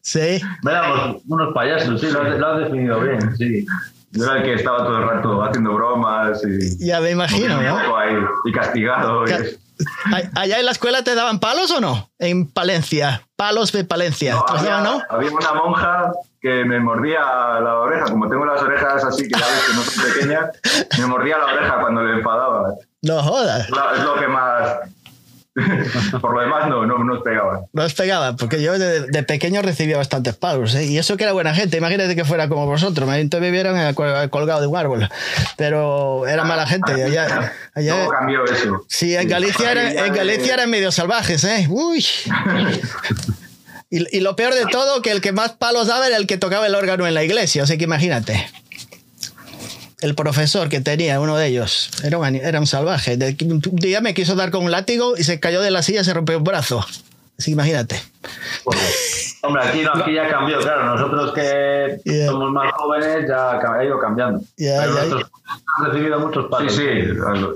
Sí. 0.00 0.40
Éramos 0.64 1.22
unos 1.26 1.52
payasos, 1.54 2.00
sí, 2.00 2.06
Lo, 2.12 2.46
has, 2.46 2.58
definido 2.60 3.00
bien, 3.00 3.36
sí. 3.36 3.66
Yo 4.12 4.22
era 4.22 4.36
el 4.36 4.42
que 4.44 4.54
estaba 4.54 4.78
todo 4.84 4.98
el 4.98 5.08
rato 5.08 5.42
haciendo 5.42 5.74
bromas 5.74 6.40
y. 6.44 6.86
Ya 6.86 7.00
me 7.00 7.10
imagino, 7.10 7.60
¿no? 7.60 7.78
y 8.44 8.52
castigado. 8.52 9.24
¿Allá 10.34 10.58
en 10.58 10.66
la 10.66 10.72
escuela 10.72 11.02
te 11.02 11.14
daban 11.14 11.40
palos 11.40 11.70
o 11.70 11.80
no? 11.80 12.10
En 12.18 12.50
Palencia. 12.50 13.26
Palos 13.36 13.72
de 13.72 13.84
Palencia. 13.84 14.34
No, 14.34 14.44
había, 14.48 14.80
no? 14.80 15.02
había 15.08 15.30
una 15.30 15.54
monja 15.54 16.12
que 16.40 16.64
me 16.64 16.80
mordía 16.80 17.20
la 17.20 17.78
oreja. 17.78 18.04
Como 18.06 18.28
tengo 18.28 18.44
las 18.44 18.62
orejas 18.62 19.04
así, 19.04 19.28
que 19.28 19.38
ya 19.38 19.46
ves 19.46 19.64
que 19.66 19.74
no 19.74 19.82
son 19.82 20.12
pequeñas, 20.12 20.50
me 20.98 21.06
mordía 21.06 21.38
la 21.38 21.46
oreja 21.46 21.80
cuando 21.80 22.02
le 22.02 22.14
enfadaba. 22.14 22.74
No 23.02 23.22
jodas. 23.22 23.68
Es 23.68 24.04
lo 24.04 24.14
que 24.14 24.28
más 24.28 24.78
Por 26.20 26.34
lo 26.34 26.40
demás, 26.40 26.66
no, 26.68 26.86
no 26.86 27.04
nos 27.04 27.22
pegaban. 27.22 27.60
No 27.74 27.84
os 27.84 27.92
pegaban, 27.94 28.36
porque 28.36 28.62
yo 28.62 28.78
de, 28.78 29.02
de 29.06 29.22
pequeño 29.22 29.60
recibía 29.60 29.98
bastantes 29.98 30.34
palos, 30.34 30.74
¿eh? 30.74 30.84
y 30.86 30.96
eso 30.98 31.16
que 31.18 31.24
era 31.24 31.32
buena 31.34 31.54
gente. 31.54 31.76
Imagínate 31.76 32.16
que 32.16 32.24
fuera 32.24 32.48
como 32.48 32.64
vosotros, 32.66 33.06
me 33.08 33.22
me 33.22 33.50
vieron 33.50 33.92
col- 33.94 34.30
colgado 34.30 34.60
de 34.62 34.66
un 34.66 34.76
árbol, 34.76 35.08
pero 35.58 36.26
era 36.26 36.44
mala 36.44 36.66
gente. 36.66 36.92
Allá, 37.04 37.52
allá- 37.74 37.94
Luego 37.96 38.10
cambió 38.10 38.44
eso. 38.44 38.84
sí, 38.88 39.14
en 39.14 39.28
Galicia, 39.28 39.72
era- 39.72 40.06
en 40.06 40.14
Galicia 40.14 40.54
eran 40.54 40.70
medio 40.70 40.90
salvajes, 40.90 41.44
¿eh? 41.44 41.66
Uy. 41.68 42.04
Y, 43.94 44.16
y 44.16 44.20
lo 44.20 44.36
peor 44.36 44.54
de 44.54 44.64
todo, 44.64 45.02
que 45.02 45.10
el 45.10 45.20
que 45.20 45.32
más 45.32 45.52
palos 45.52 45.86
daba 45.86 46.06
era 46.06 46.16
el 46.16 46.26
que 46.26 46.38
tocaba 46.38 46.66
el 46.66 46.74
órgano 46.74 47.06
en 47.06 47.12
la 47.12 47.24
iglesia, 47.24 47.64
así 47.64 47.76
que 47.76 47.84
imagínate. 47.84 48.48
El 50.02 50.14
profesor 50.14 50.68
que 50.68 50.80
tenía, 50.80 51.20
uno 51.20 51.36
de 51.36 51.46
ellos, 51.46 51.90
era 52.04 52.18
un, 52.18 52.34
era 52.34 52.58
un 52.60 52.66
salvaje. 52.66 53.16
De- 53.16 53.36
Un 53.48 53.60
día 53.76 54.00
me 54.00 54.14
quiso 54.14 54.34
dar 54.34 54.50
con 54.50 54.64
un 54.64 54.70
látigo 54.70 55.16
y 55.16 55.24
se 55.24 55.38
cayó 55.40 55.60
de 55.62 55.70
la 55.70 55.82
silla 55.82 56.00
y 56.00 56.04
se 56.04 56.12
rompió 56.12 56.38
un 56.38 56.44
brazo. 56.44 56.84
Así 57.38 57.52
imagínate. 57.52 58.00
Hombre, 59.42 59.62
aquí, 59.64 59.82
no, 59.82 59.92
aquí 59.94 60.14
ya 60.14 60.28
cambió, 60.28 60.58
claro. 60.60 60.94
Nosotros 60.96 61.32
que 61.34 62.00
Yeah. 62.04 62.26
somos 62.26 62.52
más 62.52 62.72
jóvenes 62.74 63.26
ya 63.28 63.52
ha 63.52 63.84
ido 63.84 63.98
cambiando. 63.98 64.40
Nosotros 64.58 65.30
hemos 65.78 65.88
recibido 65.92 66.20
muchos 66.20 66.44
Sí, 66.44 66.50
palos. 66.50 66.74
sí, 66.76 66.84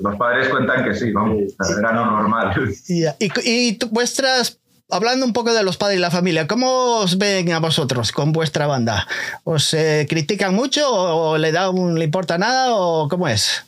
los 0.03 0.17
padres 0.17 0.49
cuentan 0.49 0.85
que 0.85 0.95
sí, 0.95 1.13
vamos, 1.13 1.39
era 1.79 1.93
lo 1.93 2.07
normal. 2.07 2.55
Y, 2.89 3.05
y, 3.05 3.31
y 3.45 3.79
vuestras, 3.91 4.59
hablando 4.91 5.27
un 5.27 5.33
poco 5.33 5.53
de 5.53 5.63
los 5.65 5.77
padres 5.77 5.99
y 5.99 6.01
la 6.01 6.11
familia, 6.11 6.47
¿cómo 6.47 6.99
os 7.01 7.19
ven 7.19 7.53
a 7.53 7.59
vosotros 7.61 8.13
con 8.13 8.33
vuestra 8.33 8.67
banda? 8.67 9.07
¿Os 9.45 9.75
eh, 9.75 10.07
critican 10.09 10.55
mucho 10.55 10.89
o, 10.91 11.39
le 11.39 11.53
da 11.53 11.71
un, 11.71 11.99
le 11.99 12.05
importa 12.05 12.39
nada 12.39 12.75
o 12.75 13.09
cómo 13.09 13.29
es? 13.29 13.65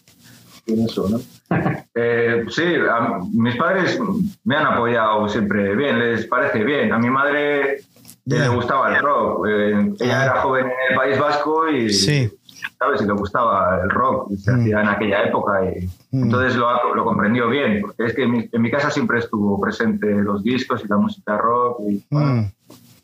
En 0.66 0.84
eso, 0.86 1.08
¿no? 1.08 1.20
Eh, 2.00 2.44
sí, 2.50 2.62
a- 2.88 3.18
mis 3.32 3.56
padres 3.56 3.98
me 4.44 4.54
han 4.56 4.66
apoyado 4.66 5.28
siempre 5.28 5.74
bien, 5.74 5.98
les 5.98 6.26
parece 6.26 6.62
bien. 6.62 6.92
A 6.92 6.98
mi 7.00 7.10
madre 7.10 7.80
le 8.24 8.48
gustaba 8.50 8.94
el 8.94 9.02
rock. 9.02 9.46
eh, 9.48 9.92
ella 9.98 10.20
Ah. 10.20 10.24
era 10.26 10.40
joven 10.42 10.66
en 10.66 10.92
el 10.92 10.96
País 10.96 11.18
Vasco 11.18 11.68
y, 11.68 11.92
Sí. 11.92 12.30
¿Sabes? 12.78 13.02
Y 13.02 13.06
le 13.06 13.12
gustaba 13.12 13.80
el 13.82 13.90
rock, 13.90 14.30
se 14.36 14.52
Mm. 14.52 14.60
hacía 14.60 14.80
en 14.82 14.88
aquella 14.88 15.22
época. 15.24 15.64
Y, 15.64 15.86
Mm. 16.10 16.22
Entonces 16.24 16.56
lo, 16.56 16.94
lo 16.94 17.04
comprendió 17.04 17.48
bien, 17.48 17.80
porque 17.82 18.06
es 18.06 18.14
que 18.14 18.22
en 18.24 18.30
mi, 18.30 18.48
en 18.50 18.62
mi 18.62 18.70
casa 18.70 18.90
siempre 18.90 19.18
estuvo 19.18 19.60
presente 19.60 20.06
los 20.22 20.42
discos 20.42 20.82
y 20.84 20.88
la 20.88 20.96
música 20.96 21.36
rock, 21.36 21.80
y 21.88 22.02
bueno, 22.10 22.26
Mm, 22.42 22.50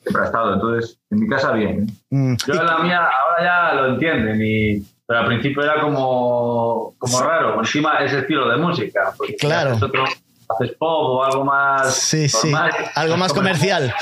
siempre 0.02 0.22
ha 0.22 0.26
estado. 0.26 0.54
Entonces, 0.54 0.98
en 1.10 1.20
mi 1.20 1.28
casa 1.28 1.52
bien. 1.52 1.86
¿eh? 1.88 1.92
mm. 2.10 2.36
Yo 2.46 2.54
en 2.54 2.66
la 2.66 2.78
mía 2.78 3.00
ahora 3.00 3.42
ya 3.72 3.74
lo 3.80 3.86
entienden, 3.94 4.40
y, 4.42 4.82
pero 5.06 5.20
al 5.20 5.26
principio 5.26 5.62
era 5.62 5.80
como, 5.82 6.94
como 6.98 7.20
raro, 7.20 7.58
encima 7.60 7.98
ese 7.98 8.20
estilo 8.20 8.48
de 8.48 8.56
música. 8.56 9.12
porque 9.18 9.36
Claro. 9.36 9.70
Haces, 9.72 9.82
otro- 9.82 10.04
haces 10.04 10.72
pop 10.78 10.88
o 11.18 11.24
algo 11.24 11.44
más. 11.44 11.94
Sí, 11.94 12.26
sí, 12.28 12.50
normal, 12.50 12.70
algo 12.94 13.16
más 13.18 13.32
comercial. 13.34 13.92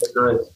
Eso 0.00 0.30
es. 0.30 0.55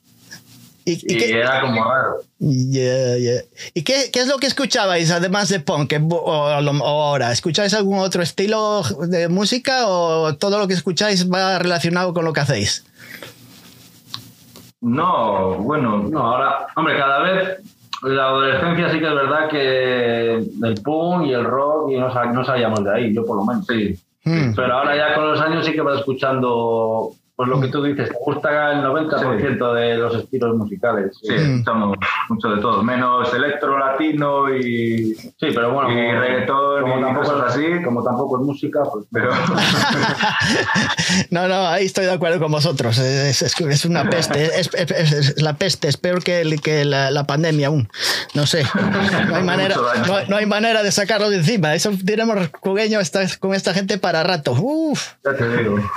¿Y, 0.85 0.93
y 0.93 1.15
Y 1.15 1.19
qué, 1.19 1.39
era 1.39 1.61
como 1.61 1.85
raro. 1.85 2.17
Yeah, 2.39 3.17
yeah. 3.19 3.41
¿Y 3.75 3.83
qué, 3.83 4.11
qué 4.13 4.21
es 4.21 4.27
lo 4.29 4.39
que 4.39 4.47
escuchabais 4.47 5.11
además 5.11 5.49
de 5.49 5.61
punk 5.61 5.93
o, 6.11 6.17
o 6.17 6.85
ahora? 6.85 7.33
¿Escucháis 7.33 7.75
algún 7.75 7.99
otro 7.99 8.23
estilo 8.23 8.83
de 9.09 9.29
música 9.29 9.87
o 9.87 10.35
todo 10.37 10.59
lo 10.59 10.67
que 10.67 10.75
escucháis 10.75 11.31
va 11.31 11.59
relacionado 11.59 12.15
con 12.15 12.25
lo 12.25 12.33
que 12.33 12.41
hacéis? 12.41 12.85
No, 14.81 15.57
bueno, 15.59 15.99
No, 16.09 16.21
ahora, 16.21 16.67
hombre, 16.75 16.97
cada 16.97 17.21
vez 17.21 17.61
la 18.03 18.25
adolescencia 18.29 18.91
sí 18.91 18.99
que 18.99 19.07
es 19.07 19.15
verdad 19.15 19.49
que 19.51 20.35
el 20.37 20.75
punk 20.83 21.27
y 21.27 21.33
el 21.35 21.45
rock 21.45 21.91
y 21.91 21.99
no, 21.99 22.09
no 22.33 22.45
salíamos 22.45 22.83
de 22.85 22.95
ahí, 22.95 23.15
yo 23.15 23.25
por 23.27 23.37
lo 23.37 23.45
menos. 23.45 23.67
sí. 23.67 23.99
Pero 24.23 24.75
ahora 24.75 24.97
ya 24.97 25.15
con 25.15 25.31
los 25.31 25.41
años 25.41 25.65
sí 25.67 25.73
que 25.73 25.81
vas 25.81 25.99
escuchando, 25.99 27.13
pues 27.41 27.49
lo 27.49 27.59
que 27.59 27.69
tú 27.69 27.83
dices, 27.83 28.11
te 28.11 28.17
gusta 28.23 28.73
el 28.73 28.85
90% 28.85 29.73
de 29.73 29.95
los 29.97 30.15
estilos 30.15 30.55
musicales. 30.59 31.17
Sí, 31.23 31.33
escuchamos 31.35 31.97
mucho 32.29 32.49
de 32.51 32.61
todo, 32.61 32.83
menos 32.83 33.33
electro 33.33 33.79
latino 33.79 34.55
y... 34.55 35.15
Sí, 35.15 35.49
pero 35.55 35.73
bueno, 35.73 35.91
Y 35.91 35.95
como, 36.07 36.21
reggaetón 36.21 36.83
como 36.83 36.99
y 36.99 37.03
tampoco 37.03 37.33
cosas 37.33 37.57
es, 37.57 37.73
así. 37.73 37.83
como 37.83 38.05
tampoco 38.05 38.41
es 38.41 38.45
música, 38.47 38.81
pues 38.93 39.07
Pero, 39.11 39.31
No, 41.31 41.49
no, 41.49 41.67
ahí 41.67 41.87
estoy 41.87 42.05
de 42.05 42.13
acuerdo 42.13 42.41
con 42.41 42.53
vosotros. 42.53 42.99
Es, 42.99 43.41
es- 43.41 43.59
es 43.59 43.85
una 43.87 44.11
peste, 44.11 44.45
es, 44.61 44.69
es- 44.75 44.91
es- 44.91 45.13
es 45.13 45.43
la 45.43 45.55
peste, 45.55 45.89
es 45.89 45.97
peor 45.97 46.23
que, 46.23 46.43
el- 46.43 46.61
que 46.61 46.85
la, 46.85 47.11
la 47.11 47.25
pandemia 47.25 47.69
aún. 47.69 47.89
No 48.35 48.45
sé, 48.47 48.65
no 49.29 49.37
hay 49.37 49.43
manera, 49.45 49.77
no, 50.07 50.15
hay- 50.17 50.29
no 50.29 50.37
hay 50.37 50.45
manera 50.45 50.83
de 50.83 50.93
sacarlo 50.93 51.31
de 51.31 51.37
encima. 51.37 51.75
Eso 51.75 51.91
tenemos 52.05 52.51
cugueño 52.61 52.99
con 53.39 53.55
esta 53.55 53.73
gente 53.73 53.97
para 53.97 54.23
rato. 54.25 54.53
Uf. 54.53 55.15
ya 55.25 55.35
te 55.35 55.57
digo. 55.57 55.77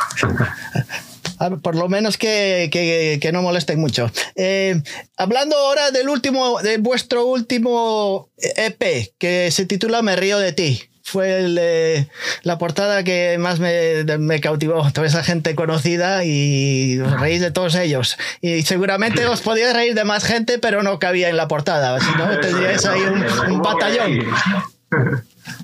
A 1.44 1.50
ver, 1.50 1.60
Por 1.60 1.76
lo 1.76 1.90
menos 1.90 2.18
que, 2.18 2.70
que- 2.72 3.20
que 3.22 3.32
no 3.32 3.42
molesten 3.42 3.80
mucho. 3.80 4.10
Eh, 4.36 4.82
hablando 5.18 5.58
ahora 5.58 5.92
del 5.92 6.08
último, 6.10 6.60
de 6.62 6.78
vuestro 6.78 7.26
último 7.26 8.30
EP, 8.38 9.14
que 9.18 9.52
se 9.52 9.66
titula 9.66 10.02
Me 10.02 10.16
río 10.16 10.40
de 10.40 10.54
ti. 10.54 10.84
Fue 11.06 11.40
el, 11.40 11.58
eh, 11.60 12.08
la 12.44 12.58
portada 12.58 13.04
que 13.04 13.36
más 13.38 13.60
me, 13.60 14.06
me 14.20 14.40
cautivó. 14.40 14.90
Toda 14.94 15.06
esa 15.06 15.22
gente 15.22 15.54
conocida 15.54 16.24
y 16.24 16.98
os 17.00 17.20
reís 17.20 17.42
de 17.42 17.52
todos 17.52 17.76
ellos. 17.76 18.16
Y 18.40 18.62
seguramente 18.62 19.26
os 19.26 19.42
podíais 19.42 19.74
reír 19.74 19.96
de 19.96 20.06
más 20.06 20.24
gente, 20.24 20.60
pero 20.60 20.82
no 20.82 21.00
cabía 21.00 21.28
en 21.28 21.36
la 21.36 21.50
portada. 21.50 22.00
Si 22.00 22.10
no, 22.18 22.40
tendríais 22.40 22.86
ahí 22.86 23.02
un, 23.02 23.52
un 23.52 23.62
batallón. 23.62 24.20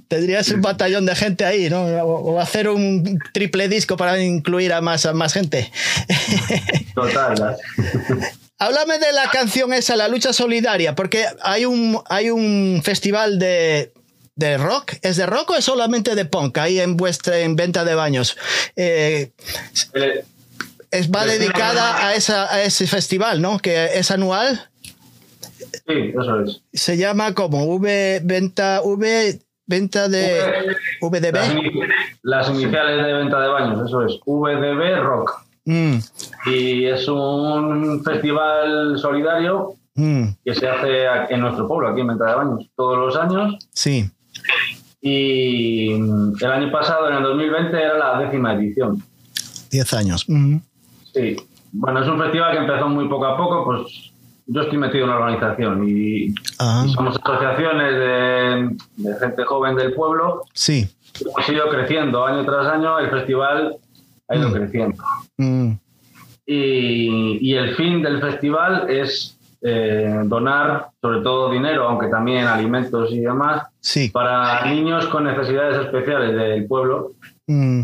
Tendrías 0.09 0.49
un 0.49 0.61
batallón 0.61 1.05
de 1.05 1.15
gente 1.15 1.45
ahí, 1.45 1.69
¿no? 1.69 1.83
O, 1.83 2.33
o 2.33 2.39
hacer 2.39 2.67
un 2.67 3.19
triple 3.31 3.69
disco 3.69 3.95
para 3.95 4.19
incluir 4.21 4.73
a 4.73 4.81
más, 4.81 5.05
a 5.05 5.13
más 5.13 5.33
gente. 5.33 5.71
total. 6.95 7.55
Háblame 8.57 8.97
de 8.99 9.13
la 9.13 9.29
canción 9.29 9.71
esa, 9.71 9.95
La 9.95 10.07
Lucha 10.07 10.33
Solidaria, 10.33 10.95
porque 10.95 11.25
hay 11.41 11.65
un, 11.65 12.01
hay 12.09 12.31
un 12.31 12.81
festival 12.83 13.39
de, 13.39 13.93
de 14.35 14.57
rock. 14.57 14.93
¿Es 15.01 15.15
de 15.15 15.25
rock 15.27 15.51
o 15.51 15.55
es 15.55 15.65
solamente 15.65 16.15
de 16.15 16.25
punk 16.25 16.57
ahí 16.57 16.79
en 16.79 16.97
vuestra 16.97 17.37
en 17.39 17.55
venta 17.55 17.85
de 17.85 17.93
baños? 17.95 18.35
Eh, 18.75 19.31
Eh, 19.93 20.25
es, 20.91 21.11
va 21.11 21.25
dedicada 21.25 22.07
a, 22.07 22.15
esa, 22.15 22.51
a 22.51 22.63
ese 22.63 22.87
festival, 22.87 23.41
¿no? 23.41 23.59
Que 23.59 23.91
es 23.99 24.09
anual. 24.11 24.69
sí, 25.87 26.13
eso 26.19 26.41
es. 26.41 26.61
Se 26.73 26.97
llama 26.97 27.35
como 27.35 27.63
V, 27.65 28.21
venta, 28.23 28.81
V, 28.83 29.39
venta 29.69 30.09
de 30.09 30.75
VDB. 30.99 31.37
las 32.23 32.49
iniciales 32.49 33.05
de 33.05 33.13
venta 33.13 33.39
de 33.39 33.47
baños, 33.47 33.87
eso 33.87 34.05
es. 34.05 34.19
VDB 34.25 35.01
Rock. 35.01 35.31
Mm, 35.65 35.97
Y 36.47 36.85
es 36.85 37.07
un 37.07 38.03
festival 38.03 38.97
solidario 38.97 39.75
mm, 39.95 40.23
que 40.43 40.55
se 40.55 40.67
hace 40.67 41.05
en 41.29 41.39
nuestro 41.41 41.67
pueblo, 41.67 41.89
aquí 41.89 42.01
en 42.01 42.07
Venta 42.07 42.25
de 42.25 42.35
Baños, 42.35 42.65
todos 42.75 42.97
los 42.97 43.15
años. 43.15 43.55
sí. 43.73 44.09
Y 45.01 45.93
mm, 45.97 46.33
el 46.41 46.51
año 46.51 46.71
pasado, 46.71 47.09
en 47.09 47.15
el 47.17 47.23
2020, 47.23 47.77
era 47.81 47.97
la 47.97 48.19
décima 48.19 48.53
edición. 48.53 49.01
10 49.71 49.93
años. 49.93 50.25
Mm, 50.27 50.57
Sí. 51.13 51.35
Bueno, 51.71 52.01
es 52.01 52.07
un 52.07 52.19
festival 52.19 52.51
que 52.51 52.57
empezó 52.59 52.87
muy 52.89 53.07
poco 53.07 53.25
a 53.25 53.37
poco, 53.37 53.63
pues 53.65 54.08
yo 54.51 54.61
estoy 54.61 54.77
metido 54.77 55.03
en 55.05 55.09
la 55.11 55.17
organización 55.17 55.87
y, 55.87 56.33
ah, 56.59 56.83
y 56.87 56.91
somos 56.93 57.15
asociaciones 57.23 57.93
de, 57.93 58.77
de 58.97 59.19
gente 59.19 59.43
joven 59.45 59.75
del 59.75 59.93
pueblo. 59.93 60.43
sí. 60.53 60.87
Hemos 61.21 61.49
ido 61.49 61.67
creciendo 61.69 62.25
año 62.25 62.45
tras 62.45 62.67
año, 62.67 62.97
el 62.99 63.09
festival 63.09 63.75
ha 64.27 64.35
ido 64.35 64.49
Mm. 64.49 64.53
creciendo. 64.53 65.03
Mm, 65.37 65.71
Y, 66.45 67.37
y 67.41 67.55
el 67.55 67.75
fin 67.75 68.01
del 68.01 68.21
festival 68.21 68.89
es 68.89 69.35
eh, 69.61 70.21
donar 70.25 70.87
sobre 71.01 71.21
todo 71.21 71.51
dinero, 71.51 71.87
aunque 71.89 72.07
también 72.07 72.45
alimentos 72.47 73.11
y 73.11 73.19
demás, 73.19 73.63
sí. 73.81 74.09
para 74.09 74.65
niños 74.65 75.05
con 75.07 75.25
necesidades 75.25 75.77
especiales 75.85 76.33
del 76.35 76.65
pueblo. 76.65 77.11
Mm, 77.47 77.81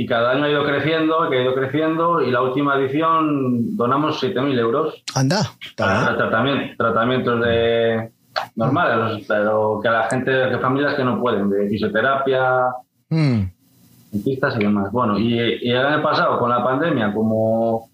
Y 0.00 0.06
cada 0.06 0.30
año 0.30 0.44
ha 0.44 0.50
ido 0.50 0.64
creciendo, 0.64 1.28
que 1.28 1.38
ha 1.38 1.42
ido 1.42 1.54
creciendo, 1.54 2.22
y 2.22 2.30
la 2.30 2.42
última 2.42 2.76
edición 2.76 3.76
donamos 3.76 4.22
7.000 4.22 4.58
euros 4.58 5.02
anda. 5.14 5.50
para 5.76 6.16
tratamientos, 6.16 6.76
tratamientos 6.76 7.40
de 7.40 8.10
normales, 8.54 9.24
pero 9.26 9.80
que 9.82 9.88
a 9.88 9.92
la 9.92 10.02
gente, 10.04 10.30
que 10.50 10.58
familias 10.58 10.94
que 10.94 11.02
no 11.02 11.20
pueden, 11.20 11.50
de 11.50 11.68
fisioterapia, 11.68 12.66
Mm, 13.10 13.50
dentistas 14.12 14.56
y 14.56 14.58
demás. 14.58 14.92
Bueno, 14.92 15.18
y, 15.18 15.34
y 15.62 15.70
el 15.70 15.84
año 15.84 16.02
pasado, 16.02 16.38
con 16.38 16.50
la 16.50 16.62
pandemia, 16.62 17.12
como 17.12 17.90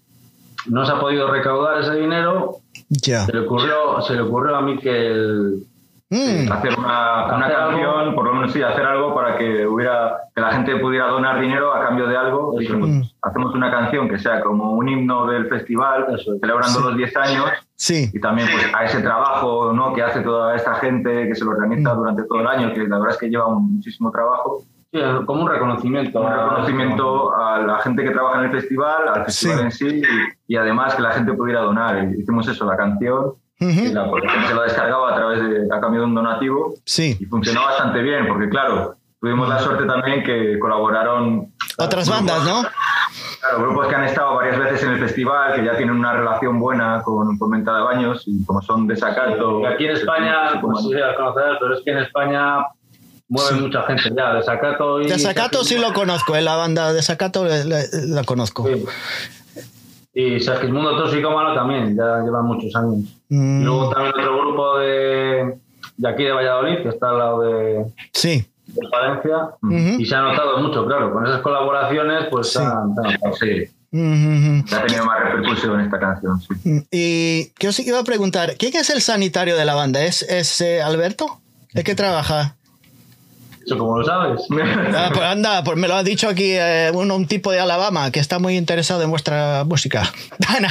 no 0.67 0.85
se 0.85 0.91
ha 0.91 0.99
podido 0.99 1.31
recaudar 1.31 1.81
ese 1.81 1.95
dinero, 1.95 2.57
se 3.01 3.33
le 3.33 3.39
ocurrió, 3.39 4.01
se 4.01 4.15
le 4.15 4.21
ocurrió 4.21 4.55
a 4.55 4.61
mí 4.61 4.77
que 4.77 5.07
el, 5.07 5.65
Mm, 6.09 6.51
Hacer 6.51 6.77
una, 6.77 7.25
una 7.35 7.45
Hacer 7.47 7.55
algo. 7.57 7.69
canción, 7.71 8.15
por 8.15 8.25
lo 8.25 8.33
menos 8.35 8.53
sí, 8.53 8.61
hacer 8.61 8.85
algo 8.85 9.15
para 9.15 9.37
que 9.37 9.65
hubiera 9.65 10.17
que 10.35 10.39
la 10.41 10.51
gente 10.51 10.75
pudiera 10.77 11.07
donar 11.07 11.39
dinero 11.41 11.73
a 11.73 11.83
cambio 11.83 12.05
de 12.07 12.15
algo. 12.15 12.59
Eso. 12.59 12.77
Mm. 12.77 13.01
hacemos 13.23 13.55
una 13.55 13.71
canción 13.71 14.07
que 14.07 14.19
sea 14.19 14.41
como 14.41 14.73
un 14.73 14.87
himno 14.87 15.25
del 15.25 15.47
festival, 15.47 16.05
Eso 16.13 16.35
es. 16.35 16.39
celebrando 16.41 16.79
Sí. 16.79 16.85
los 16.85 16.95
10 16.97 17.17
años 17.17 17.45
sí. 17.75 18.11
y 18.13 18.19
también 18.19 18.47
pues, 18.51 18.71
a 18.75 18.83
ese 18.83 19.01
trabajo 19.01 19.73
¿no? 19.73 19.93
que 19.93 20.03
hace 20.03 20.21
toda 20.21 20.55
esta 20.55 20.75
gente 20.75 21.27
que 21.27 21.33
se 21.33 21.43
lo 21.43 21.51
organiza 21.51 21.93
Mm. 21.93 21.97
durante 21.97 22.23
todo 22.25 22.39
el 22.41 22.47
año, 22.47 22.71
que 22.73 22.81
la 22.87 22.97
verdad 22.99 23.13
es 23.13 23.17
que 23.17 23.29
lleva 23.29 23.47
un- 23.47 23.75
muchísimo 23.75 24.11
trabajo. 24.11 24.59
Sí, 24.93 25.01
como 25.25 25.41
un 25.43 25.49
reconocimiento. 25.49 26.21
un 26.21 26.31
reconocimiento 26.31 27.35
a 27.35 27.57
la 27.59 27.79
gente 27.79 28.03
que 28.03 28.11
trabaja 28.11 28.39
en 28.39 28.45
el 28.45 28.51
festival, 28.51 29.07
al 29.13 29.25
festival 29.25 29.57
Sí. 29.57 29.63
en 29.63 29.71
sí, 29.71 30.01
y, 30.47 30.53
y 30.53 30.55
además 30.57 30.95
que 30.95 31.01
la 31.01 31.11
gente 31.11 31.33
pudiera 31.33 31.61
donar. 31.61 32.03
Y 32.15 32.21
hicimos 32.21 32.47
eso, 32.47 32.65
la 32.65 32.77
canción, 32.77 33.33
y 33.59 33.93
la, 33.93 34.09
porque 34.09 34.27
se 34.47 34.53
la 34.53 34.63
descargaba 34.63 35.11
a 35.13 35.15
través 35.15 35.39
de, 35.39 35.67
a 35.75 35.79
cambio 35.79 36.01
de 36.01 36.07
un 36.07 36.15
donativo, 36.15 36.73
Sí. 36.85 37.17
y 37.19 37.25
funcionó 37.25 37.63
bastante 37.63 38.01
bien, 38.01 38.27
porque 38.27 38.49
claro, 38.49 38.95
tuvimos 39.21 39.47
la 39.49 39.59
suerte 39.59 39.85
también 39.85 40.23
que 40.23 40.59
colaboraron 40.59 41.53
Otras 41.77 42.07
grupos- 42.09 42.25
bandas, 42.25 42.43
¿no? 42.45 42.67
Claro, 43.39 43.59
grupos 43.61 43.87
que 43.87 43.95
han 43.95 44.03
estado 44.05 44.35
varias 44.35 44.57
veces 44.59 44.83
en 44.83 44.89
el 44.91 44.99
festival, 44.99 45.53
que 45.55 45.63
ya 45.63 45.77
tienen 45.77 45.95
una 45.95 46.13
relación 46.13 46.59
buena 46.59 47.01
con, 47.03 47.37
con 47.37 47.49
Venta 47.51 47.75
de 47.77 47.81
Baños, 47.83 48.23
y 48.25 48.43
como 48.45 48.61
son 48.61 48.87
Desacato... 48.87 49.61
Y 49.61 49.65
aquí 49.65 49.85
en 49.85 49.91
España, 49.91 50.59
pues 50.61 50.79
sí, 50.83 50.93
las 50.93 51.15
conocerás, 51.15 51.57
pero 51.59 51.75
es 51.75 51.81
que 51.83 51.91
en 51.91 51.97
España 51.99 52.57
mueve 53.27 53.59
mucha 53.61 53.83
gente 53.83 54.11
ya, 54.15 54.33
de 54.33 54.43
Sacato 54.43 55.01
y... 55.01 55.07
Desacato 55.07 55.63
sí 55.63 55.77
lo 55.77 55.93
conozco, 55.93 56.35
eh, 56.35 56.41
la 56.41 56.55
banda 56.55 56.89
de 56.89 56.95
Desacato 56.95 57.45
la, 57.45 57.63
la- 57.65 57.83
la 57.93 58.23
conozco. 58.23 58.67
Sí. 58.67 58.83
Y 60.17 60.39
Sergismundo 60.39 60.95
Toxicómano 60.97 61.53
también, 61.53 61.95
ya 61.95 62.21
llevan 62.23 62.45
muchos 62.45 62.73
años. 62.75 62.99
Mm, 63.29 63.61
Y 63.61 63.65
luego 63.65 63.89
también 63.89 64.13
otro 64.17 64.37
grupo 64.39 64.77
de, 64.79 65.57
de 65.97 66.09
aquí 66.09 66.23
de 66.23 66.31
Valladolid, 66.31 66.83
que 66.83 66.89
está 66.89 67.09
al 67.09 67.17
lado 67.17 67.41
de, 67.41 67.85
sí. 68.13 68.45
de 68.67 68.87
Valencia, 68.89 69.35
y 69.99 70.05
se 70.05 70.15
ha 70.15 70.21
notado 70.21 70.57
mucho, 70.59 70.85
claro, 70.85 71.11
con 71.11 71.25
esas 71.27 71.41
colaboraciones, 71.41 72.27
pues 72.31 72.51
se 72.53 72.59
han- 72.59 72.95
se 72.95 73.01
han 73.07 73.13
notado. 73.13 73.35
Sí, 73.35 74.75
ha 74.75 74.85
tenido 74.85 75.05
más 75.05 75.19
repercusión 75.23 75.79
esta 75.81 75.99
canción, 75.99 76.39
sí. 76.39 76.47
Mm, 76.63 76.79
Y 76.91 77.45
que 77.59 77.67
os 77.67 77.79
iba 77.79 77.99
a 77.99 78.03
preguntar, 78.03 78.53
¿quién 78.57 78.73
es 78.75 78.89
el 78.89 79.01
sanitario 79.01 79.57
de 79.57 79.65
la 79.65 79.75
banda? 79.75 80.01
¿Es, 80.03 80.21
es 80.23 80.61
eh, 80.61 80.81
Alberto? 80.81 81.39
¿Es 81.73 81.83
que 81.83 81.93
trabaja? 81.95 82.55
Eso 83.65 83.77
como 83.77 83.97
lo 83.99 84.05
sabes. 84.05 84.41
Ah, 84.95 85.09
pues 85.13 85.25
anda, 85.25 85.63
pues 85.63 85.77
me 85.77 85.87
lo 85.87 85.95
ha 85.95 86.03
dicho 86.03 86.29
aquí 86.29 86.51
eh, 86.51 86.91
un, 86.93 87.11
un 87.11 87.27
tipo 87.27 87.51
de 87.51 87.59
Alabama 87.59 88.11
que 88.11 88.19
está 88.19 88.39
muy 88.39 88.55
interesado 88.55 89.01
en 89.01 89.09
vuestra 89.09 89.63
música. 89.65 90.03
La 90.39 90.47
gente 90.47 90.69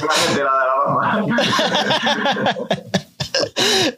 la 0.00 0.34
de 0.34 0.42
Alabama. 0.42 1.26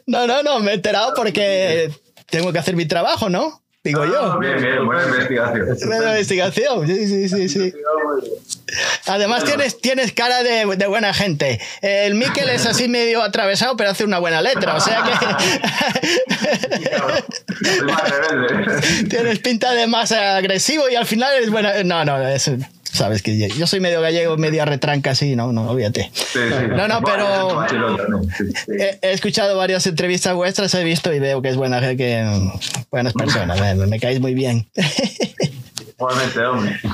no, 0.07 0.27
no, 0.27 0.43
no, 0.43 0.59
me 0.59 0.71
he 0.71 0.75
enterado 0.75 1.13
porque 1.15 1.91
tengo 2.29 2.51
que 2.51 2.59
hacer 2.59 2.75
mi 2.75 2.85
trabajo, 2.85 3.29
¿no? 3.29 3.62
Digo 3.83 4.05
yo. 4.05 4.39
Bien, 4.39 4.61
bien, 4.61 4.85
buena 4.85 5.03
investigación. 5.03 5.77
Buena 5.87 6.11
investigación, 6.11 6.87
sí, 6.87 7.07
sí, 7.07 7.27
sí, 7.29 7.49
sí. 7.49 7.73
Además 9.07 9.43
tienes, 9.43 9.81
tiees 9.81 10.13
cara 10.13 10.41
de, 10.41 10.65
de 10.77 10.87
buena 10.87 11.13
gente. 11.13 11.59
El 11.81 12.15
Miquel 12.15 12.47
es 12.49 12.65
así 12.65 12.87
medio 12.87 13.21
atravesado, 13.21 13.75
pero 13.75 13.89
hace 13.89 14.05
una 14.05 14.19
buena 14.19 14.41
letra. 14.41 14.75
O 14.75 14.79
sea 14.79 15.03
que 15.03 15.11
tienes 19.09 19.39
pinta 19.39 19.73
de 19.73 19.85
más 19.87 20.11
agresivo 20.13 20.89
y 20.89 20.95
al 20.95 21.05
final 21.05 21.33
eres 21.35 21.49
buena. 21.49 21.83
No, 21.83 22.05
no, 22.05 22.25
es- 22.27 22.49
sabes 22.93 23.21
que 23.21 23.37
yo- 23.37 23.47
yo 23.47 23.67
soy 23.67 23.79
medio 23.79 24.01
gallego, 24.01 24.37
media 24.37 24.65
retranca, 24.65 25.11
así, 25.11 25.35
no, 25.35 25.51
no. 25.51 25.75
Sí, 25.77 26.03
sí. 26.33 26.39
No, 26.69 26.87
no, 26.87 27.01
pero-. 27.01 27.65
He, 28.79 28.99
he 29.01 29.11
escuchado 29.11 29.57
varias 29.57 29.85
entrevistas 29.87 30.33
vuestras, 30.35 30.73
he 30.75 30.83
visto 30.83 31.13
y 31.13 31.19
veo 31.19 31.41
que 31.41 31.49
es 31.49 31.55
buena, 31.55 31.79
que 31.95 32.23
buenas 32.91 33.13
personas, 33.13 33.59
me, 33.59 33.75
me 33.87 33.99
caéis 33.99 34.19
muy 34.19 34.33
bien. 34.33 34.69
Igualmente, 35.97 36.39
hombre. 36.45 36.79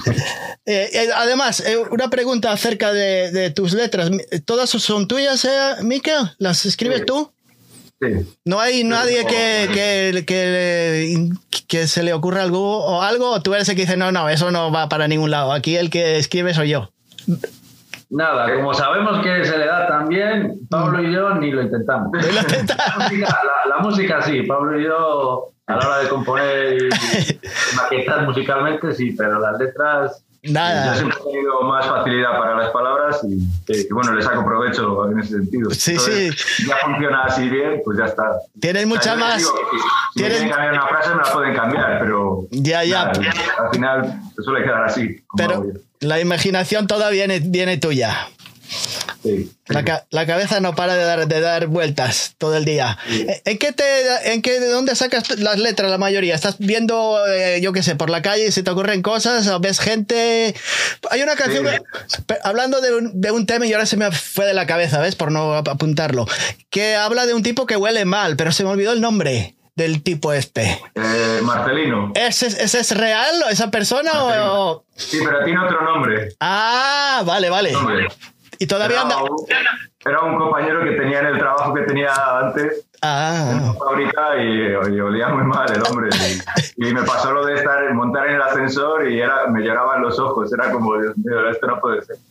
Eh, 0.65 0.87
eh, 0.93 1.07
además, 1.15 1.61
eh, 1.61 1.77
una 1.89 2.11
pregunta 2.11 2.51
acerca 2.51 2.93
de, 2.93 3.31
de 3.31 3.49
tus 3.49 3.73
letras. 3.73 4.11
¿Todas 4.45 4.69
son 4.69 5.07
tuyas, 5.07 5.47
Miquel? 5.81 6.13
¿Las 6.37 6.63
escribes 6.67 6.99
Sí. 6.99 7.05
tú? 7.07 7.31
Sí. 8.01 8.37
¿No 8.45 8.59
hay 8.61 8.83
nadie 8.85 9.25
que, 9.25 9.69
que, 9.73 10.23
que, 10.25 11.29
que 11.67 11.87
se 11.87 12.01
le 12.03 12.13
ocurra 12.13 12.43
algo 12.43 12.85
o 12.85 13.01
algo? 13.01 13.31
¿O 13.31 13.41
tú 13.41 13.53
eres 13.53 13.67
el 13.69 13.75
que 13.75 13.81
dice, 13.81 13.97
no, 13.97 14.11
no, 14.11 14.29
eso 14.29 14.51
no 14.51 14.71
va 14.71 14.87
para 14.87 15.07
ningún 15.07 15.31
lado? 15.31 15.51
Aquí 15.51 15.75
el 15.75 15.89
que 15.89 16.17
escribe 16.17 16.53
soy 16.53 16.69
yo. 16.69 16.89
Nada, 18.11 18.51
como 18.55 18.73
sabemos 18.73 19.21
que 19.23 19.45
se 19.45 19.57
le 19.57 19.67
da 19.67 19.87
también, 19.87 20.59
Pablo 20.69 21.03
y 21.07 21.13
yo 21.13 21.29
ni 21.35 21.51
lo 21.51 21.61
intentamos. 21.61 22.09
Ni 22.13 22.31
lo 22.33 22.39
intentamos. 22.39 22.97
La 22.97 23.03
música, 23.05 23.27
la- 23.43 23.75
la 23.75 23.81
música 23.83 24.21
sí, 24.23 24.41
Pablo 24.43 24.79
y 24.79 24.83
yo 24.85 25.51
a 25.67 25.75
la 25.75 25.87
hora 25.87 25.97
de 25.99 26.09
componer 26.09 26.73
y, 26.81 26.85
y 26.85 27.39
maquetar 27.75 28.25
musicalmente 28.25 28.93
sí, 28.93 29.11
pero 29.15 29.39
las 29.39 29.59
letras 29.59 30.25
Yo 30.41 30.53
Nada. 30.53 30.95
siempre 30.95 31.17
he 31.19 31.31
tenido 31.33 31.61
más 31.63 31.85
facilidad 31.85 32.31
para 32.39 32.55
las 32.55 32.69
palabras 32.71 33.19
y, 33.27 33.33
y, 33.73 33.87
bueno, 33.91 34.13
le 34.13 34.21
saco 34.21 34.45
provecho 34.45 35.11
en 35.11 35.19
ese 35.19 35.29
sentido. 35.35 35.69
Sí, 35.71 35.91
Entonces, 35.91 36.45
Ya 36.65 36.77
funciona 36.77 37.23
así 37.25 37.49
bien, 37.49 37.81
pues 37.83 37.97
ya 37.97 38.05
está. 38.05 38.23
Tienes 38.59 38.87
mucha 38.87 39.15
yo 39.15 39.19
más. 39.19 39.37
digo 39.37 39.51
que 39.71 39.77
si- 39.77 39.83
me 40.23 40.29
quieren 40.29 40.49
cambiar 40.49 40.73
una 40.73 40.87
frase, 40.87 41.09
me 41.09 41.23
la 41.23 41.33
pueden 41.33 41.55
cambiar, 41.55 41.99
pero. 41.99 42.47
Ya, 42.51 42.83
ya. 42.85 43.05
nada, 43.05 43.21
al 43.65 43.69
final 43.73 44.21
se 44.35 44.41
suele 44.43 44.63
quedar 44.63 44.83
así. 44.85 45.23
Pero 45.35 45.65
yo. 45.65 45.79
la 45.99 46.19
imaginación 46.21 46.87
toda 46.87 47.09
viene, 47.09 47.39
viene 47.41 47.77
tuya. 47.77 48.15
Sí. 49.21 49.51
La, 49.67 49.83
ca- 49.83 50.05
la 50.11 50.25
cabeza 50.25 50.61
no 50.61 50.75
para 50.75 50.95
de 50.95 51.03
dar, 51.03 51.27
de 51.27 51.41
dar 51.41 51.67
vueltas 51.67 52.35
todo 52.37 52.55
el 52.55 52.63
día. 52.65 52.97
¿En 53.45 53.57
qué 53.57 53.73
te, 53.73 54.33
en 54.33 54.41
qué, 54.41 54.59
de 54.61 54.69
dónde 54.69 54.95
sacas 54.95 55.37
las 55.39 55.59
letras 55.59 55.91
la 55.91 55.97
mayoría? 55.97 56.35
¿Estás 56.35 56.55
viendo, 56.57 57.19
eh, 57.27 57.59
yo 57.61 57.73
qué 57.73 57.83
sé, 57.83 57.95
por 57.95 58.09
la 58.09 58.21
calle 58.21 58.47
y 58.47 58.51
se 58.51 58.63
te 58.63 58.71
ocurren 58.71 59.01
cosas? 59.01 59.45
¿O 59.49 59.59
ves 59.59 59.79
gente? 59.79 60.55
Hay 61.11 61.21
una 61.21 61.35
canción, 61.35 61.67
Sí. 61.67 61.77
que- 62.27 62.37
hablando 62.43 62.79
de 62.81 62.95
un, 62.95 63.19
de 63.19 63.31
un 63.31 63.45
tema 63.45 63.65
y 63.65 63.73
ahora 63.73 63.85
se 63.85 63.97
me 63.97 64.09
fue 64.11 64.45
de 64.45 64.53
la 64.53 64.65
cabeza, 64.65 64.99
¿ves? 65.01 65.15
Por 65.15 65.31
no 65.31 65.53
ap- 65.53 65.67
apuntarlo. 65.67 66.25
Que 66.69 66.95
habla 66.95 67.25
de 67.25 67.33
un 67.33 67.43
tipo 67.43 67.65
que 67.65 67.75
huele 67.75 68.05
mal, 68.05 68.37
pero 68.37 68.51
se 68.53 68.63
me 68.63 68.69
olvidó 68.69 68.93
el 68.93 69.01
nombre 69.01 69.55
del 69.75 70.01
tipo 70.01 70.31
este. 70.33 70.79
Eh, 70.95 71.39
Marcelino. 71.43 72.11
¿Ese, 72.15 72.47
ese 72.47 72.79
es 72.79 72.91
real, 72.97 73.43
esa 73.49 73.69
persona? 73.69 74.11
o- 74.25 74.83
Sí, 74.95 75.19
pero 75.23 75.43
tiene 75.45 75.59
otro 75.63 75.81
nombre. 75.83 76.29
Ah, 76.39 77.21
vale, 77.25 77.49
vale. 77.49 77.71
Nombre. 77.73 78.07
Y 78.59 78.67
todavía 78.67 78.97
Era 78.97 79.01
anda... 79.03 79.23
un- 79.23 79.45
Era 80.05 80.19
un 80.21 80.37
compañero 80.37 80.83
que 80.83 80.91
tenía 80.91 81.19
en 81.19 81.25
el 81.27 81.37
trabajo 81.39 81.73
que 81.73 81.81
tenía 81.83 82.11
antes 82.39 82.88
Ah, 83.01 83.51
una 83.61 83.73
fábrica 83.73 84.37
y, 84.37 84.95
y 84.95 84.99
olía 84.99 85.29
muy 85.29 85.43
mal 85.45 85.71
el 85.71 85.81
hombre. 85.89 86.09
Y, 86.77 86.87
y 86.87 86.93
me 86.93 87.03
pasó 87.03 87.31
lo 87.31 87.45
de 87.45 87.55
estar 87.55 87.93
montar 87.93 88.27
en 88.27 88.35
el 88.35 88.41
ascensor 88.41 89.09
y 89.09 89.19
era, 89.21 89.47
me 89.47 89.61
lloraban 89.63 90.01
los 90.01 90.19
ojos. 90.19 90.51
Era 90.53 90.69
como, 90.71 90.97
Dios 90.99 91.17
mío, 91.17 91.49
esto 91.49 91.67
no 91.67 91.79
puede 91.79 92.01
ser. 92.03 92.17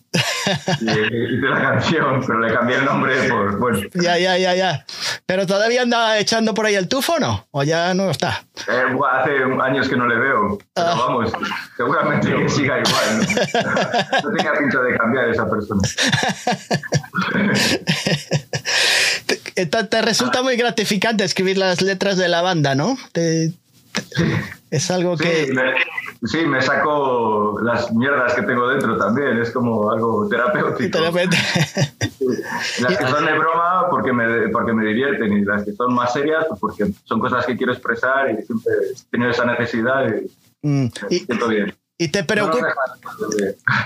Y 0.81 0.91
hice 0.91 1.47
la 1.47 1.61
canción, 1.61 2.23
pero 2.27 2.41
le 2.41 2.55
cambié 2.55 2.77
el 2.77 2.85
nombre 2.87 3.29
por. 3.29 3.59
Bueno, 3.59 3.81
ya, 3.93 4.17
ya, 4.19 4.39
ya, 4.39 4.55
ya. 4.55 4.87
Pero 5.27 5.47
todavía 5.47 5.83
anda 5.83 6.17
echando 6.19 6.55
por 6.55 6.65
ahí 6.65 6.75
el 6.75 6.89
tufo, 6.89 7.15
o 7.17 7.21
¿no? 7.21 7.47
¿O 7.51 7.63
ya 7.65 7.93
no 7.93 8.09
está? 8.11 8.43
eh, 8.67 8.85
hace 9.13 9.31
años 9.63 9.87
que 9.89 9.97
no 9.97 10.07
le 10.07 10.17
veo. 10.17 10.57
Pero 10.75 10.89
Ah. 10.89 10.95
vamos, 10.99 11.31
seguramente 11.77 12.35
que 12.35 12.49
siga 12.49 12.79
igual. 12.79 13.19
¿no? 13.19 13.25
no 14.31 14.37
tenía 14.37 14.53
pinta 14.55 14.81
de 14.81 14.97
cambiar 14.97 15.29
esa 15.29 15.51
persona. 15.51 15.83
Te, 19.66 19.85
te- 19.85 20.03
resulta 20.03 20.42
muy 20.42 20.57
gratificante 20.57 21.25
escribir 21.25 21.59
las 21.59 21.81
letras 21.83 22.16
de 22.16 22.29
la 22.29 22.42
banda, 22.42 22.75
¿no? 22.75 22.97
Te- 23.12 23.53
te- 23.92 24.40
es 24.71 24.90
algo 24.90 25.16
Sí, 25.16 25.25
que... 25.25 25.53
me, 25.53 25.62
sí, 26.29 26.38
me 26.47 26.61
saco 26.61 27.59
las 27.62 27.92
mierdas 27.92 28.35
que 28.35 28.42
tengo 28.42 28.68
dentro 28.68 28.97
también. 28.99 29.38
Es 29.38 29.51
como 29.51 29.90
algo 29.90 30.29
terapéutico. 30.29 30.99
Las 32.81 32.97
que 32.99 33.05
son 33.07 33.25
de 33.25 33.33
broma 33.38 33.87
porque 33.90 34.12
me, 34.12 34.49
porque 34.49 34.73
me 34.73 34.85
divierten 34.87 35.33
y 35.33 35.44
las 35.44 35.64
que 35.64 35.73
son 35.73 35.94
más 35.94 36.12
serias 36.12 36.44
pues 36.49 36.61
porque 36.61 36.87
son 37.05 37.21
cosas 37.21 37.47
que 37.47 37.57
quiero 37.57 37.73
expresar 37.73 38.31
y 38.31 38.42
siempre 38.44 38.73
he 38.90 39.11
tenido 39.11 39.31
esa 39.31 39.44
necesidad 39.44 40.07
y 40.09 40.31
Mm, 40.61 40.87
me 40.87 40.90
y, 41.16 41.18
siento 41.21 41.47
bien. 41.47 41.73
Y 41.99 42.09
te 42.09 42.25
preocupa... 42.25 42.69
no, 43.21 43.27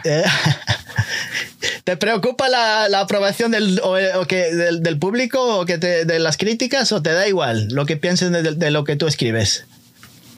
Eh, 0.05 0.25
¿Te 1.85 1.96
preocupa 1.96 2.48
la, 2.48 2.88
la 2.88 3.01
aprobación 3.01 3.51
del, 3.53 3.81
o, 3.83 3.96
o 4.20 4.25
que, 4.27 4.55
del, 4.55 4.83
del 4.83 4.98
público 4.98 5.61
o 5.61 5.64
que 5.64 5.79
te- 5.79 6.05
de 6.05 6.18
las 6.18 6.37
críticas 6.37 6.92
o 6.92 7.03
te 7.03 7.12
da 7.12 7.27
igual 7.27 7.68
lo 7.70 7.87
que 7.87 7.96
piensen 7.96 8.33
de, 8.33 8.42
de 8.55 8.70
lo 8.70 8.85
que 8.85 8.96
tú 8.96 9.07
escribes? 9.07 9.66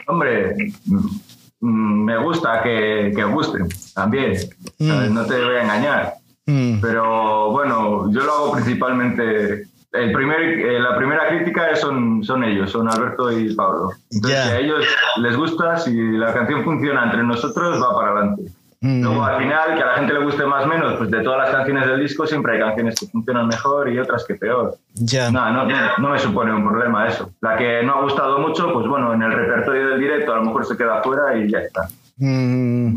Hombre, 0.07 0.55
mm, 0.87 2.05
me 2.05 2.19
gusta 2.19 2.63
que, 2.63 3.13
que 3.15 3.25
gusten 3.25 3.69
también. 3.95 4.33
Mm. 4.79 5.13
No 5.15 5.25
te 5.27 5.43
voy 5.43 5.57
a 5.57 5.63
engañar. 5.63 6.15
Mm, 6.47 6.81
Pero 6.81 7.51
bueno, 7.53 8.11
yo 8.13 8.21
lo 8.21 8.33
hago 8.35 8.53
principalmente. 8.53 9.67
El 9.95 10.13
primer, 10.13 10.41
eh, 10.41 10.81
la 10.81 10.97
primera 10.97 11.29
crítica 11.29 11.75
son, 11.77 12.23
son 12.25 12.43
ellos, 12.45 12.71
son 12.71 12.89
Alberto 12.89 13.31
y 13.31 13.55
Pablo. 13.55 13.91
Entonces, 14.11 14.39
Ya. 14.39 14.45
si 14.47 14.51
a 14.51 14.59
ellos 14.59 14.85
les 15.19 15.37
gusta, 15.37 15.77
si 15.79 15.93
la 16.17 16.33
canción 16.35 16.65
funciona 16.65 17.05
entre 17.05 17.23
nosotros, 17.23 17.81
va 17.81 17.95
para 17.95 18.11
adelante. 18.11 18.43
mm, 18.81 19.03
Luego, 19.05 19.25
al 19.25 19.39
final, 19.41 19.75
que 19.77 19.83
a 19.83 19.87
la 19.87 19.95
gente 19.95 20.13
le 20.13 20.25
guste 20.25 20.45
más 20.47 20.65
o 20.65 20.67
menos, 20.67 20.95
pues 20.99 21.11
de 21.11 21.23
todas 21.23 21.39
las 21.47 21.51
canciones 21.57 21.87
del 21.87 22.01
disco 22.01 22.27
siempre 22.27 22.55
hay 22.55 22.59
canciones 22.61 22.99
que 22.99 23.07
funcionan 23.07 23.47
mejor 23.47 23.89
y 23.89 23.99
otras 23.99 24.25
que 24.25 24.35
peor. 24.35 24.77
ya. 24.95 25.31
No, 25.31 25.51
no, 25.53 25.65
no, 25.65 25.77
no 25.99 26.09
me 26.11 26.19
supone 26.19 26.53
un 26.53 26.67
problema 26.69 27.07
eso. 27.07 27.31
La 27.41 27.57
que 27.57 27.83
no 27.85 27.95
ha 27.95 28.03
gustado 28.03 28.39
mucho, 28.41 28.73
pues 28.73 28.87
bueno, 28.89 29.15
en 29.15 29.23
el 29.23 29.33
repertorio 29.33 29.89
del 29.91 30.01
directo 30.01 30.33
a 30.33 30.37
lo 30.37 30.43
mejor 30.47 30.67
se 30.67 30.77
queda 30.77 31.03
fuera 31.03 31.37
y 31.39 31.51
ya 31.51 31.59
está. 31.61 31.89
Mm. 32.19 32.95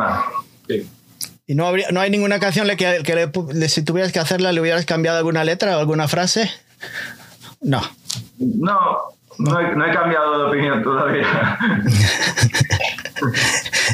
Sí. 0.68 0.90
¿Y 1.46 1.56
no, 1.56 1.66
habría, 1.68 1.88
no 1.92 2.02
hay 2.02 2.10
ninguna 2.10 2.40
canción 2.40 2.68
le 2.68 2.76
que, 2.76 3.02
que 3.06 3.16
le- 3.16 3.70
si 3.70 3.86
tuvieras 3.86 4.12
que 4.12 4.20
hacerla 4.20 4.52
le 4.52 4.60
hubieras 4.60 4.86
cambiado 4.86 5.18
alguna 5.20 5.44
letra 5.46 5.78
o 5.78 5.80
alguna 5.80 6.08
frase? 6.08 6.52
No. 7.62 7.82
No, 8.38 8.80
No 9.40 9.60
he, 9.60 9.76
no 9.76 9.86
he 9.86 9.94
cambiado 9.94 10.40
de 10.40 10.46
opinión 10.50 10.84
todavía. 10.84 11.58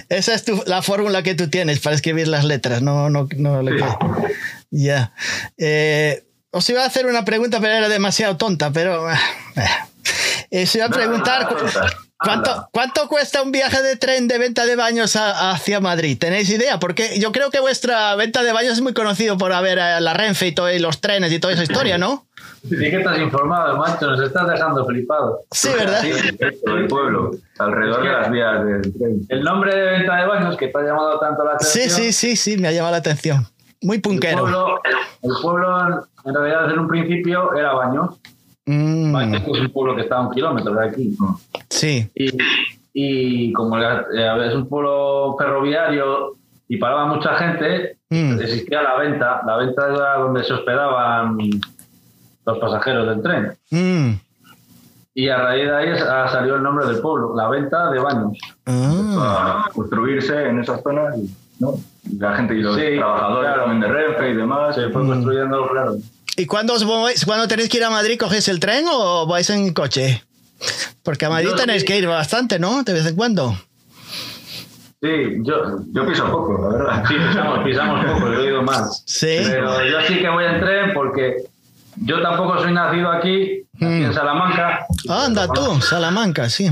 Esa 0.10 0.34
es 0.34 0.46
tu- 0.46 0.64
la 0.68 0.82
fórmula 0.82 1.24
que 1.24 1.36
tú 1.36 1.50
tienes 1.50 1.80
para 1.80 1.96
escribir 1.96 2.28
las 2.28 2.46
letras, 2.46 2.82
no, 2.82 3.10
no, 3.10 3.28
no 3.38 3.62
le 3.62 3.78
Sí. 3.80 3.86
Ya. 4.72 5.14
Eh, 5.58 6.24
os 6.52 6.70
iba 6.70 6.84
a 6.84 6.88
hacer 6.88 7.06
una 7.06 7.26
pregunta, 7.26 7.60
pero 7.60 7.74
era 7.74 7.90
demasiado 7.90 8.38
tonta, 8.38 8.72
pero... 8.72 9.10
eh, 10.52 10.64
os 10.64 10.76
iba 10.76 10.86
a 10.86 10.90
preguntar... 10.90 11.48
no. 11.52 11.58
¿Cuánto. 12.24 12.70
¿Cuánto 12.72 13.10
cuesta 13.10 13.42
un 13.42 13.52
viaje 13.52 13.82
de 13.82 13.98
tren 13.98 14.30
de 14.30 14.38
venta 14.38 14.66
de 14.66 14.78
baños 14.78 15.18
a- 15.18 15.52
hacia 15.52 15.82
Madrid? 15.82 16.18
¿Tenéis 16.18 16.50
idea? 16.50 16.80
Porque 16.80 17.20
yo 17.20 17.34
creo 17.34 17.50
que 17.52 17.60
vuestra 17.60 18.16
venta 18.16 18.44
de 18.44 18.54
baños 18.54 18.74
es 18.74 18.82
muy 18.82 18.94
conocido 18.94 19.38
por 19.38 19.52
haber 19.52 19.78
la 19.78 20.14
Renfe 20.14 20.48
y, 20.48 20.52
todo, 20.54 20.72
y 20.72 20.80
los 20.80 21.02
trenes 21.02 21.34
y 21.34 21.40
toda 21.40 21.54
esa 21.54 21.64
historia, 21.64 21.98
¿no? 21.98 22.26
Sí 22.64 22.78
que 22.78 22.98
estás 22.98 23.20
informado, 23.20 23.78
macho, 23.78 24.08
nos 24.12 24.22
estás 24.22 24.48
dejando 24.48 24.86
flipados. 24.86 25.40
Sí, 25.52 25.70
¿verdad? 25.78 26.02
Sí, 26.02 26.12
el 26.68 26.88
pueblo, 26.88 27.32
alrededor 27.60 27.98
Es 28.00 28.04
que- 28.04 28.08
de 28.10 28.14
las 28.22 28.32
vías 28.32 28.66
del 28.66 28.94
tren. 28.98 29.22
El 29.30 29.44
nombre 29.44 29.76
de 29.76 29.92
venta 29.92 30.16
de 30.16 30.28
baños 30.28 30.58
que 30.58 30.68
te 30.70 30.78
ha 30.78 30.82
llamado 30.82 31.20
tanto 31.20 31.44
la 31.44 31.60
Sí, 31.60 31.80
atención. 31.82 32.02
sí, 32.06 32.14
sí, 32.14 32.36
sí, 32.36 32.58
me 32.58 32.68
ha 32.70 32.72
llamado 32.72 32.92
la 32.94 32.98
atención. 33.00 33.46
Muy 33.82 33.98
El 33.98 34.02
punquero. 34.02 34.40
pueblo, 34.42 34.80
el 35.24 35.32
pueblo, 35.42 36.08
en 36.26 36.34
realidad, 36.34 36.72
en 36.72 36.80
un 36.80 36.88
principio 36.88 37.54
era 37.54 37.74
Baños. 37.74 38.18
Mm, 38.66 39.12
Baños 39.12 39.42
es 39.42 39.60
un 39.60 39.70
pueblo 39.74 39.96
que 39.96 40.04
está 40.04 40.16
a 40.18 40.22
un 40.22 40.32
kilómetro 40.34 40.74
de 40.74 40.88
aquí. 40.88 41.18
sí. 41.70 42.10
Y, 42.16 42.30
y 42.94 43.52
como 43.54 43.78
eh, 43.78 44.48
es 44.48 44.54
un 44.56 44.70
pueblo 44.70 45.36
ferroviario 45.38 46.36
y 46.70 46.78
paraba 46.78 47.08
mucha 47.08 47.36
gente, 47.36 47.98
Mm. 48.10 48.40
existía 48.42 48.84
la 48.84 48.96
venta. 48.98 49.42
La 49.46 49.58
venta 49.58 49.88
era 49.92 50.18
donde 50.18 50.44
se 50.44 50.54
hospedaban 50.54 51.36
los 52.46 52.58
pasajeros 52.60 53.08
del 53.08 53.22
tren. 53.22 53.58
Mm. 53.72 54.20
Y 55.16 55.30
a 55.30 55.38
raíz 55.38 55.66
de 55.68 55.76
ahí 55.76 55.90
ha 55.90 56.28
salido 56.30 56.56
el 56.56 56.64
nombre 56.64 56.88
del 56.88 57.00
pueblo, 57.00 57.36
la 57.36 57.48
venta 57.50 57.92
de 57.92 58.00
baños. 58.00 58.38
Ah. 58.66 59.66
a 59.68 59.72
construirse 59.72 60.50
en 60.50 60.60
esas 60.60 60.82
zonas. 60.82 61.16
y, 61.18 61.30
¿no? 61.60 61.76
La 62.18 62.36
gente 62.36 62.56
y 62.56 62.62
los 62.62 62.76
Sí, 62.76 62.96
trabajadores 62.98 63.48
claro. 63.54 63.62
también 63.66 63.82
de 63.82 63.88
Renfe 64.00 64.30
y 64.32 64.36
demás. 64.36 64.76
Se 64.76 64.90
fue 64.90 65.06
construyendo, 65.06 65.68
claro. 65.70 65.96
¿Y 66.36 66.46
cuándo, 66.48 66.74
cuándo 67.26 67.48
tenéis 67.48 67.70
que 67.70 67.78
ir 67.78 67.84
a 67.84 67.92
Madrid? 67.92 68.18
¿Cogéis 68.20 68.48
el 68.48 68.60
tren 68.60 68.86
o 68.92 69.28
vais 69.28 69.50
en 69.52 69.72
coche? 69.74 70.24
Porque 71.04 71.26
a 71.26 71.30
Madrid 71.30 71.50
Yo 71.50 71.56
tenéis 71.56 71.82
sí. 71.82 71.88
que 71.88 71.98
ir 71.98 72.08
bastante, 72.08 72.58
¿no? 72.58 72.82
De 72.84 72.94
vez 72.94 73.06
en 73.06 73.16
cuando. 73.16 73.54
Sí, 75.02 75.10
yo, 75.44 75.54
Yo 75.92 76.08
piso 76.08 76.26
poco, 76.32 76.58
la 76.62 76.78
verdad. 76.78 77.04
sí 77.08 77.14
pisamos, 77.16 77.60
pisamos 77.66 78.06
poco, 78.06 78.28
he 78.34 78.38
oído 78.38 78.62
más. 78.64 79.04
Sí. 79.06 79.38
Pero 79.46 79.86
yo 79.86 79.98
sí 80.08 80.20
que 80.20 80.30
voy 80.30 80.46
en 80.46 80.60
tren 80.62 80.94
porque 80.94 81.44
yo 81.98 82.22
tampoco 82.22 82.60
soy 82.60 82.74
nacido 82.74 83.12
aquí, 83.12 83.64
aquí 83.76 83.86
Mm. 83.86 84.04
en 84.06 84.14
Salamanca. 84.14 84.86
Anda 85.10 85.48
tú, 85.48 85.82
Salamanca, 85.82 86.50
sí. 86.50 86.70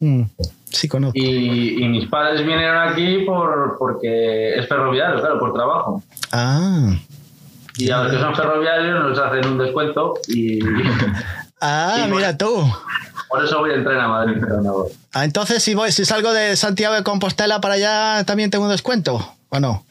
Mm, 0.00 0.22
Sí, 0.68 0.88
conozco. 0.88 1.16
Y, 1.18 1.82
y 1.82 1.88
mis 1.88 2.06
padres 2.08 2.40
vinieron 2.44 2.88
aquí 2.88 3.20
por, 3.24 3.76
porque 3.78 4.54
es 4.58 4.68
ferroviario, 4.68 5.18
claro, 5.20 5.38
por 5.38 5.54
trabajo. 5.54 6.02
Ah. 6.32 6.90
Y 7.78 7.90
a 7.90 8.02
los 8.02 8.12
que 8.12 8.18
son 8.20 8.34
ferroviarios 8.34 9.02
nos 9.04 9.18
hacen 9.18 9.46
un 9.46 9.58
descuento 9.58 10.14
y 10.28 10.58
Ah, 11.62 12.06
mira 12.10 12.36
tú. 12.36 12.70
por 13.30 13.42
eso 13.44 13.60
voy 13.60 13.70
en 13.72 13.84
tren 13.84 13.98
a 14.00 14.08
Madrid. 14.08 14.36
pero 14.40 14.60
no 14.60 14.72
voy. 14.74 14.88
Ah, 15.14 15.24
entonces, 15.24 15.62
si 15.62 15.74
voy, 15.74 15.92
si 15.92 16.04
salgo 16.04 16.32
de 16.34 16.56
Santiago 16.56 16.94
de 16.94 17.02
Compostela 17.02 17.60
para 17.62 17.74
allá, 17.74 18.24
¿también 18.24 18.50
tengo 18.50 18.64
un 18.66 18.70
descuento? 18.70 19.26
¿O 19.48 19.60
no? 19.60 19.85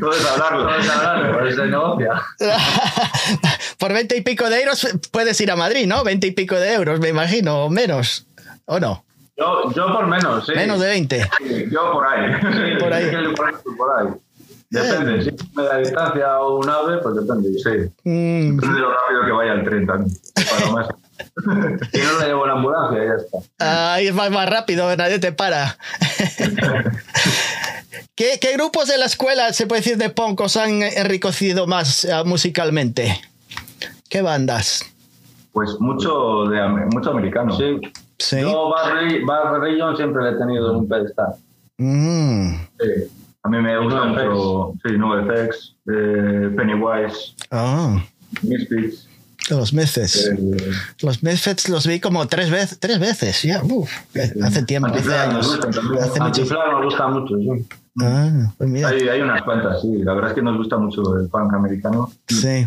Todo 0.00 0.12
es 0.12 0.26
hablarlo. 0.26 0.64
Vamos 0.64 0.88
a 0.88 1.10
hablar, 1.10 1.32
por 1.32 1.46
eso 1.48 1.66
negocia. 1.66 2.22
Por 3.78 3.92
20 3.92 4.16
y 4.16 4.20
pico 4.20 4.48
de 4.48 4.60
euros 4.62 4.86
puedes 5.10 5.40
ir 5.40 5.50
a 5.50 5.56
Madrid, 5.56 5.86
¿no? 5.86 6.04
20 6.04 6.26
y 6.26 6.30
pico 6.30 6.54
de 6.54 6.72
euros, 6.74 7.00
me 7.00 7.08
imagino, 7.08 7.64
o 7.64 7.70
menos. 7.70 8.26
¿O 8.66 8.78
no? 8.78 9.04
Yo, 9.36 9.72
yo 9.72 9.92
por 9.92 10.06
menos, 10.06 10.46
sí. 10.46 10.52
Menos 10.54 10.78
de 10.80 10.88
20. 10.88 11.30
Yo 11.70 11.92
por 11.92 12.06
ahí. 12.06 12.32
Sí, 12.40 12.76
por 12.80 12.92
ahí. 12.92 13.04
sí, 13.10 13.16
por 13.34 13.46
ahí. 13.48 13.54
por 13.76 13.90
ahí. 14.00 14.08
Depende, 14.70 15.24
si 15.24 15.30
me 15.54 15.64
da 15.64 15.76
distancia 15.78 16.40
o 16.40 16.58
un 16.58 16.68
ave, 16.70 16.98
pues 16.98 17.14
depende. 17.16 17.50
Sí. 17.58 17.92
Mm, 18.08 18.56
Depende 18.56 18.74
de 18.76 18.80
lo 18.80 18.92
rápido 18.92 19.26
que 19.26 19.32
vaya 19.32 19.52
el 19.52 19.64
tren 19.64 19.86
también. 19.86 20.16
Para. 20.34 20.86
Si 21.92 22.00
no 22.00 22.18
le 22.20 22.26
llevo 22.26 22.46
la 22.46 22.52
ambulancia, 22.54 23.04
ya 23.04 23.14
está. 23.14 23.92
Ahí 23.94 24.06
es 24.06 24.14
más, 24.14 24.30
más 24.30 24.48
rápido, 24.48 24.94
nadie 24.96 25.18
te 25.18 25.32
para. 25.32 25.76
¿Qué, 28.14 28.38
qué 28.40 28.52
grupos 28.54 28.88
de 28.88 28.98
la 28.98 29.06
escuela, 29.06 29.52
se 29.52 29.66
puede 29.66 29.80
decir, 29.82 29.96
de 29.96 30.10
punk 30.10 30.40
os 30.40 30.56
han 30.56 30.82
enriquecido 30.82 31.66
más 31.66 32.04
eh, 32.04 32.12
musicalmente? 32.24 33.20
¿Qué 34.08 34.22
bandas? 34.22 34.84
Pues 35.52 35.70
mucho, 35.80 36.44
de, 36.44 36.66
mucho 36.92 37.10
americano. 37.10 37.56
Sí. 37.56 37.80
Sí. 38.18 38.40
Yo 38.40 38.70
Barry, 38.70 39.24
Barry 39.24 39.72
Region 39.72 39.96
siempre 39.96 40.22
le 40.24 40.30
he 40.30 40.38
tenido 40.38 40.70
en 40.70 40.76
un 40.76 40.88
pedestal. 40.88 41.34
Mm, 41.78 42.54
Sí. 42.78 43.10
A 43.44 43.48
mí 43.48 43.58
me 43.60 43.76
gusta 43.76 44.04
mucho 44.04 44.74
sí, 44.84 44.96
NoFX, 44.96 45.74
eh, 45.88 46.50
Pennywise, 46.56 47.34
ah, 47.50 48.00
Misfits. 48.42 49.08
Los 49.50 49.72
Misfits. 49.72 50.26
eh, 50.28 50.36
Los 51.00 51.22
Misfits 51.22 51.68
los 51.68 51.86
vi 51.86 52.00
como 52.00 52.26
tres 52.28 52.50
veces, 52.50 52.78
tres 52.78 52.98
veces, 52.98 53.42
ya, 53.42 53.60
uf, 53.62 53.90
hace 54.42 54.62
tiempo, 54.62 54.88
hace 54.94 55.14
años. 55.14 55.46
gustan 55.48 55.70
también. 55.72 56.02
Hace 56.02 56.10
mucho- 56.20 56.24
Antiflag 56.24 56.78
me 56.78 56.84
gusta 56.84 57.06
mucho, 57.08 57.36
sí. 57.38 57.66
Ah, 58.00 58.52
pues 58.56 58.70
mira, 58.70 58.88
Hay, 58.88 59.08
hay 59.08 59.20
unas 59.20 59.42
cuantas, 59.42 59.82
sí. 59.82 59.98
La 60.02 60.14
verdad 60.14 60.30
es 60.30 60.34
que 60.36 60.42
nos 60.42 60.56
gusta 60.56 60.78
mucho 60.78 61.02
el 61.18 61.28
punk 61.28 61.52
americano. 61.54 62.10
sí. 62.28 62.66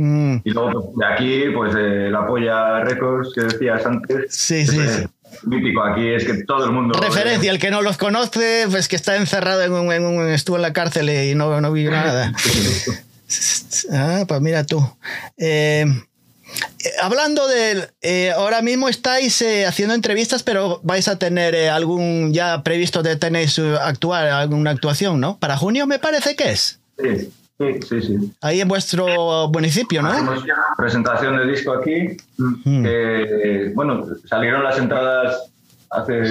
Mm, 0.00 0.36
Y 0.44 0.50
luego 0.50 0.92
pues, 0.94 0.96
de 0.96 1.06
aquí, 1.12 1.44
pues 1.52 1.74
eh, 1.76 2.08
la 2.08 2.24
Polla 2.24 2.84
Records 2.84 3.32
que 3.34 3.40
decías 3.40 3.84
antes. 3.84 4.26
Sí, 4.32 4.64
sí, 4.64 4.76
sí. 4.76 5.02
eh, 5.02 5.08
Mítico 5.42 5.82
aquí, 5.82 6.06
es 6.08 6.24
que 6.24 6.44
todo 6.44 6.64
el 6.66 6.70
mundo. 6.70 6.96
Referencia, 7.00 7.50
el 7.50 7.58
que 7.58 7.72
no 7.72 7.82
los 7.82 7.98
conoce, 7.98 8.66
pues 8.70 8.86
que 8.86 8.94
está 8.94 9.16
encerrado 9.16 9.60
en 9.64 9.72
un, 9.72 9.92
en 9.92 10.04
un- 10.06 10.28
estuvo 10.28 10.54
en 10.54 10.62
la 10.62 10.72
cárcel 10.72 11.10
y 11.10 11.34
no, 11.34 11.60
no 11.60 11.72
vio 11.72 11.90
nada. 11.90 12.32
Ah, 13.92 14.24
pues 14.26 14.40
mira 14.40 14.64
tú. 14.64 14.82
Eh, 15.36 15.84
hablando 17.02 17.46
de, 17.46 17.88
eh, 18.00 18.30
ahora 18.30 18.62
mismo 18.62 18.88
estáis 18.88 19.42
eh, 19.42 19.66
haciendo 19.66 19.94
entrevistas, 19.94 20.42
pero 20.42 20.80
vais 20.82 21.08
a 21.08 21.18
tener 21.18 21.54
algún 21.68 22.32
ya 22.32 22.62
previsto 22.62 23.02
de 23.02 23.16
tenéis 23.16 23.58
actuar, 23.58 24.28
alguna 24.28 24.70
actuación, 24.70 25.20
¿no? 25.20 25.38
Para 25.38 25.56
junio 25.56 25.86
me 25.86 25.98
parece 25.98 26.36
que 26.36 26.50
es. 26.52 26.80
Sí, 26.98 27.30
sí, 27.58 27.80
sí. 27.88 28.02
sí. 28.02 28.32
Ahí 28.40 28.60
en 28.60 28.68
vuestro 28.68 29.48
municipio, 29.48 30.00
¿no? 30.00 30.08
Hacemos 30.08 30.44
presentación 30.76 31.36
de 31.36 31.46
disco 31.46 31.72
aquí. 31.72 32.16
Mm. 32.38 32.84
que, 32.84 33.72
bueno, 33.74 34.06
salieron 34.26 34.64
las 34.64 34.78
entradas 34.78 35.50
hace 35.90 36.22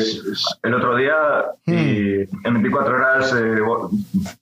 el 0.63 0.73
otro 0.73 0.95
día 0.95 1.15
y 1.65 2.21
en 2.21 2.53
24 2.53 2.95
horas 2.95 3.33
eh, 3.33 3.55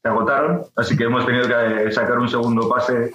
se 0.02 0.08
agotaron, 0.10 0.64
así 0.76 0.96
que 0.98 1.06
hemos 1.06 1.26
tenido 1.26 1.48
que 1.48 1.92
sacar 1.92 2.18
un 2.20 2.30
segundo 2.30 2.68
pase 2.70 3.12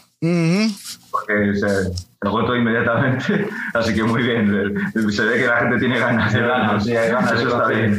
porque 1.10 1.54
se, 1.54 1.68
se 1.94 2.06
agotó 2.22 2.54
inmediatamente, 2.56 3.48
así 3.74 3.94
que 3.94 4.02
muy 4.02 4.22
bien, 4.22 4.74
eh, 4.94 5.12
se 5.12 5.24
ve 5.24 5.38
que 5.38 5.46
la 5.46 5.56
gente 5.58 5.78
tiene 5.78 5.98
ganas 5.98 6.32
de 6.32 6.40
ganas, 6.40 6.84
Sí, 6.84 6.96
hay 6.96 7.10
ganas, 7.10 7.32
eso 7.32 7.48
está 7.48 7.66
bien. 7.68 7.98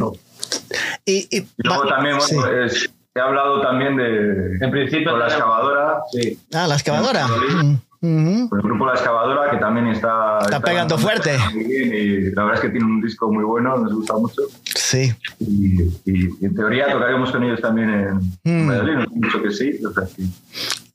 Y, 1.05 1.27
y- 1.29 1.37
Y 1.39 1.47
luego 1.57 1.85
también, 1.87 2.19
sí. 2.21 2.35
bueno, 2.35 2.63
es- 2.65 2.89
he 3.13 3.19
hablado 3.19 3.61
también 3.61 3.97
de 3.97 4.55
En 4.63 4.71
principio 4.71 5.11
con 5.11 5.19
la 5.19 5.27
excavadora, 5.27 5.99
Sí. 6.11 6.39
Ah, 6.53 6.65
la 6.67 6.75
excavadora. 6.75 7.27
Mm, 7.27 7.75
con 8.01 8.59
el 8.59 8.63
grupo 8.63 8.85
La 8.87 8.93
Excavadora, 8.93 9.51
que 9.51 9.57
también 9.57 9.87
está... 9.87 10.39
Está 10.41 10.59
pegando 10.59 10.97
fuerte. 10.97 11.37
bien 11.53 11.93
y 11.93 12.21
la 12.35 12.43
verdad 12.45 12.55
es 12.55 12.61
que 12.61 12.69
tiene 12.69 12.85
un 12.85 12.99
disco 13.01 13.31
muy 13.31 13.43
bueno, 13.43 13.77
nos 13.77 13.93
gusta 13.93 14.15
mucho. 14.15 14.41
Sí. 14.75 15.13
Y, 15.39 15.81
y 16.05 16.45
en 16.45 16.55
teoría 16.55 16.91
tocaremos 16.91 17.31
con 17.31 17.43
ellos 17.43 17.61
también 17.61 17.89
en 17.91 18.21
Mm. 18.43 18.67
Medellín, 18.67 19.05
dicho 19.11 19.41
que 19.43 19.51
sí. 19.51 19.79
o 19.85 19.93
sea, 19.93 20.03
que- 20.15 20.23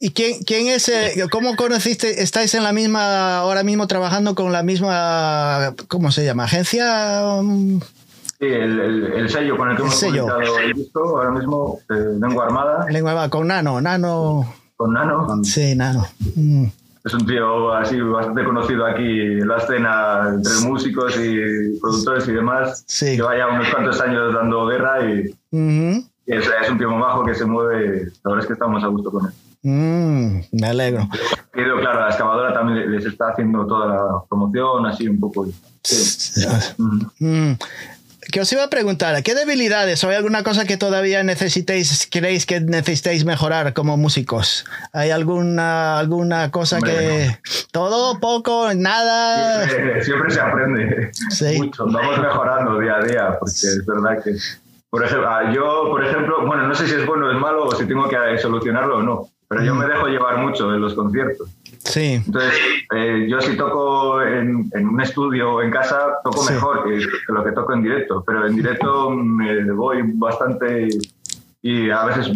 ¿Y 0.00 0.10
quién, 0.10 0.42
quién 0.42 0.66
es, 0.66 0.88
eh, 0.88 1.12
cómo 1.30 1.54
conociste, 1.56 2.22
estáis 2.22 2.52
en 2.54 2.64
la 2.64 2.72
misma, 2.72 3.38
ahora 3.38 3.62
mismo 3.62 3.86
trabajando 3.86 4.34
con 4.34 4.52
la 4.52 4.62
misma, 4.64 5.74
¿cómo 5.88 6.10
se 6.10 6.24
llama? 6.24 6.44
¿Agencia? 6.44 7.22
Sí, 8.38 8.44
el, 8.46 8.80
el- 8.80 9.04
el 9.14 9.30
sello 9.30 9.56
con 9.56 9.70
el 9.70 9.76
que 9.76 9.82
El 9.82 9.86
hemos 9.88 9.98
sello. 10.00 10.26
el 10.60 10.72
disco, 10.74 11.16
ahora 11.18 11.30
mismo, 11.30 11.78
eh, 11.88 11.94
Lengua 12.20 12.46
Armada, 12.46 12.86
Lengua 12.90 13.14
va 13.14 13.28
con 13.30 13.46
Nano, 13.46 13.80
Nano, 13.80 14.52
con 14.76 14.92
Nano. 14.92 15.42
sí, 15.44 15.74
Nano. 15.76 16.06
Mm, 16.34 16.66
Es 17.06 17.14
un 17.14 17.24
tío 17.24 17.72
así 17.72 18.00
bastante 18.00 18.42
conocido 18.44 18.84
aquí 18.84 19.20
en 19.20 19.46
la 19.46 19.58
escena 19.58 20.28
entre 20.34 20.52
músicos 20.68 21.16
y 21.16 21.78
productores 21.80 22.26
y 22.26 22.32
demás. 22.32 22.82
Sí. 22.88 23.14
Lleva 23.16 23.36
ya 23.38 23.46
unos 23.46 23.68
cuantos 23.70 24.00
años 24.00 24.34
dando 24.34 24.66
guerra 24.66 25.08
y, 25.08 25.20
ujú, 25.52 26.04
y 26.26 26.32
es, 26.32 26.50
es 26.62 26.68
un 26.70 26.78
tío 26.78 26.90
muy 26.90 27.00
bajo 27.00 27.24
que 27.24 27.36
se 27.36 27.44
mueve. 27.44 28.06
La 28.24 28.30
verdad 28.30 28.40
es 28.40 28.46
que 28.48 28.52
estamos 28.54 28.82
a 28.82 28.88
gusto 28.88 29.12
con 29.12 29.24
él. 29.26 29.32
mm, 29.62 30.40
me 30.60 30.66
alegro. 30.66 31.08
Pero 31.52 31.78
claro, 31.78 32.00
la 32.00 32.08
excavadora 32.08 32.52
también 32.52 32.90
les 32.90 33.06
está 33.06 33.28
haciendo 33.28 33.64
toda 33.68 33.86
la 33.86 34.02
promoción, 34.28 34.84
así 34.86 35.06
un 35.08 35.20
poco. 35.20 35.46
Sí. 35.84 36.42
Mm. 37.20 37.52
Que 38.32 38.40
os 38.40 38.52
iba 38.52 38.64
a 38.64 38.70
preguntar, 38.70 39.22
¿qué 39.22 39.34
debilidades 39.34 40.02
o 40.02 40.08
hay 40.08 40.16
alguna 40.16 40.42
cosa 40.42 40.64
que 40.64 40.76
todavía 40.76 41.22
necesitéis, 41.22 42.08
creéis 42.10 42.44
que 42.44 42.60
necesitéis 42.60 43.24
mejorar 43.24 43.72
como 43.72 43.96
músicos? 43.96 44.64
¿Hay 44.92 45.10
alguna, 45.10 45.98
alguna 45.98 46.50
cosa 46.50 46.80
que... 46.80 47.38
Todo, 47.70 48.18
poco, 48.18 48.74
nada? 48.74 49.68
Siempre, 49.68 50.04
siempre 50.04 50.30
se 50.30 50.40
aprende 50.40 51.10
Sí. 51.30 51.58
mucho. 51.58 51.86
Vamos 51.86 52.18
mejorando 52.18 52.80
día 52.80 52.96
a 52.96 53.02
día, 53.04 53.36
porque 53.38 53.52
es 53.52 53.86
verdad 53.86 54.22
que... 54.22 54.32
Por 54.90 55.04
ejemplo, 55.04 55.28
ah, 55.28 55.52
yo, 55.52 55.88
por 55.90 56.04
ejemplo, 56.04 56.46
bueno, 56.46 56.66
no 56.66 56.74
sé 56.74 56.86
si 56.88 56.94
es 56.94 57.06
bueno 57.06 57.26
o 57.26 57.32
es 57.32 57.38
malo 57.38 57.64
o 57.66 57.74
si 57.74 57.86
tengo 57.86 58.08
que 58.08 58.16
solucionarlo 58.38 58.98
o 58.98 59.02
no, 59.02 59.28
pero 59.48 59.62
yo 59.62 59.74
me 59.74 59.86
dejo 59.86 60.06
llevar 60.06 60.38
mucho 60.38 60.72
en 60.74 60.80
los 60.80 60.94
conciertos. 60.94 61.48
Sí. 61.86 62.22
Entonces, 62.26 62.52
eh, 62.94 63.26
yo 63.28 63.40
si 63.40 63.56
toco 63.56 64.20
en, 64.22 64.68
en 64.74 64.88
un 64.88 65.00
estudio 65.00 65.54
o 65.54 65.62
en 65.62 65.70
casa, 65.70 66.18
toco 66.24 66.42
Sí. 66.42 66.54
mejor 66.54 66.84
que, 66.84 66.98
que 66.98 67.32
lo 67.32 67.44
que 67.44 67.52
toco 67.52 67.72
en 67.74 67.82
directo, 67.82 68.22
pero 68.26 68.46
en 68.46 68.56
directo 68.56 69.10
me 69.10 69.70
voy 69.72 70.02
bastante 70.14 70.88
y 71.62 71.90
a 71.90 72.04
veces 72.06 72.30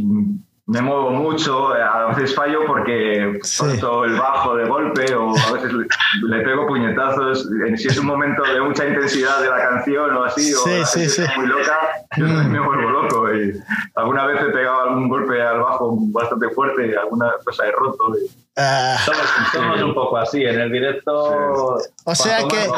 me 0.70 0.80
muevo 0.80 1.10
mucho, 1.10 1.74
a 1.74 2.06
veces 2.14 2.32
fallo 2.34 2.60
porque 2.66 3.38
Sí. 3.42 3.56
solto 3.56 4.04
el 4.04 4.16
bajo 4.18 4.54
de 4.54 4.66
golpe 4.68 5.14
o 5.14 5.30
a 5.36 5.52
veces 5.52 5.72
le, 5.72 5.86
le 6.22 6.44
pego 6.44 6.66
puñetazos. 6.68 7.48
Si 7.76 7.88
es 7.88 7.98
un 7.98 8.06
momento 8.06 8.42
de 8.44 8.60
mucha 8.60 8.86
intensidad 8.86 9.40
de 9.42 9.48
la 9.50 9.58
canción 9.68 10.16
o 10.16 10.22
así, 10.24 10.54
o 10.54 10.58
Sí, 10.84 11.02
está 11.02 11.32
muy 11.36 11.46
loca, 11.48 11.76
yo 12.16 12.24
Mm. 12.26 12.28
también 12.28 12.52
me 12.52 12.60
vuelvo 12.60 12.90
loco. 12.90 13.34
Y 13.34 13.52
alguna 13.96 14.26
vez 14.26 14.40
he 14.42 14.50
pegado 14.50 14.82
algún 14.82 15.08
golpe 15.08 15.42
al 15.42 15.60
bajo 15.60 15.96
bastante 16.12 16.48
fuerte, 16.50 16.96
alguna 16.96 17.32
cosa 17.44 17.66
he 17.66 17.72
roto. 17.72 18.12
y- 18.16 18.30
Ah, 18.56 18.96
Somos, 19.04 19.20
somos 19.52 19.82
un 19.82 19.94
poco 19.94 20.18
así. 20.18 20.44
En 20.44 20.60
el 20.60 20.70
directo. 20.70 21.78
o 22.04 22.14
sea 22.14 22.38
que... 22.46 22.68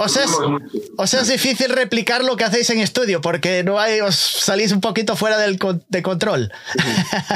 O 0.00 0.08
sea, 0.08 0.22
es, 0.24 0.30
o 0.96 1.06
sea, 1.08 1.22
es 1.22 1.28
difícil 1.28 1.70
replicar 1.70 2.22
lo 2.22 2.36
que 2.36 2.44
hacéis 2.44 2.70
en 2.70 2.78
estudio 2.78 3.20
porque 3.20 3.64
no 3.64 3.80
hay, 3.80 4.00
os 4.00 4.14
salís 4.14 4.70
un 4.70 4.80
poquito 4.80 5.16
fuera 5.16 5.36
del 5.38 5.58
de 5.88 6.02
control. 6.04 6.52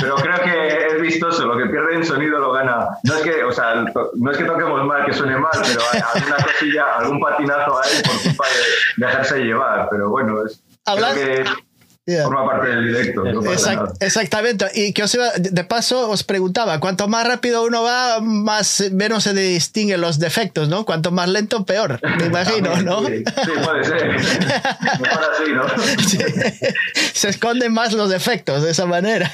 Pero 0.01 0.15
creo 0.15 0.41
que 0.45 0.87
es 0.95 1.03
vistoso, 1.03 1.45
lo 1.45 1.57
que 1.59 1.67
pierde 1.67 1.97
en 1.97 2.05
sonido 2.07 2.39
lo 2.39 2.53
gana. 2.53 2.87
No 3.03 3.17
es 3.17 3.23
que, 3.23 3.43
o 3.43 3.51
sea, 3.51 3.85
no 4.15 4.31
es 4.31 4.39
que 4.39 4.45
toquemos 4.45 4.85
mal, 4.87 5.05
que 5.05 5.13
suene 5.13 5.37
mal, 5.39 5.51
pero 5.61 5.81
hay 5.93 6.01
alguna 6.15 6.37
cosilla, 6.37 6.85
algún 6.99 7.21
patinazo 7.21 7.81
ahí 7.83 8.01
por 8.05 8.23
culpa 8.23 8.45
de 8.47 9.07
dejarse 9.07 9.39
llevar. 9.41 9.89
Pero 9.91 10.11
bueno, 10.11 10.47
es, 10.47 10.61
Hablas- 10.87 11.17
Yeah. 12.05 12.25
forma 12.25 12.45
parte 12.47 12.69
del 12.69 12.85
directo. 12.89 13.23
no 13.25 13.43
Exact- 13.43 13.95
exactamente. 14.01 14.67
Y 14.75 14.93
que 14.93 15.05
os 15.05 15.15
iba, 15.15 15.31
de 15.39 15.63
paso 15.65 16.11
os 16.11 16.25
preguntaba, 16.25 16.81
cuanto 16.81 17.07
más 17.07 17.25
rápido 17.29 17.63
uno 17.65 17.85
va, 17.85 18.19
más 18.21 18.83
menos 18.91 19.23
se 19.23 19.33
distinguen 19.35 20.01
los 20.01 20.19
defectos, 20.19 20.69
¿no? 20.69 20.85
Cuanto 20.85 21.13
más 21.13 21.29
lento, 21.29 21.65
peor, 21.65 22.01
me 22.19 22.27
imagino, 22.27 22.75
¿no? 22.83 23.07
Sí, 23.07 23.23
sí, 23.45 23.51
puede 23.65 23.85
ser. 23.85 24.09
Mejor 25.01 25.31
así, 25.33 25.53
¿no? 25.53 25.63
Sí. 26.09 26.19
Se 27.15 27.29
esconden 27.29 27.73
más 27.73 27.93
los 27.93 28.11
defectos 28.11 28.65
de 28.65 28.73
esa 28.73 28.87
manera. 28.87 29.31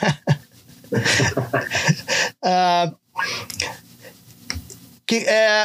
Que, 5.07 5.25
eh, 5.27 5.65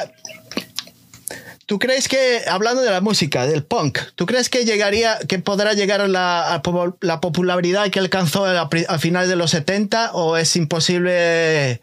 ¿Tú 1.66 1.80
crees 1.80 2.08
que, 2.10 2.42
hablando 2.50 2.82
de 2.82 2.92
la 2.92 3.00
música, 3.02 3.46
del 3.48 3.64
punk, 3.64 4.00
¿tú 4.16 4.26
crees 4.26 4.50
que 4.50 4.66
llegaría, 4.66 5.18
que 5.28 5.40
podrá 5.40 5.74
llegar 5.74 6.02
a 6.02 6.08
la, 6.08 6.54
a 6.56 6.62
la 7.02 7.22
popularidad 7.22 7.90
que 7.90 8.00
alcanzó 8.00 8.46
a, 8.46 8.68
finales 9.00 9.30
de 9.30 9.36
los 9.38 9.52
70 9.52 10.12
o 10.14 10.36
es 10.38 10.56
imposible 10.58 11.80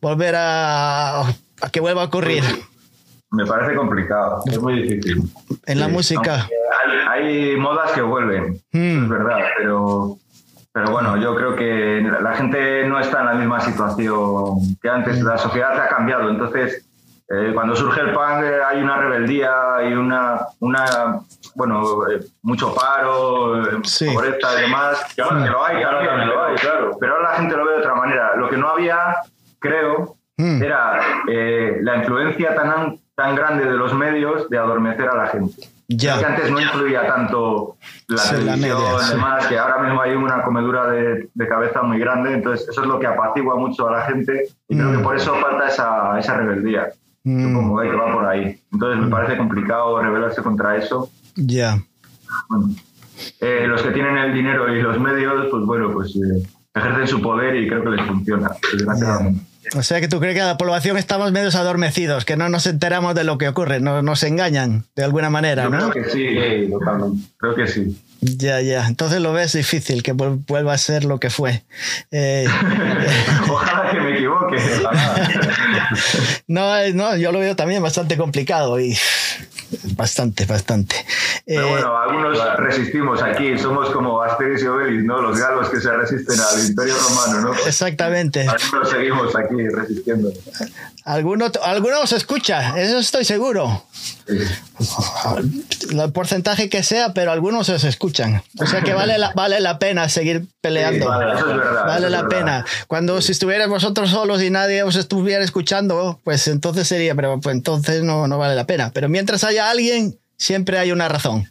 volver 0.00 0.34
a, 0.36 1.20
a 1.20 1.70
que 1.72 1.78
vuelva 1.80 2.02
a 2.02 2.06
ocurrir 2.06 2.42
Me 3.30 3.46
parece 3.46 3.76
complicado. 3.76 4.42
Es 4.46 4.58
muy 4.60 4.82
difícil. 4.82 5.22
en 5.66 5.78
la 5.78 5.86
Sí, 5.86 5.92
música? 5.92 6.48
Hay, 7.14 7.22
hay 7.24 7.56
modas 7.56 7.92
que 7.92 8.02
vuelven, 8.02 8.60
Mm. 8.72 9.04
es 9.04 9.08
verdad, 9.08 9.38
pero, 9.58 10.18
pero 10.72 10.90
bueno, 10.90 11.16
yo 11.22 11.36
creo 11.36 11.54
que 11.54 12.02
la 12.20 12.32
gente 12.34 12.84
no 12.88 12.98
está 12.98 13.20
en 13.20 13.26
la 13.26 13.34
misma 13.34 13.60
situación 13.60 14.76
que 14.82 14.88
antes. 14.88 15.20
La 15.22 15.38
sociedad 15.38 15.80
ha 15.80 15.88
cambiado, 15.88 16.28
entonces 16.30 16.84
eh, 17.30 17.52
cuando 17.54 17.76
surge 17.76 18.00
el 18.00 18.12
punk 18.12 18.42
eh, 18.42 18.58
hay 18.66 18.82
una 18.82 18.96
rebeldía, 18.98 19.76
hay 19.76 19.92
una, 19.94 20.40
una 20.58 21.20
bueno, 21.54 21.82
eh, 22.08 22.20
mucho 22.42 22.74
paro, 22.74 23.62
eh, 23.62 23.78
Sí. 23.84 24.06
pobreza 24.12 24.48
y 24.58 24.62
demás. 24.62 25.04
Que 25.14 25.22
bueno, 25.22 25.44
que 25.44 25.50
lo 25.50 25.64
hay, 25.64 25.76
claro, 25.80 26.06
también 26.06 26.28
lo 26.28 26.44
hay, 26.44 26.56
claro. 26.56 26.96
Pero 27.00 27.14
ahora 27.16 27.30
la 27.30 27.36
gente 27.38 27.56
lo 27.56 27.64
ve 27.66 27.72
de 27.72 27.78
otra 27.78 27.94
manera. 27.94 28.36
Lo 28.36 28.48
que 28.48 28.56
no 28.56 28.68
había, 28.68 28.98
creo, 29.58 30.16
Mm. 30.36 30.62
era 30.62 31.00
eh, 31.28 31.78
la 31.82 31.96
influencia 31.98 32.54
tan, 32.54 32.98
tan 33.14 33.34
grande 33.36 33.66
de 33.66 33.72
los 33.76 33.92
medios 33.92 34.48
de 34.48 34.56
adormecer 34.56 35.06
a 35.08 35.14
la 35.14 35.26
gente. 35.26 35.68
Ya. 35.88 36.14
Creo 36.14 36.20
que 36.28 36.32
antes 36.32 36.50
no 36.50 36.60
influía 36.62 37.06
tanto 37.06 37.76
la 38.08 38.18
Sí, 38.18 38.34
la 38.36 38.54
televisión 38.54 38.78
media, 38.80 38.96
y 38.96 39.04
sí. 39.04 39.10
demás, 39.16 39.46
que 39.48 39.58
ahora 39.58 39.78
mismo 39.82 40.00
hay 40.00 40.14
una 40.14 40.42
comedura 40.42 40.86
de, 40.86 41.28
de 41.34 41.48
cabeza 41.48 41.82
muy 41.82 41.98
grande, 41.98 42.32
entonces 42.32 42.66
eso 42.70 42.80
es 42.80 42.86
lo 42.86 42.98
que 42.98 43.06
apacigua 43.08 43.56
mucho 43.56 43.86
a 43.88 43.92
la 43.92 44.02
gente 44.06 44.44
y 44.68 44.76
creo 44.76 44.88
Mm. 44.88 44.96
que 44.96 45.02
por 45.02 45.16
eso 45.16 45.34
falta 45.34 45.68
esa, 45.68 46.18
esa 46.18 46.36
rebeldía. 46.38 46.88
Mm. 47.24 47.48
Supongo 47.48 47.82
eh, 47.82 47.90
que 47.90 47.96
va 47.96 48.12
por 48.12 48.26
ahí. 48.26 48.60
Entonces 48.72 49.04
me 49.04 49.10
parece 49.10 49.36
complicado 49.36 50.00
rebelarse 50.02 50.42
contra 50.42 50.76
eso. 50.76 51.10
Ya. 51.36 51.82
Bueno, 52.48 52.74
eh, 53.40 53.64
los 53.66 53.82
que 53.82 53.90
tienen 53.90 54.16
el 54.16 54.32
dinero 54.34 54.74
y 54.74 54.80
los 54.82 54.98
medios, 55.00 55.46
pues 55.50 55.64
bueno, 55.64 55.90
pues 55.92 56.14
eh, 56.16 56.48
ejercen 56.74 57.06
su 57.08 57.20
poder 57.20 57.56
y 57.56 57.68
creo 57.68 57.82
que 57.82 57.90
les 57.90 58.06
funciona. 58.06 58.50
O 59.76 59.82
sea 59.82 60.00
que 60.00 60.08
tú 60.08 60.18
crees 60.18 60.34
que 60.34 60.42
la 60.42 60.56
población 60.56 60.96
estamos 60.96 61.30
medios 61.32 61.54
adormecidos, 61.54 62.24
que 62.24 62.36
no 62.36 62.48
nos 62.48 62.66
enteramos 62.66 63.14
de 63.14 63.24
lo 63.24 63.38
que 63.38 63.48
ocurre, 63.48 63.78
no, 63.80 64.02
nos 64.02 64.22
engañan 64.22 64.86
de 64.96 65.04
alguna 65.04 65.30
manera, 65.30 65.64
Yo 65.64 65.70
¿no? 65.70 65.90
creo 65.90 66.04
que 66.04 66.10
sí, 66.10 66.26
Sí, 66.28 66.70
totalmente. 66.70 67.26
creo 67.36 67.54
que 67.54 67.66
sí. 67.68 68.00
Ya, 68.22 68.60
ya. 68.60 68.86
Entonces 68.86 69.20
lo 69.20 69.32
ves 69.32 69.52
difícil 69.54 70.02
que 70.02 70.14
vuel- 70.14 70.44
vuelva 70.46 70.74
a 70.74 70.78
ser 70.78 71.04
lo 71.04 71.18
que 71.18 71.30
fue. 71.30 71.62
Eh, 72.10 72.46
Ojalá 73.50 73.90
que 73.90 74.00
me 74.00 74.14
equivoque. 74.14 74.56
no, 76.46 76.76
eh, 76.78 76.92
no, 76.92 77.16
yo 77.16 77.32
lo 77.32 77.38
veo 77.38 77.56
también 77.56 77.82
bastante 77.82 78.16
complicado 78.16 78.78
y 78.80 78.96
bastante, 79.96 80.44
bastante. 80.46 80.96
Pero 81.46 81.66
Eh, 81.66 81.70
bueno, 81.70 81.96
algunos 81.96 82.56
resistimos 82.56 83.22
aquí, 83.22 83.58
somos 83.58 83.90
como 83.90 84.20
Asterix 84.22 84.62
y 84.62 84.66
Obelix, 84.66 85.04
¿no? 85.04 85.20
Los 85.20 85.38
galos 85.38 85.68
que 85.70 85.80
se 85.80 85.90
resisten 85.96 86.38
al 86.40 86.66
Imperio 86.66 86.94
Romano, 86.96 87.48
¿no? 87.48 87.54
exactamente. 87.66 88.46
Algunos 88.48 88.90
seguimos 88.90 89.34
aquí 89.36 89.68
resistiendo. 89.68 90.32
Alguno, 91.04 91.50
alguno 91.62 92.00
os 92.00 92.12
escucha, 92.12 92.78
eso 92.80 92.98
estoy 92.98 93.24
seguro. 93.24 93.84
Sí. 94.26 94.38
El 95.90 96.12
porcentaje 96.12 96.68
que 96.68 96.82
sea, 96.82 97.12
pero 97.14 97.32
algunos 97.32 97.68
os 97.68 97.84
escuchan. 97.84 98.42
O 98.60 98.66
sea 98.66 98.80
que 98.82 98.94
vale 98.94 99.18
la, 99.18 99.32
vale 99.34 99.60
la 99.60 99.78
pena 99.78 100.08
seguir 100.08 100.46
peleando. 100.60 101.04
Sí, 101.04 101.08
vale, 101.10 101.34
eso 101.34 101.50
es 101.50 101.56
verdad. 101.56 101.84
Vale 101.86 101.96
eso 101.98 102.06
es 102.06 102.12
la 102.22 102.28
pena. 102.28 102.64
Cuando 102.86 103.20
si 103.20 103.32
estuvierais 103.32 103.68
vosotros 103.68 104.10
solos 104.10 104.42
y 104.42 104.50
nadie 104.50 104.82
os 104.82 104.96
estuviera 104.96 105.42
escuchando, 105.44 106.20
pues 106.24 106.46
entonces 106.48 106.86
sería, 106.86 107.14
pero 107.14 107.40
pues 107.40 107.54
entonces 107.56 108.02
no, 108.02 108.26
no 108.28 108.38
vale 108.38 108.54
la 108.54 108.66
pena. 108.66 108.90
Pero 108.94 109.08
mientras 109.08 109.42
haya 109.44 109.59
alguien, 109.60 110.18
siempre 110.36 110.78
hay 110.78 110.92
una 110.92 111.08
razón. 111.08 111.44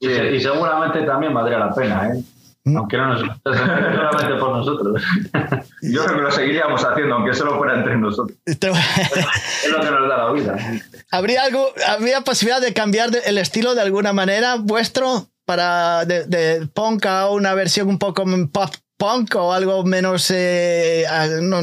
Y, 0.00 0.06
se- 0.06 0.36
y 0.36 0.40
seguramente 0.40 1.02
también 1.02 1.32
valdría 1.34 1.58
la 1.58 1.74
pena, 1.74 2.08
¿eh? 2.08 2.22
Mm. 2.64 2.76
Aunque 2.76 2.96
no 2.98 3.14
nos 3.14 3.20
seguramente 3.44 4.34
por 4.38 4.56
nosotros. 4.56 5.02
Yo 5.82 6.04
creo 6.04 6.16
que 6.16 6.22
lo 6.22 6.30
seguiríamos 6.30 6.84
haciendo, 6.84 7.14
aunque 7.14 7.34
solo 7.34 7.56
fuera 7.56 7.74
entre 7.78 7.96
nosotros. 7.96 8.36
Es 8.46 8.58
lo 9.70 9.80
que 9.80 9.90
nos 9.90 10.08
da 10.08 10.16
la 10.18 10.32
vida. 10.32 10.56
¿Habría, 11.10 11.42
algo, 11.44 11.66
¿Habría 11.86 12.20
posibilidad 12.22 12.60
de 12.60 12.72
cambiar 12.74 13.10
el 13.24 13.38
estilo 13.38 13.74
de 13.74 13.82
alguna 13.82 14.12
manera 14.12 14.56
vuestro 14.56 15.28
para 15.44 16.04
de, 16.04 16.26
de 16.26 16.66
punk 16.66 17.06
a 17.06 17.30
una 17.30 17.54
versión 17.54 17.88
un 17.88 17.98
poco 17.98 18.24
pop 18.52 18.70
punk 18.98 19.36
o 19.36 19.52
algo 19.52 19.84
menos 19.84 20.30
eh, 20.34 21.04
no, 21.40 21.58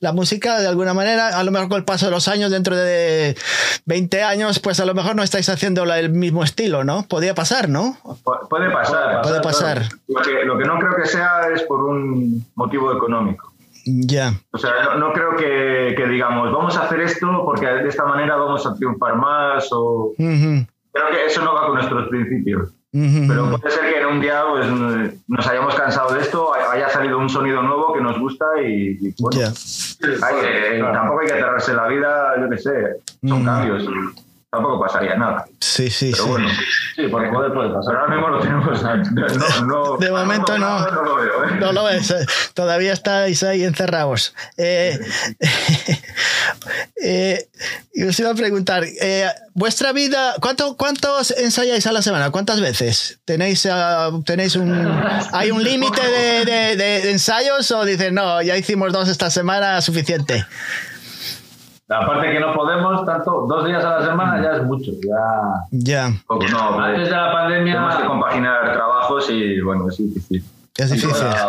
la 0.00 0.12
música 0.12 0.58
de 0.58 0.66
alguna 0.66 0.94
manera 0.94 1.38
a 1.38 1.44
lo 1.44 1.50
mejor 1.52 1.68
con 1.68 1.76
el 1.78 1.84
paso 1.84 2.06
de 2.06 2.12
los 2.12 2.26
años 2.28 2.50
dentro 2.50 2.74
de 2.74 3.36
20 3.84 4.22
años 4.22 4.58
pues 4.58 4.80
a 4.80 4.86
lo 4.86 4.94
mejor 4.94 5.14
no 5.14 5.22
estáis 5.22 5.48
haciendo 5.50 5.84
la- 5.84 5.98
el 6.00 6.08
mismo 6.10 6.42
estilo 6.42 6.84
no 6.84 7.04
podría 7.06 7.34
pasar 7.34 7.68
no 7.68 7.96
Pu- 8.24 8.48
Puede 8.48 8.70
pasar. 8.70 9.20
puede 9.22 9.40
pasar 9.42 9.82
Lo 10.08 10.22
que, 10.22 10.44
lo 10.44 10.58
que 10.58 10.64
no 10.64 10.78
creo 10.78 10.96
que 10.96 11.06
sea 11.06 11.42
es 11.54 11.62
por 11.64 11.84
un 11.84 12.44
motivo 12.54 12.90
económico. 12.96 13.52
ya 13.84 14.32
O 14.52 14.58
sea, 14.58 14.70
no, 14.84 14.94
no 14.96 15.12
creo 15.12 15.36
que, 15.36 15.94
que 15.94 16.06
digamos, 16.08 16.50
vamos 16.52 16.74
a 16.78 16.84
hacer 16.84 17.00
esto 17.00 17.26
porque 17.44 17.66
de 17.66 17.88
esta 17.88 18.04
manera 18.06 18.36
vamos 18.36 18.66
a 18.66 18.74
triunfar 18.74 19.14
más 19.16 19.68
o... 19.72 20.12
Creo 20.16 21.10
que 21.12 21.26
eso 21.26 21.42
no 21.44 21.54
va 21.54 21.66
con 21.66 21.74
nuestros 21.74 22.08
principios. 22.08 22.70
Pero 22.92 23.50
puede 23.58 23.70
ser 23.74 23.92
que 23.92 24.00
en 24.00 24.06
un 24.06 24.20
día 24.20 24.42
pues, 24.50 24.66
nos 25.28 25.46
hayamos 25.46 25.74
cansado 25.74 26.14
de 26.14 26.20
esto, 26.20 26.52
haya 26.54 26.88
salido 26.88 27.18
un 27.18 27.28
sonido 27.28 27.60
nuevo 27.62 27.92
que 27.92 28.00
nos 28.00 28.18
gusta 28.18 28.46
y, 28.62 28.96
y, 29.08 29.14
bueno, 29.20 29.40
hay 30.22 30.34
que- 30.40 30.80
tampoco 30.92 31.20
hay 31.20 31.26
que 31.28 31.34
cerrarse 31.34 31.74
la 31.74 31.86
vida, 31.88 32.34
yo 32.40 32.48
qué 32.48 32.58
sé, 32.58 32.72
son 33.28 33.42
Mm. 33.42 33.44
cambios. 33.44 33.84
Tampoco 34.50 34.80
pasaría 34.80 35.14
nada. 35.16 35.44
Sí, 35.60 35.90
sí, 35.90 36.10
Pero 36.12 36.24
sí. 36.24 36.30
bueno, 36.30 36.48
Sí, 36.96 37.06
por 37.08 37.30
poder 37.32 37.52
puede 37.52 37.68
pasar. 37.70 37.84
pero 37.86 38.00
ahora 38.00 38.14
mismo 38.14 38.28
lo 38.28 38.40
tenemos. 38.40 38.82
No, 38.82 39.66
no, 39.66 39.96
De 40.00 40.10
momento 40.10 40.58
no. 40.58 40.80
No, 40.90 41.02
lo 41.02 41.14
veo, 41.16 41.44
¿eh? 41.44 41.50
No 41.60 41.72
lo 41.72 41.84
ves, 41.84 42.10
eh, 42.10 42.26
todavía 42.54 42.92
estáis 42.92 43.42
ahí 43.42 43.62
encerrados. 43.64 44.34
Eh, 44.56 44.98
eh, 47.02 47.48
y 47.94 48.04
os 48.04 48.18
iba 48.20 48.30
a 48.30 48.34
preguntar, 48.34 48.84
eh, 48.84 49.26
vuestra 49.54 49.92
vida, 49.92 50.34
¿cuánto, 50.40 50.76
¿cuántos 50.76 51.30
ensayáis 51.32 51.86
a 51.86 51.92
la 51.92 52.02
semana? 52.02 52.30
¿Cuántas 52.30 52.60
veces? 52.60 53.18
¿Tenéis, 53.24 53.66
ah, 53.70 54.10
tenéis 54.24 54.56
un, 54.56 54.72
¿Hay 55.32 55.50
un 55.50 55.62
límite 55.62 56.00
de, 56.02 56.44
de- 56.44 56.76
de 56.76 57.10
ensayos 57.10 57.70
o 57.70 57.84
dicen, 57.84 58.14
no, 58.14 58.40
ya 58.42 58.56
hicimos 58.56 58.92
dos 58.92 59.08
esta 59.08 59.30
semana, 59.30 59.80
suficiente? 59.80 60.44
Aparte 61.90 62.30
que 62.32 62.40
no 62.40 62.52
podemos, 62.52 63.04
tanto 63.06 63.46
dos 63.48 63.64
días 63.66 63.82
a 63.84 64.00
la 64.00 64.06
semana 64.06 64.42
ya 64.42 64.56
es 64.58 64.62
mucho. 64.64 64.92
Ya... 65.02 65.64
Ya, 65.70 66.10
no, 66.28 66.80
Antes 66.80 67.08
de 67.08 67.16
la 67.16 67.32
pandemia. 67.32 67.72
tenemos 67.74 67.96
que 67.96 68.04
compaginar 68.06 68.72
trabajos 68.74 69.30
y 69.30 69.60
bueno, 69.62 69.88
es 69.88 69.96
difícil. 69.96 70.44
es 70.76 70.86
Y 70.92 71.00
con, 71.00 71.08
difícil. 71.10 71.28
la, 71.30 71.48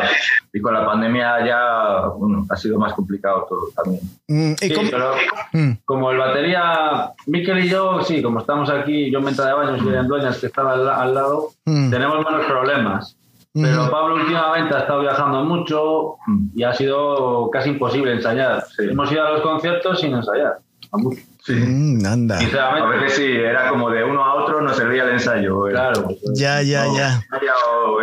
y 0.53 0.61
con 0.61 0.73
la 0.73 0.85
pandemia 0.85 1.45
ya 1.45 2.07
bueno, 2.17 2.45
ha 2.49 2.55
sido 2.55 2.79
más 2.79 2.93
complicado 2.93 3.45
todo 3.49 3.67
también. 3.75 4.01
Mm, 4.29 4.51
¿y 4.53 4.55
Sí, 4.69 4.73
cómo- 4.73 4.89
pero 4.89 5.11
Mm, 5.51 5.71
como 5.83 6.11
el 6.11 6.17
batería, 6.19 7.09
Miquel 7.25 7.65
y 7.65 7.69
yo, 7.69 8.01
sí, 8.03 8.21
como 8.21 8.39
estamos 8.39 8.69
aquí, 8.69 9.11
yo 9.11 9.19
en 9.19 9.25
Venta 9.25 9.45
de 9.47 9.53
Baños 9.53 9.81
y 9.83 9.87
en 9.95 10.07
Dueñas, 10.07 10.37
que 10.37 10.45
estaba 10.47 10.73
al, 10.73 10.87
al 10.87 11.13
lado, 11.15 11.49
Mm. 11.65 11.89
tenemos 11.89 12.17
menos 12.23 12.45
problemas. 12.45 13.15
Pero. 13.61 13.91
Pablo 13.91 14.15
últimamente 14.15 14.75
ha 14.75 14.79
estado 14.79 15.01
viajando 15.01 15.43
mucho 15.43 16.15
y 16.55 16.63
ha 16.63 16.73
sido 16.73 17.49
casi 17.51 17.69
imposible 17.69 18.13
ensayar. 18.13 18.63
Hemos 18.77 19.11
ido 19.11 19.25
a 19.25 19.31
los 19.31 19.41
conciertos 19.41 19.99
sin 19.99 20.13
ensayar. 20.13 20.59
A 20.91 20.97
mucho. 20.97 21.21
Sí. 21.43 21.53
mm, 21.53 22.05
anda. 22.05 22.37
A 22.37 22.89
veces 22.89 23.13
sí, 23.13 23.31
era 23.31 23.69
como 23.69 23.89
de 23.89 24.03
uno 24.03 24.23
a 24.23 24.43
otro, 24.43 24.61
no 24.61 24.73
servía 24.73 25.03
el 25.03 25.11
ensayo. 25.11 25.63
claro. 25.69 26.09
Ya, 26.33 26.61
ya, 26.61 26.85
no, 26.85 26.97
ya. 26.97 27.21
había 27.31 27.53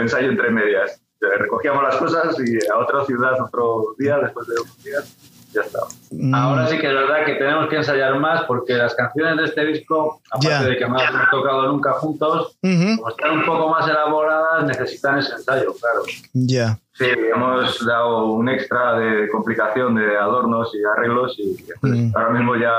ensayo 0.01 0.31
entre 0.31 0.51
medias. 0.51 1.01
Recogíamos 1.21 1.83
las 1.83 1.97
cosas 1.97 2.37
y 2.39 2.59
a 2.71 2.79
otra 2.79 3.05
ciudad 3.05 3.41
otro 3.41 3.95
día, 3.99 4.19
después 4.19 4.47
de 4.47 4.55
unos 4.61 4.85
días, 4.85 5.17
ya 5.57 5.63
estaba. 5.63 5.87
Mm, 6.11 6.35
Ahora 6.35 6.67
sí 6.69 6.79
que 6.79 6.87
es 6.87 6.95
verdad 6.95 7.25
que 7.25 7.35
tenemos 7.35 7.69
que 7.69 7.77
ensayar 7.77 8.19
más 8.19 8.45
porque 8.45 8.75
las 8.75 8.95
canciones 8.95 9.37
de 9.37 9.45
este 9.45 9.65
disco, 9.65 10.21
aparte 10.31 10.71
de 10.71 10.77
que 10.77 10.87
no 10.87 10.95
las 10.95 11.11
hemos 11.11 11.31
tocado 11.31 11.67
nunca 11.69 11.93
juntos, 11.95 12.57
como 12.61 13.09
están 13.09 13.31
un 13.39 13.45
poco 13.47 13.69
más 13.71 13.89
elaboradas, 13.89 14.65
necesitan 14.65 15.19
ese 15.19 15.33
ensayo, 15.35 15.75
claro. 15.81 16.03
Ya. 16.33 16.79
Sí, 16.99 17.05
hemos 17.35 17.85
dado 17.85 18.33
un 18.33 18.49
extra 18.49 18.95
de 18.99 19.29
complicación 19.29 19.95
de 19.97 20.17
adornos 20.17 20.71
y 20.75 20.79
arreglos 20.97 21.35
y 21.39 21.57
Mm. 21.83 22.13
ahora 22.17 22.31
mismo 22.31 22.57
ya 22.57 22.73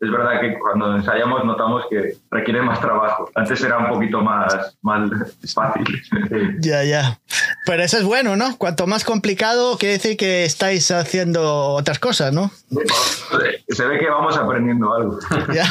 es 0.00 0.10
verdad 0.10 0.40
que 0.40 0.58
cuando 0.58 0.96
ensayamos 0.96 1.44
notamos 1.44 1.84
que 1.88 2.16
requiere 2.30 2.62
más 2.62 2.80
trabajo. 2.80 3.30
Antes 3.34 3.62
era 3.62 3.78
un 3.78 3.88
poquito 3.88 4.20
más, 4.20 4.76
más 4.82 5.08
fácil. 5.54 5.84
Ya, 6.60 6.82
ya. 6.84 7.18
Pero 7.64 7.82
eso 7.84 7.96
es 7.98 8.04
bueno, 8.04 8.36
¿no? 8.36 8.56
Cuanto 8.58 8.86
más 8.86 9.04
complicado, 9.04 9.76
quiere 9.78 9.94
decir 9.94 10.16
que 10.16 10.44
estáis 10.44 10.90
haciendo 10.90 11.68
otras 11.74 11.98
cosas, 11.98 12.32
¿no? 12.32 12.50
Se 13.68 13.84
ve 13.86 13.98
que 13.98 14.08
vamos 14.10 14.36
aprendiendo 14.36 14.92
algo. 14.94 15.18
Ya. 15.54 15.64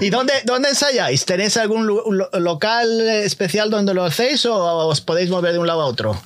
¿Y 0.00 0.08
dónde, 0.10 0.32
dónde 0.46 0.70
ensayáis? 0.70 1.26
¿Tenéis 1.26 1.56
algún 1.58 1.86
local 2.32 3.00
especial 3.00 3.70
donde 3.70 3.92
lo 3.94 4.04
hacéis 4.04 4.46
o 4.46 4.54
os 4.88 5.00
podéis 5.00 5.30
mover 5.30 5.52
de 5.52 5.58
un 5.58 5.66
lado 5.66 5.82
a 5.82 5.86
otro? 5.86 6.16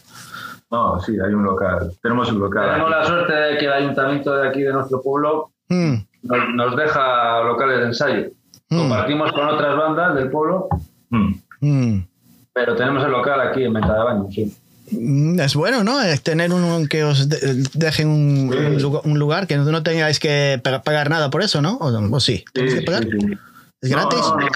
No, 0.75 1.01
sí, 1.01 1.13
hay 1.25 1.33
un 1.33 1.45
local. 1.45 1.93
Tenemos 2.03 2.31
un 2.33 2.41
local. 2.41 2.65
Tenemos 2.71 2.91
aquí. 2.93 3.01
la 3.01 3.05
suerte 3.07 3.33
de 3.33 3.59
que 3.59 3.67
el 3.67 3.73
ayuntamiento 3.73 4.37
de 4.37 4.49
aquí 4.49 4.63
de 4.63 4.73
nuestro 4.73 5.01
pueblo 5.03 5.51
Mm, 5.69 5.95
nos, 6.25 6.39
nos 6.55 6.77
deja 6.77 7.43
locales 7.43 7.79
de 7.81 7.87
ensayo. 7.87 8.27
Mm. 8.69 8.77
Compartimos 8.79 9.33
con 9.33 9.49
otras 9.49 9.77
bandas 9.77 10.15
del 10.15 10.31
pueblo, 10.31 10.69
Mm. 11.11 11.35
mm. 11.61 12.07
pero 12.53 12.75
tenemos 12.77 13.03
el 13.05 13.13
local 13.13 13.41
aquí 13.41 13.63
en 13.65 13.73
Venta 13.73 13.95
de 13.95 14.05
Baños, 14.05 14.27
sí. 14.35 14.53
Mm, 14.91 15.41
Es 15.41 15.55
bueno, 15.55 15.83
¿no? 15.85 16.03
Es 16.03 16.23
tener 16.23 16.53
un, 16.53 16.87
que 16.89 17.03
os 17.05 17.29
de- 17.31 17.63
dejen 17.75 18.09
un, 18.09 18.53
un 18.55 18.83
lugar, 18.83 19.03
un 19.05 19.19
lugar 19.19 19.47
que 19.47 19.57
no, 19.57 19.83
tengáis 19.83 20.19
que 20.21 20.61
pa- 20.63 20.83
pagar 20.83 21.09
nada 21.09 21.31
por 21.31 21.43
eso, 21.43 21.63
¿no? 21.63 21.77
¿O, 21.79 21.87
o 22.15 22.21
sí? 22.21 22.39
Sí, 22.39 22.45
¿Tenéis 22.53 22.75
que 22.75 22.81
sí, 22.81 22.87
pagar? 22.87 23.05
sí. 23.05 23.39
¿Es 23.81 23.91
gratis? 23.91 24.21
No, 24.21 24.37
no, 24.37 24.47
no. 24.47 24.51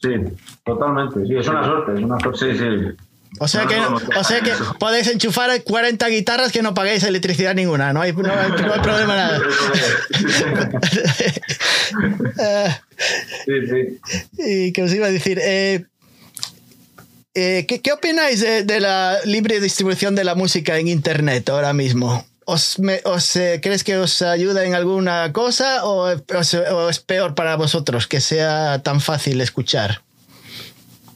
Sí, 0.00 0.36
Totalmente, 0.64 1.26
sí, 1.26 1.36
es 1.36 1.48
una 1.48 1.64
suerte, 1.64 1.94
es 1.94 2.00
una 2.00 2.18
suerte. 2.20 2.38
sí, 2.38 2.58
sí. 2.58 3.06
O 3.38 3.48
sea 3.48 3.66
que, 3.66 3.76
no, 3.76 3.96
o 4.18 4.24
sea 4.24 4.40
que 4.42 4.52
podéis 4.78 5.06
enchufar 5.08 5.62
40 5.62 6.06
guitarras 6.08 6.52
que 6.52 6.62
no 6.62 6.74
pagáis 6.74 7.02
electricidad 7.02 7.54
ninguna, 7.54 7.92
no 7.92 8.02
hay, 8.02 8.12
no 8.12 8.30
hay, 8.32 8.50
no 8.50 8.74
hay 8.74 8.80
problema 8.80 9.16
nada. 9.16 9.40
Sí, 13.44 13.52
sí. 13.68 14.22
y 14.68 14.72
que 14.72 14.82
os 14.82 14.92
iba 14.92 15.06
a 15.06 15.10
decir, 15.10 15.38
eh, 15.42 15.84
eh, 17.34 17.64
¿qué, 17.66 17.80
qué 17.80 17.92
opináis 17.92 18.40
de, 18.40 18.64
de 18.64 18.80
la 18.80 19.18
libre 19.24 19.60
distribución 19.60 20.14
de 20.14 20.24
la 20.24 20.34
música 20.34 20.78
en 20.78 20.88
Internet 20.88 21.48
ahora 21.48 21.72
mismo? 21.72 22.24
¿Os, 22.44 22.78
me- 22.80 23.00
os, 23.04 23.36
eh, 23.36 23.60
¿Crees 23.62 23.84
que 23.84 23.96
os 23.98 24.20
ayuda 24.20 24.64
en 24.64 24.74
alguna 24.74 25.32
cosa 25.32 25.84
o, 25.84 26.08
os- 26.36 26.54
o 26.54 26.88
es 26.90 26.98
peor 26.98 27.34
para 27.34 27.56
vosotros 27.56 28.06
que 28.06 28.20
sea 28.20 28.82
tan 28.82 29.00
fácil 29.00 29.40
escuchar? 29.40 30.02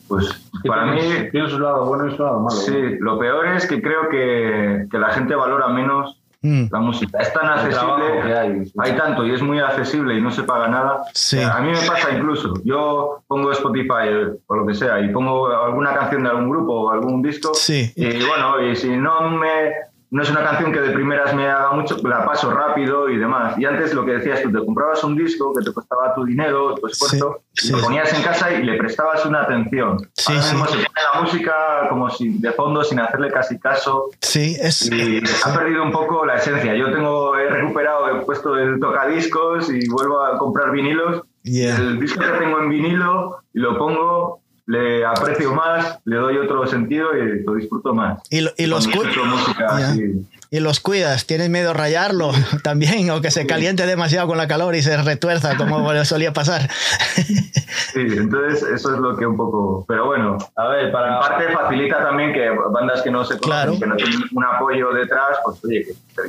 Pues 0.09 0.27
Sí, 0.63 0.69
para 0.69 0.87
mí, 0.87 1.01
tiene- 1.33 1.51
su 1.51 1.59
lado 1.59 1.85
bueno 1.87 2.07
y 2.09 2.17
su 2.17 2.23
lado 2.23 2.41
malo. 2.41 2.57
sí, 2.57 2.97
lo 3.01 3.19
peor 3.19 3.47
es 3.49 3.67
que 3.67 3.81
creo 3.83 4.09
que, 4.09 4.87
que 4.91 4.99
la 4.99 5.09
gente 5.11 5.35
valora 5.35 5.69
menos 5.69 6.21
Mm, 6.43 6.67
la 6.71 6.79
música. 6.79 7.19
Es 7.19 7.33
tan 7.33 7.43
que 7.43 7.49
accesible, 7.75 8.37
hay. 8.39 8.73
hay 8.79 8.93
tanto 8.97 9.27
y 9.27 9.33
es 9.33 9.43
muy 9.43 9.59
accesible 9.59 10.15
y 10.15 10.21
no 10.21 10.31
se 10.31 10.45
paga 10.45 10.69
nada. 10.69 11.03
Sí. 11.13 11.41
A 11.43 11.59
mí 11.61 11.71
me 11.71 11.81
pasa 11.89 12.13
incluso. 12.13 12.55
Yo 12.63 13.21
pongo 13.27 13.51
Spotify 13.51 14.05
eh, 14.05 14.29
o 14.47 14.55
lo 14.55 14.67
que 14.67 14.75
sea 14.75 15.01
y 15.01 15.09
pongo 15.09 15.49
alguna 15.49 15.95
canción 15.95 16.23
de 16.23 16.29
algún 16.29 16.51
grupo 16.51 16.73
o 16.83 16.91
algún 16.91 17.21
disco. 17.23 17.53
Sí. 17.55 17.91
Y 17.97 18.25
bueno, 18.27 18.61
y 18.63 18.77
si 18.77 18.91
no 18.97 19.29
me 19.31 19.73
no 20.11 20.23
es 20.23 20.31
una 20.31 20.45
canción 20.45 20.73
que 20.73 20.81
de 20.81 20.91
primeras 20.91 21.35
me 21.35 21.49
haga 21.49 21.73
mucho, 21.73 21.97
la 22.05 22.25
paso 22.25 22.51
rápido 22.51 23.09
y 23.09 23.19
demás. 23.19 23.59
Y 23.59 23.65
antes 23.65 23.93
lo 23.93 24.05
que 24.05 24.13
decías 24.13 24.43
tú, 24.43 24.53
te 24.53 24.65
comprabas 24.65 25.03
un 25.03 25.17
disco 25.17 25.53
que 25.53 25.65
te 25.65 25.73
costaba 25.73 26.15
tu 26.15 26.25
dinero, 26.25 26.75
tu 26.75 26.87
esfuerzo, 26.87 27.43
Sí, 27.53 27.69
y 27.69 27.73
lo 27.73 27.81
ponías 27.81 28.13
en 28.13 28.23
casa 28.23 28.53
y 28.53 28.63
le 28.63 28.77
prestabas 28.77 29.25
una 29.25 29.43
atención. 29.43 29.99
Sí, 30.15 30.33
Ahora 30.33 30.53
mismo 30.53 30.67
se 30.67 30.77
pone 30.77 31.01
la 31.15 31.21
música 31.23 31.55
como 31.89 32.11
si 32.11 32.39
de 32.39 32.53
fondo, 32.53 32.85
sin 32.85 33.01
hacerle 33.01 33.31
casi 33.31 33.59
caso. 33.59 34.11
Sí, 34.21 34.57
es, 34.61 34.91
Y 34.91 35.23
ha 35.45 35.55
perdido 35.55 35.83
un 35.83 35.91
poco 35.93 36.25
la 36.25 36.37
esencia. 36.37 36.75
Yo 36.75 36.93
tengo, 36.93 37.37
he 37.37 37.49
recuperado, 37.49 38.09
he 38.09 38.25
puesto 38.25 38.57
el 38.57 38.79
tocadiscos 38.79 39.71
y 39.71 39.89
vuelvo 39.89 40.23
a 40.23 40.39
comprar 40.39 40.71
vinilos. 40.71 41.23
Yeah. 41.43 41.77
El 41.77 41.99
disco 42.01 42.21
que 42.21 42.39
tengo 42.39 42.59
en 42.61 42.69
vinilo 42.69 43.39
y 43.55 43.61
lo 43.61 43.79
pongo, 43.79 44.41
le 44.67 45.05
aprecio 45.07 45.55
más, 45.55 45.99
le 46.05 46.17
doy 46.17 46.39
otro 46.39 46.67
sentido 46.67 47.09
y 47.17 47.43
lo 47.45 47.55
disfruto 47.55 47.95
más. 47.95 48.21
y, 48.31 48.41
lo- 48.41 48.51
y 48.57 48.67
los, 48.67 48.87
música 48.89 49.67
así. 49.77 50.03
y 50.51 50.61
los 50.61 50.81
cuidas. 50.81 51.25
¿Tienes 51.27 51.51
miedo 51.51 51.71
a 51.71 51.75
rayarlo 51.75 52.33
también 52.65 53.09
o 53.11 53.21
que 53.21 53.31
se 53.31 53.47
caliente 53.47 53.87
demasiado 53.87 54.27
con 54.27 54.39
la 54.39 54.49
calor 54.49 54.75
y 54.75 54.83
se 54.83 54.97
retuerza 55.01 55.57
como 55.57 55.93
le 55.93 56.05
solía 56.05 56.33
pasar? 56.33 56.69
Sí, 57.17 58.01
entonces 58.01 58.63
eso 58.63 58.95
es 58.95 59.01
lo 59.01 59.17
que 59.17 59.25
un 59.27 59.37
poco... 59.37 59.85
Pero 59.87 60.07
bueno, 60.07 60.37
A 60.57 60.69
ver, 60.69 60.87
en 60.87 60.93
para. 60.93 61.21
parte 61.21 61.49
facilita 61.53 61.99
también 62.03 62.33
que 62.33 62.49
bandas 62.73 63.03
que 63.03 63.11
no 63.11 63.25
se 63.25 63.39
conocen, 63.39 63.79
Claro. 63.79 63.79
que 63.79 63.87
no 63.87 63.97
tienen 63.97 64.21
un 64.33 64.45
apoyo 64.45 64.93
detrás, 64.93 65.39
pues 65.45 65.65
oye, 65.65 65.85
que 65.85 66.23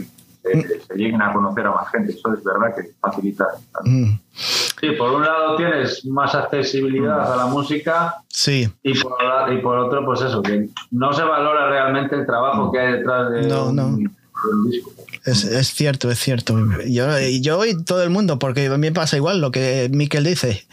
se, 0.54 0.80
se- 0.82 0.94
lleguen 0.96 1.22
a 1.22 1.32
conocer 1.34 1.66
a 1.68 1.72
más 1.72 1.90
gente. 1.90 2.12
Eso 2.14 2.34
es 2.34 2.44
verdad 2.44 2.76
que 2.76 2.92
facilita. 3.00 3.48
Mm, 3.84 4.12
Sí, 4.80 4.92
por 4.92 5.12
un 5.12 5.24
lado 5.24 5.56
tienes 5.56 6.06
más 6.06 6.36
accesibilidad 6.36 7.34
a 7.34 7.36
la 7.36 7.46
música 7.48 8.18
Sí. 8.28 8.72
y 8.84 8.94
por, 9.00 9.22
la- 9.24 9.52
y 9.52 9.58
por 9.60 9.76
otro, 9.80 10.06
pues 10.06 10.22
eso, 10.22 10.42
que 10.44 10.70
no 10.92 11.12
se 11.14 11.24
valora 11.24 11.68
realmente 11.70 12.16
el 12.16 12.26
trabajo 12.28 12.72
que 12.72 12.80
hay 12.80 12.92
detrás 12.94 13.32
de, 13.32 13.48
No, 13.48 13.72
no. 13.72 13.98
de 13.98 14.10
disco. 14.70 14.94
Es, 15.26 15.44
es 15.44 15.74
cierto, 15.74 16.10
es 16.10 16.20
cierto. 16.20 16.56
Yo, 16.86 17.20
yo 17.20 17.66
y 17.66 17.84
todo 17.84 18.02
el 18.04 18.10
mundo, 18.10 18.40
porque 18.40 18.68
a 18.68 18.78
mí 18.78 18.92
pasa 18.92 19.18
igual 19.18 19.42
lo 19.42 19.52
que 19.52 19.90
Miquel 19.92 20.24
dice. 20.24 20.66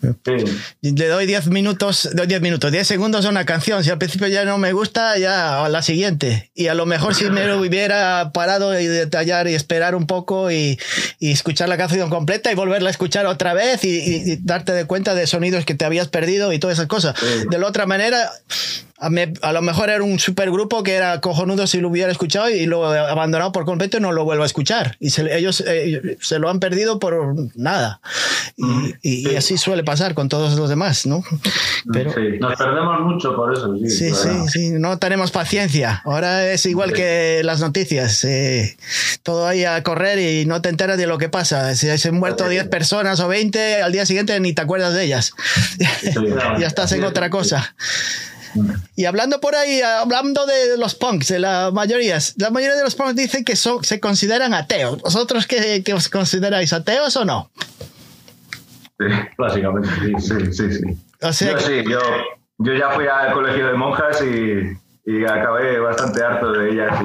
Sí. 0.00 0.44
Le 0.80 1.08
doy 1.08 1.26
10 1.26 1.48
minutos, 1.48 2.08
doy 2.14 2.26
10 2.26 2.40
minutos, 2.40 2.72
10 2.72 2.86
segundos 2.86 3.24
a 3.26 3.28
una 3.28 3.44
canción. 3.44 3.84
Si 3.84 3.90
al 3.90 3.98
principio 3.98 4.28
ya 4.28 4.44
no 4.44 4.56
me 4.58 4.72
gusta, 4.72 5.18
ya 5.18 5.64
a 5.64 5.68
la 5.68 5.82
siguiente. 5.82 6.50
Y 6.54 6.68
a 6.68 6.74
lo 6.74 6.86
mejor 6.86 7.14
si 7.14 7.24
me 7.30 7.46
lo 7.46 7.58
hubiera 7.60 8.30
parado 8.32 8.78
y 8.80 8.86
detallar 8.86 9.46
y 9.48 9.54
esperar 9.54 9.94
un 9.94 10.06
poco 10.06 10.50
y, 10.50 10.78
y 11.18 11.30
escuchar 11.32 11.68
la 11.68 11.76
canción 11.76 12.08
completa 12.10 12.50
y 12.50 12.54
volverla 12.54 12.88
a 12.88 12.92
escuchar 12.92 13.26
otra 13.26 13.52
vez 13.54 13.84
y, 13.84 13.88
y- 13.98 14.32
y 14.32 14.36
darte 14.42 14.72
de 14.72 14.86
cuenta 14.86 15.14
de 15.14 15.26
sonidos 15.26 15.64
que 15.64 15.74
te 15.74 15.84
habías 15.84 16.08
perdido 16.08 16.52
y 16.52 16.58
todas 16.58 16.78
esas 16.78 16.88
cosas. 16.88 17.14
De 17.50 17.58
la 17.58 17.66
otra 17.66 17.86
manera, 17.86 18.30
a, 18.98 19.10
me- 19.10 19.32
a 19.42 19.52
lo 19.52 19.62
mejor 19.62 19.90
era 19.90 20.02
un 20.02 20.18
supergrupo 20.18 20.82
que 20.82 20.94
era 20.94 21.20
cojonudo 21.20 21.66
si 21.66 21.80
lo 21.80 21.88
hubiera 21.88 22.10
escuchado 22.10 22.48
y 22.50 22.66
lo 22.66 22.91
abandonado 22.98 23.52
por 23.52 23.64
completo 23.64 23.96
y 23.98 24.00
no 24.00 24.12
lo 24.12 24.24
vuelvo 24.24 24.42
a 24.42 24.46
escuchar. 24.46 24.96
Y 25.00 25.10
se- 25.10 25.36
ellos 25.36 25.62
eh, 25.66 26.16
se 26.20 26.38
lo 26.38 26.48
han 26.50 26.60
perdido 26.60 26.98
por 26.98 27.34
nada. 27.56 28.00
Y, 28.56 28.94
y- 29.02 29.30
y 29.30 29.36
así 29.36 29.56
suele 29.58 29.84
pasar 29.84 30.14
con 30.14 30.28
todos 30.28 30.56
los 30.58 30.68
demás, 30.68 31.06
¿no? 31.06 31.22
Pero, 31.92 32.12
Sí. 32.12 32.38
Nos 32.40 32.56
perdemos 32.56 33.00
mucho 33.00 33.34
por 33.34 33.52
eso, 33.52 33.74
sí. 33.78 33.88
Sí, 33.90 34.10
sí, 34.14 34.28
sí, 34.48 34.70
no 34.70 34.98
tenemos 34.98 35.30
paciencia. 35.30 36.02
Ahora 36.04 36.50
es 36.52 36.66
igual 36.66 36.92
que 36.92 37.40
las 37.44 37.60
noticias. 37.60 38.24
eh, 38.24 38.76
todo 39.22 39.46
ahí 39.46 39.64
a 39.64 39.82
correr 39.82 40.18
y 40.18 40.46
no 40.46 40.60
te 40.62 40.68
enteras 40.68 40.98
de 40.98 41.06
lo 41.06 41.18
que 41.18 41.28
pasa. 41.28 41.74
Si 41.76 41.86
se 41.96 42.08
han 42.08 42.14
muerto 42.16 42.48
10 42.48 42.68
personas 42.68 43.20
o 43.20 43.28
20, 43.28 43.82
al 43.82 43.92
día 43.92 44.04
siguiente 44.06 44.38
ni 44.40 44.52
te 44.52 44.62
acuerdas 44.62 44.94
de 44.94 45.04
ellas. 45.04 45.32
ya 46.58 46.66
estás 46.66 46.92
en 46.92 47.04
otra 47.04 47.30
cosa. 47.30 47.74
Y 48.96 49.04
hablando 49.04 49.40
por 49.40 49.54
ahí, 49.54 49.80
hablando 49.80 50.44
de 50.46 50.76
los 50.78 50.94
punks, 50.94 51.28
de 51.28 51.38
la 51.38 51.70
mayoría, 51.72 52.18
la 52.36 52.50
mayoría 52.50 52.76
de 52.76 52.84
los 52.84 52.94
punks 52.94 53.16
dicen 53.16 53.44
que 53.44 53.56
son, 53.56 53.82
se 53.84 54.00
consideran 54.00 54.54
ateos. 54.54 55.00
¿Vosotros 55.02 55.46
qué, 55.46 55.82
qué 55.84 55.94
os 55.94 56.08
consideráis 56.08 56.72
ateos 56.72 57.16
o 57.16 57.24
no? 57.24 57.50
Sí. 58.98 59.06
Básicamente, 59.38 59.88
sí. 60.00 60.12
Sí, 60.18 60.52
sí, 60.52 60.72
sí. 60.72 60.84
O 61.22 61.32
sea, 61.32 61.50
Yo 61.52 61.56
que- 61.56 61.62
sí, 61.64 61.84
yo, 61.90 61.98
yo 62.58 62.74
ya 62.74 62.90
fui 62.90 63.06
al 63.06 63.32
colegio 63.32 63.66
de 63.68 63.74
monjas 63.74 64.22
y, 64.22 65.10
y 65.10 65.24
acabé 65.24 65.78
bastante 65.80 66.22
harto 66.22 66.52
de 66.52 66.70
ellas. 66.70 67.00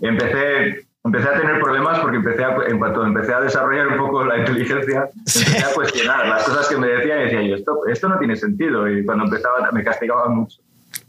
Y 0.00 0.06
empecé, 0.06 0.86
empecé 1.04 1.28
a 1.28 1.38
tener 1.38 1.60
problemas 1.60 1.98
porque 2.00 2.16
empecé 2.16 2.44
a, 2.44 2.56
en 2.68 2.78
cuanto 2.78 3.04
empecé 3.04 3.34
a 3.34 3.40
desarrollar 3.40 3.88
un 3.88 3.98
poco 3.98 4.24
la 4.24 4.38
inteligencia, 4.38 5.08
empecé 5.16 5.58
a 5.64 5.72
cuestionar 5.74 6.26
las 6.28 6.44
cosas 6.44 6.66
que 6.68 6.76
me 6.78 6.86
decían 6.86 7.18
y 7.20 7.24
decía 7.24 7.42
yo, 7.42 7.56
esto, 7.56 7.80
esto 7.92 8.08
no 8.08 8.18
tiene 8.18 8.36
sentido. 8.36 8.88
Y 8.88 9.04
cuando 9.04 9.24
empezaba 9.24 9.70
me 9.72 9.84
castigaban 9.84 10.34
mucho. 10.36 10.58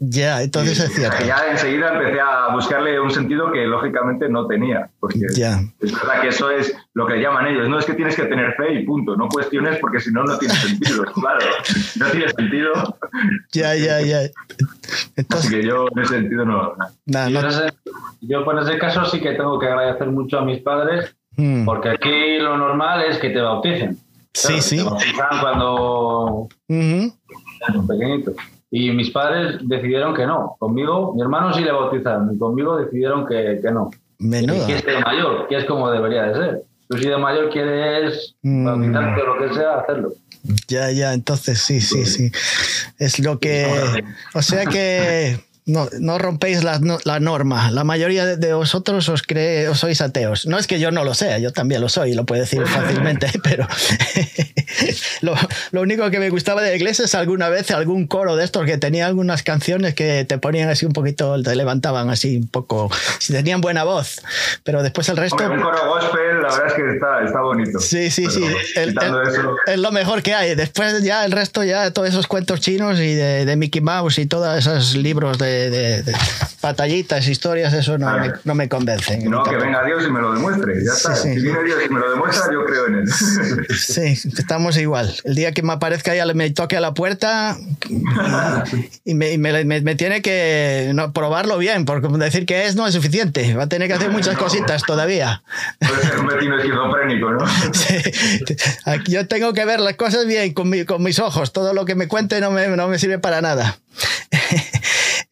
Ya, 0.00 0.42
entonces 0.42 0.78
es 0.80 0.90
Y 0.90 0.94
cierto. 0.94 1.24
Ya 1.24 1.50
enseguida 1.50 1.92
empecé 1.94 2.20
a 2.20 2.48
buscarle 2.54 3.00
un 3.00 3.10
sentido 3.10 3.50
que 3.52 3.66
lógicamente 3.66 4.28
no 4.28 4.46
tenía. 4.46 4.88
Porque 5.00 5.20
Ya. 5.34 5.60
es 5.80 5.92
verdad 5.92 6.20
que 6.22 6.28
eso 6.28 6.50
es 6.50 6.74
lo 6.94 7.06
que 7.06 7.16
llaman 7.20 7.46
ellos. 7.46 7.68
No 7.68 7.78
es 7.78 7.84
que 7.86 7.94
tienes 7.94 8.16
que 8.16 8.24
tener 8.24 8.54
fe 8.54 8.74
y 8.74 8.84
punto. 8.84 9.16
No 9.16 9.28
cuestiones 9.28 9.78
porque 9.80 10.00
si 10.00 10.10
no, 10.12 10.24
no 10.24 10.38
tiene 10.38 10.54
sentido. 10.54 11.04
Claro, 11.14 11.46
no 11.96 12.06
tiene 12.10 12.28
sentido. 12.30 12.72
Ya, 13.52 13.74
ya, 13.74 14.00
ya. 14.00 14.18
Así 15.30 15.48
que 15.50 15.62
yo 15.66 15.86
en 15.94 16.02
ese 16.02 16.14
sentido 16.14 16.44
no. 16.44 16.74
nada, 17.06 17.28
Yo, 17.30 17.40
no- 17.42 17.48
en 17.48 17.54
ese- 17.54 17.72
yo 18.20 18.44
por 18.44 18.58
ese 18.62 18.78
caso 18.78 19.04
sí 19.06 19.20
que 19.20 19.32
tengo 19.32 19.58
que 19.58 19.66
agradecer 19.66 20.08
mucho 20.08 20.38
a 20.38 20.44
mis 20.44 20.60
padres, 20.62 21.14
Mm. 21.36 21.64
porque 21.64 21.90
aquí 21.90 22.38
lo 22.38 22.56
normal 22.56 23.02
es 23.04 23.18
que 23.18 23.30
te 23.30 23.40
bauticen. 23.40 23.96
Sí, 24.34 24.48
Claro, 24.48 24.62
sí. 24.62 24.76
Te 24.76 24.82
bautizan 24.84 25.40
cuando 25.40 26.48
Ujú. 26.68 27.14
eres 27.68 27.82
pequeñito. 27.88 28.32
Y 28.70 28.90
mis 28.92 29.10
padres 29.10 29.58
decidieron 29.62 30.14
que 30.14 30.26
no. 30.26 30.56
Conmigo, 30.58 31.14
mi 31.14 31.22
hermano 31.22 31.52
sí 31.52 31.62
le 31.62 31.72
bautizaron, 31.72 32.34
y 32.34 32.38
conmigo 32.38 32.76
decidieron 32.76 33.26
que, 33.26 33.60
que 33.62 33.70
no. 33.70 33.90
Menudo. 34.18 34.66
Que 34.66 34.76
es 34.76 34.84
de 34.84 34.98
mayor, 35.00 35.46
que 35.48 35.56
es 35.56 35.64
como 35.66 35.90
debería 35.90 36.24
de 36.24 36.34
ser. 36.34 36.62
Tú 36.88 36.98
si 36.98 37.08
de 37.08 37.16
mayor 37.18 37.50
quieres 37.50 38.34
Mm. 38.42 38.64
bautizarte 38.64 39.22
o 39.22 39.26
lo 39.34 39.38
que 39.48 39.54
sea, 39.54 39.78
hacerlo. 39.80 40.12
Ya, 40.68 40.90
ya, 40.92 41.12
entonces 41.12 41.58
sí, 41.60 41.80
sí, 41.80 42.04
sí. 42.06 42.30
Es 42.98 43.18
lo 43.18 43.38
que. 43.38 44.02
O 44.34 44.42
sea 44.42 44.64
que 44.66 45.38
no, 45.66 45.88
no 46.00 46.16
rompéis 46.18 46.62
la, 46.64 46.78
no- 46.78 46.98
la 47.04 47.18
norma. 47.20 47.70
La 47.72 47.82
mayoría 47.84 48.24
de, 48.24 48.36
de 48.36 48.52
vosotros 48.54 49.08
os 49.08 49.22
cree, 49.22 49.68
os 49.68 49.80
sois 49.80 50.00
ateos. 50.00 50.46
No 50.46 50.58
es 50.58 50.66
que 50.68 50.78
yo 50.80 50.90
no 50.92 51.02
lo 51.04 51.12
sea, 51.14 51.38
yo 51.38 51.52
también 51.52 51.80
lo 51.80 51.88
soy, 51.88 52.14
lo 52.14 52.24
puedo 52.24 52.40
decir 52.40 52.64
fácilmente, 52.66 53.28
pero 53.42 53.66
lo, 55.22 55.34
lo 55.72 55.80
único 55.82 56.10
que 56.10 56.18
me 56.18 56.30
gustaba 56.30 56.62
de 56.62 56.70
la 56.70 56.76
iglesia 56.76 57.04
es 57.04 57.14
alguna 57.14 57.48
vez 57.48 57.70
algún 57.70 58.06
coro 58.06 58.36
de 58.36 58.44
estos 58.44 58.64
que 58.64 58.78
tenía 58.78 59.06
algunas 59.06 59.42
canciones 59.42 59.94
que 59.94 60.24
te 60.24 60.38
ponían 60.38 60.68
así 60.68 60.86
un 60.86 60.92
poquito, 60.92 61.42
te 61.42 61.54
levantaban 61.56 62.10
así 62.10 62.36
un 62.36 62.48
poco, 62.48 62.90
si 63.18 63.32
tenían 63.32 63.60
buena 63.60 63.84
voz, 63.84 64.20
pero 64.64 64.82
después 64.82 65.08
el 65.08 65.16
resto. 65.16 65.36
Hombre, 65.36 65.58
un 65.58 65.64
coro 65.64 65.86
gospel, 65.88 66.42
la 66.42 66.48
verdad 66.48 66.66
es 66.68 66.72
que 66.74 66.94
está, 66.94 67.24
está 67.24 67.40
bonito. 67.40 67.80
Sí, 67.80 68.10
sí, 68.10 68.26
sí. 68.30 68.40
Pero 68.74 68.86
El- 68.86 68.88
quitando 68.94 69.22
el- 69.22 69.28
eso, 69.28 69.56
es 69.66 69.78
lo 69.78 69.92
mejor 69.92 70.22
que 70.22 70.34
hay. 70.34 70.54
Después 70.54 71.02
ya 71.02 71.24
el 71.24 71.32
resto, 71.32 71.64
ya 71.64 71.90
todos 71.92 72.08
esos 72.08 72.26
cuentos 72.26 72.60
chinos 72.60 72.98
y 73.00 73.14
de, 73.14 73.44
de 73.44 73.56
Mickey 73.56 73.80
Mouse 73.80 74.18
y 74.18 74.26
todos 74.26 74.56
esos 74.58 74.94
libros 74.96 75.38
de, 75.38 75.55
de- 75.70 76.02
de 76.02 76.12
batallitas, 76.62 77.28
historias, 77.28 77.72
eso 77.74 77.96
no, 77.98 78.18
me, 78.18 78.32
no 78.44 78.54
me 78.54 78.68
convencen. 78.68 79.30
no, 79.30 79.42
que 79.44 79.56
venga 79.56 79.84
Dios 79.84 80.04
y 80.06 80.10
me 80.10 80.20
lo 80.20 80.32
demuestre. 80.34 80.74
Ya 80.84 80.92
está. 80.92 81.14
sí. 81.14 81.34
Si 81.34 81.40
viene 81.40 81.62
Dios 81.64 81.78
y 81.88 81.92
me 81.92 82.00
lo 82.00 82.10
demuestra, 82.10 82.52
yo 82.52 82.64
creo 82.64 82.86
en 82.88 82.94
él. 82.96 83.08
Sí, 83.76 84.18
estamos 84.38 84.76
igual. 84.76 85.14
El 85.24 85.34
día 85.36 85.52
que 85.52 85.62
me 85.62 85.72
aparezca 85.74 86.14
ya 86.14 86.26
me 86.26 86.50
toque 86.50 86.76
a 86.76 86.80
la 86.80 86.92
puerta 86.94 87.56
y 89.04 89.14
me, 89.14 89.32
y 89.32 89.38
me- 89.38 89.64
me- 89.64 89.80
me 89.80 89.94
tiene 89.94 90.22
que 90.22 90.90
no, 90.94 91.12
probarlo 91.12 91.58
bien, 91.58 91.84
porque 91.84 92.08
decir 92.18 92.46
que 92.46 92.66
es 92.66 92.74
no 92.74 92.86
es 92.86 92.94
suficiente. 92.94 93.54
Va 93.54 93.64
a 93.64 93.68
tener 93.68 93.86
que 93.88 93.94
hacer 93.94 94.10
muchas 94.10 94.36
cositas 94.36 94.82
todavía. 94.82 95.42
Puede 95.78 96.02
ser 96.02 96.18
un 96.18 96.26
vecino 96.26 96.58
esquizofrénico, 96.58 97.30
¿no? 97.30 97.46
Sí. 97.72 97.94
Yo 99.08 99.26
tengo 99.28 99.52
que 99.52 99.64
ver 99.64 99.80
las 99.80 99.94
cosas 99.94 100.26
bien 100.26 100.52
con, 100.52 100.68
mi- 100.68 100.84
con 100.84 101.02
mis 101.02 101.18
ojos. 101.18 101.52
Todo 101.52 101.72
lo 101.74 101.84
que 101.84 101.94
me 101.94 102.08
cuente 102.08 102.40
no 102.40 102.50
me, 102.50 102.66
no 102.68 102.88
me 102.88 102.98
sirve 102.98 103.18
para 103.18 103.40
nada. 103.40 103.78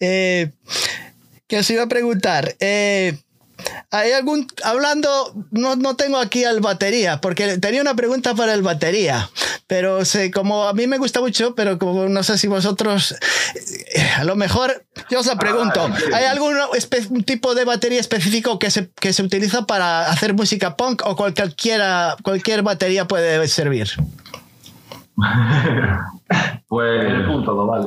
Eh, 0.01 0.51
¿Qué 1.47 1.59
os 1.59 1.71
iba 1.71 1.83
a 1.85 1.89
preguntar? 1.89 2.55
Eh, 2.61 3.19
¿Hay 3.91 4.13
algún. 4.13 4.47
Hablando. 4.65 5.33
No, 5.53 5.77
no 5.77 5.95
tengo 5.97 6.19
aquí 6.19 6.45
al 6.45 6.61
batería, 6.61 7.21
porque 7.21 7.59
tenía 7.59 7.81
una 7.81 7.95
pregunta 7.95 8.35
para 8.35 8.53
el 8.55 8.63
batería. 8.63 9.31
Pero 9.67 10.05
sé, 10.05 10.31
como 10.31 10.65
a 10.65 10.75
mí 10.75 10.87
me 10.87 10.99
gusta 10.99 11.21
mucho, 11.21 11.55
pero 11.55 11.79
como 11.79 12.09
no 12.09 12.23
sé 12.23 12.37
si 12.37 12.49
vosotros. 12.49 13.13
eh, 13.95 14.11
A 14.19 14.25
lo 14.25 14.37
mejor. 14.37 14.85
Yo 15.11 15.21
os 15.21 15.27
la 15.27 15.37
pregunto. 15.37 15.89
sí. 15.97 16.05
¿Hay 16.13 16.25
algún 16.25 16.57
tipo 17.25 17.55
de 17.55 17.65
batería 17.65 18.01
específico 18.01 18.59
que 18.59 18.71
se, 18.71 18.91
que 19.01 19.13
se 19.13 19.23
utiliza 19.23 19.67
para 19.67 20.11
hacer 20.11 20.35
música 20.35 20.77
punk 20.77 21.03
o 21.07 21.15
cualquiera, 21.17 22.17
cualquier 22.23 22.63
batería 22.63 23.07
puede 23.07 23.47
servir? 23.49 23.89
Pues 26.67 27.05
el 27.05 27.27
punto 27.27 27.67
vale. 27.67 27.87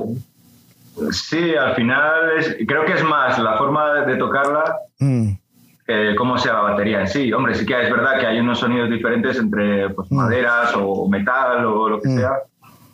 Sí, 1.11 1.55
al 1.55 1.75
final 1.75 2.37
es, 2.37 2.55
creo 2.67 2.85
que 2.85 2.93
es 2.93 3.03
más 3.03 3.37
la 3.39 3.57
forma 3.57 3.93
de 4.05 4.15
tocarla 4.17 4.77
Mm, 4.99 5.31
que 5.85 6.15
cómo 6.17 6.37
sea 6.37 6.53
la 6.53 6.61
batería 6.61 7.01
en 7.01 7.07
sí. 7.07 7.31
Hombre, 7.31 7.53
sí 7.55 7.65
que 7.65 7.81
es 7.81 7.89
verdad 7.91 8.19
que 8.19 8.25
hay 8.27 8.39
unos 8.39 8.59
sonidos 8.59 8.89
diferentes 8.89 9.37
entre 9.37 9.89
pues, 9.91 10.11
maderas 10.11 10.73
o 10.75 11.07
metal 11.07 11.65
o 11.65 11.87
lo 11.89 12.01
que 12.01 12.09
Mm. 12.09 12.17
sea. 12.17 12.31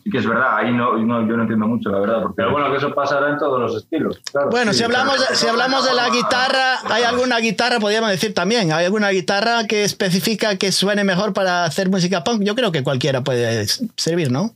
Sí 0.04 0.10
que 0.12 0.18
es 0.18 0.28
verdad, 0.28 0.58
ahí 0.58 0.74
no, 0.74 0.98
no- 0.98 1.26
yo 1.26 1.38
no 1.38 1.44
entiendo 1.44 1.66
mucho, 1.66 1.90
la 1.90 2.00
verdad. 2.00 2.22
Porque 2.24 2.36
Pero 2.36 2.52
bueno, 2.52 2.70
que 2.70 2.76
eso 2.78 2.94
pasará 2.94 3.30
en 3.30 3.38
todos 3.38 3.58
los 3.58 3.76
estilos. 3.82 4.20
Claro. 4.34 4.50
Bueno, 4.50 4.74
sí, 4.74 4.80
si 4.80 4.84
hablamos, 4.84 5.16
claro. 5.16 5.34
si 5.36 5.48
hablamos 5.48 5.86
de 5.86 5.94
la 5.94 6.10
guitarra, 6.10 6.80
hay 6.90 7.04
alguna 7.04 7.40
guitarra, 7.40 7.80
podríamos 7.80 8.10
decir 8.10 8.34
también, 8.34 8.74
hay 8.74 8.84
alguna 8.84 9.12
guitarra 9.12 9.66
que 9.66 9.86
especifica 9.86 10.58
que 10.58 10.74
suene 10.74 11.06
mejor 11.06 11.32
para 11.32 11.64
hacer 11.64 11.90
música 11.90 12.22
punk. 12.26 12.44
Yo 12.44 12.54
creo 12.54 12.74
que 12.74 12.84
cualquiera 12.84 13.22
puede 13.22 13.66
servir, 13.96 14.30
¿no? 14.30 14.52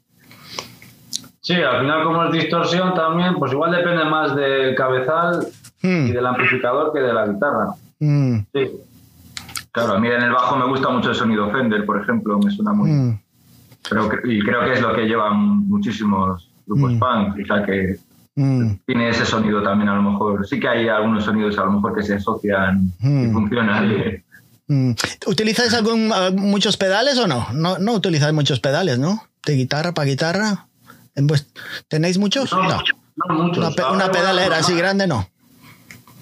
Sí, 1.48 1.54
al 1.54 1.80
final 1.80 2.04
como 2.04 2.26
es 2.26 2.32
distorsión 2.34 2.94
también, 2.94 3.36
pues 3.36 3.54
igual 3.54 3.72
depende 3.72 4.04
más 4.04 4.36
del 4.36 4.76
cabezal 4.76 5.48
Mm, 5.82 6.08
y 6.08 6.12
del 6.12 6.26
amplificador 6.26 6.92
que 6.92 7.00
de 7.00 7.14
la 7.14 7.26
guitarra. 7.28 7.68
mm, 8.00 8.38
Sí. 8.54 8.72
Claro, 9.72 9.94
a 9.94 10.00
mí 10.00 10.08
en 10.08 10.24
el 10.24 10.32
bajo 10.32 10.58
me 10.58 10.66
gusta 10.68 10.90
mucho 10.90 11.12
el 11.12 11.16
sonido 11.16 11.50
Fender, 11.52 11.86
por 11.86 12.02
ejemplo, 12.02 12.38
me 12.40 12.52
suena 12.52 12.74
muy... 12.74 12.90
mm. 12.92 13.20
Creo 13.84 14.10
que- 14.10 14.18
y 14.34 14.40
creo 14.42 14.66
que 14.66 14.74
es 14.74 14.82
lo 14.82 14.94
que 14.94 15.04
llevan 15.06 15.38
muchísimos 15.70 16.50
grupos 16.66 16.94
punk, 16.96 17.38
o 17.42 17.46
sea 17.46 17.64
que 17.66 17.96
tiene 18.86 19.10
ese 19.10 19.26
sonido 19.26 19.64
también 19.64 19.88
a 19.90 19.96
lo 19.96 20.02
mejor. 20.12 20.46
Sí 20.46 20.60
que 20.60 20.68
hay 20.68 20.88
algunos 20.90 21.24
sonidos 21.24 21.58
a 21.60 21.64
lo 21.66 21.72
mejor 21.74 21.96
que 21.96 22.04
se 22.04 22.16
asocian 22.16 22.92
y 23.02 23.32
funcionan. 23.32 24.22
mm. 24.68 24.92
¿Utilizáis 25.28 25.74
algún, 25.74 26.12
muchos 26.36 26.76
pedales 26.76 27.18
o 27.20 27.28
no? 27.28 27.48
no? 27.54 27.78
No 27.80 27.94
utilizáis 27.94 28.34
muchos 28.34 28.60
pedales, 28.60 29.00
¿no? 29.00 29.22
De 29.46 29.54
guitarra 29.56 29.94
para 29.94 30.08
guitarra. 30.10 30.67
¿Tenéis 31.88 32.18
muchos? 32.18 32.52
No, 32.52 32.64
No. 32.64 32.80
no 33.28 33.34
muchos. 33.36 33.58
Una, 33.58 33.72
pe- 33.76 33.82
Ahora 33.82 33.96
una 33.96 34.06
igual 34.06 34.18
pedalera 34.20 34.58
así 34.58 34.76
grande, 34.76 35.08
no. 35.08 35.28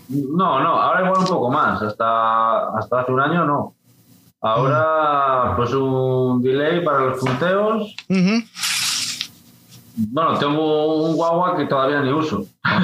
No, 0.10 0.60
no, 0.62 0.82
ahora 0.82 1.06
igual 1.06 1.20
un 1.22 1.26
poco 1.28 1.52
más. 1.52 1.82
Hasta, 1.82 2.78
hasta 2.78 3.02
hace 3.02 3.12
un 3.12 3.22
año 3.22 3.46
no. 3.46 3.74
Ahora, 4.42 5.56
pues 5.56 5.72
un 5.74 6.42
delay 6.44 6.84
para 6.86 7.00
los 7.02 7.20
punteos. 7.20 7.96
Bueno, 9.98 10.38
tengo 10.38 11.04
un 11.06 11.16
guagua 11.16 11.56
que 11.58 11.66
todavía 11.66 12.02
ni 12.02 12.12
uso. 12.12 12.46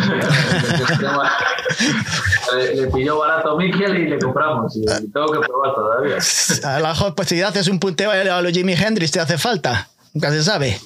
le, 2.56 2.76
le 2.76 2.88
pilló 2.88 3.20
barato 3.20 3.52
a 3.52 3.58
Miquel 3.58 3.98
y 3.98 4.10
le 4.10 4.20
compramos. 4.20 4.76
Y 4.76 4.86
tengo 4.86 5.32
que 5.32 5.40
probar 5.40 5.76
todavía. 5.76 6.18
A 6.64 6.80
lo 6.80 6.88
mejor, 6.88 7.16
pues 7.16 7.30
si 7.30 7.42
haces 7.42 7.68
un 7.68 7.80
punteo 7.80 8.12
a 8.12 8.42
los 8.42 8.52
Jimi 8.52 8.74
Hendrix 8.74 9.12
te 9.12 9.20
hace 9.20 9.38
falta. 9.38 9.90
Nunca 10.14 10.30
se 10.32 10.44
sabe. 10.44 10.80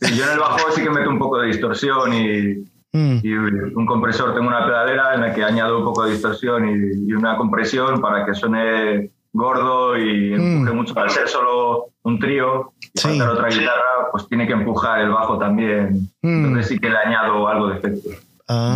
Sí, 0.00 0.16
yo 0.16 0.24
en 0.24 0.30
el 0.32 0.38
bajo 0.38 0.70
sí 0.72 0.82
que 0.82 0.90
meto 0.90 1.10
un 1.10 1.18
poco 1.18 1.38
de 1.38 1.48
distorsión 1.48 2.12
y, 2.14 2.64
Mm, 2.90 3.18
y 3.22 3.32
un 3.34 3.84
compresor. 3.84 4.32
Tengo 4.34 4.48
una 4.48 4.64
pedalera 4.64 5.14
en 5.14 5.20
la 5.20 5.34
que 5.34 5.44
añado 5.44 5.78
un 5.80 5.84
poco 5.84 6.04
de 6.04 6.12
distorsión 6.12 6.66
y, 6.70 7.10
y 7.10 7.12
una 7.12 7.36
compresión 7.36 8.00
para 8.00 8.24
que 8.24 8.32
suene 8.32 9.10
gordo 9.30 9.94
y 9.98 10.32
empuje 10.32 10.72
Mm. 10.72 10.76
mucho. 10.76 10.98
Al 10.98 11.10
ser 11.10 11.28
solo 11.28 11.88
un 12.04 12.18
trío 12.18 12.72
y 12.80 12.98
Sí. 12.98 13.08
faltar 13.08 13.28
otra 13.28 13.48
guitarra, 13.50 14.08
pues 14.10 14.26
tiene 14.28 14.46
que 14.46 14.54
empujar 14.54 15.00
el 15.02 15.10
bajo 15.10 15.36
también. 15.38 16.08
Mm. 16.22 16.46
Entonces 16.46 16.68
sí 16.68 16.78
que 16.78 16.88
le 16.88 16.96
añado 16.96 17.46
algo 17.46 17.68
de 17.68 17.76
efecto. 17.76 18.08
Sí, 18.08 18.16
ah, 18.48 18.74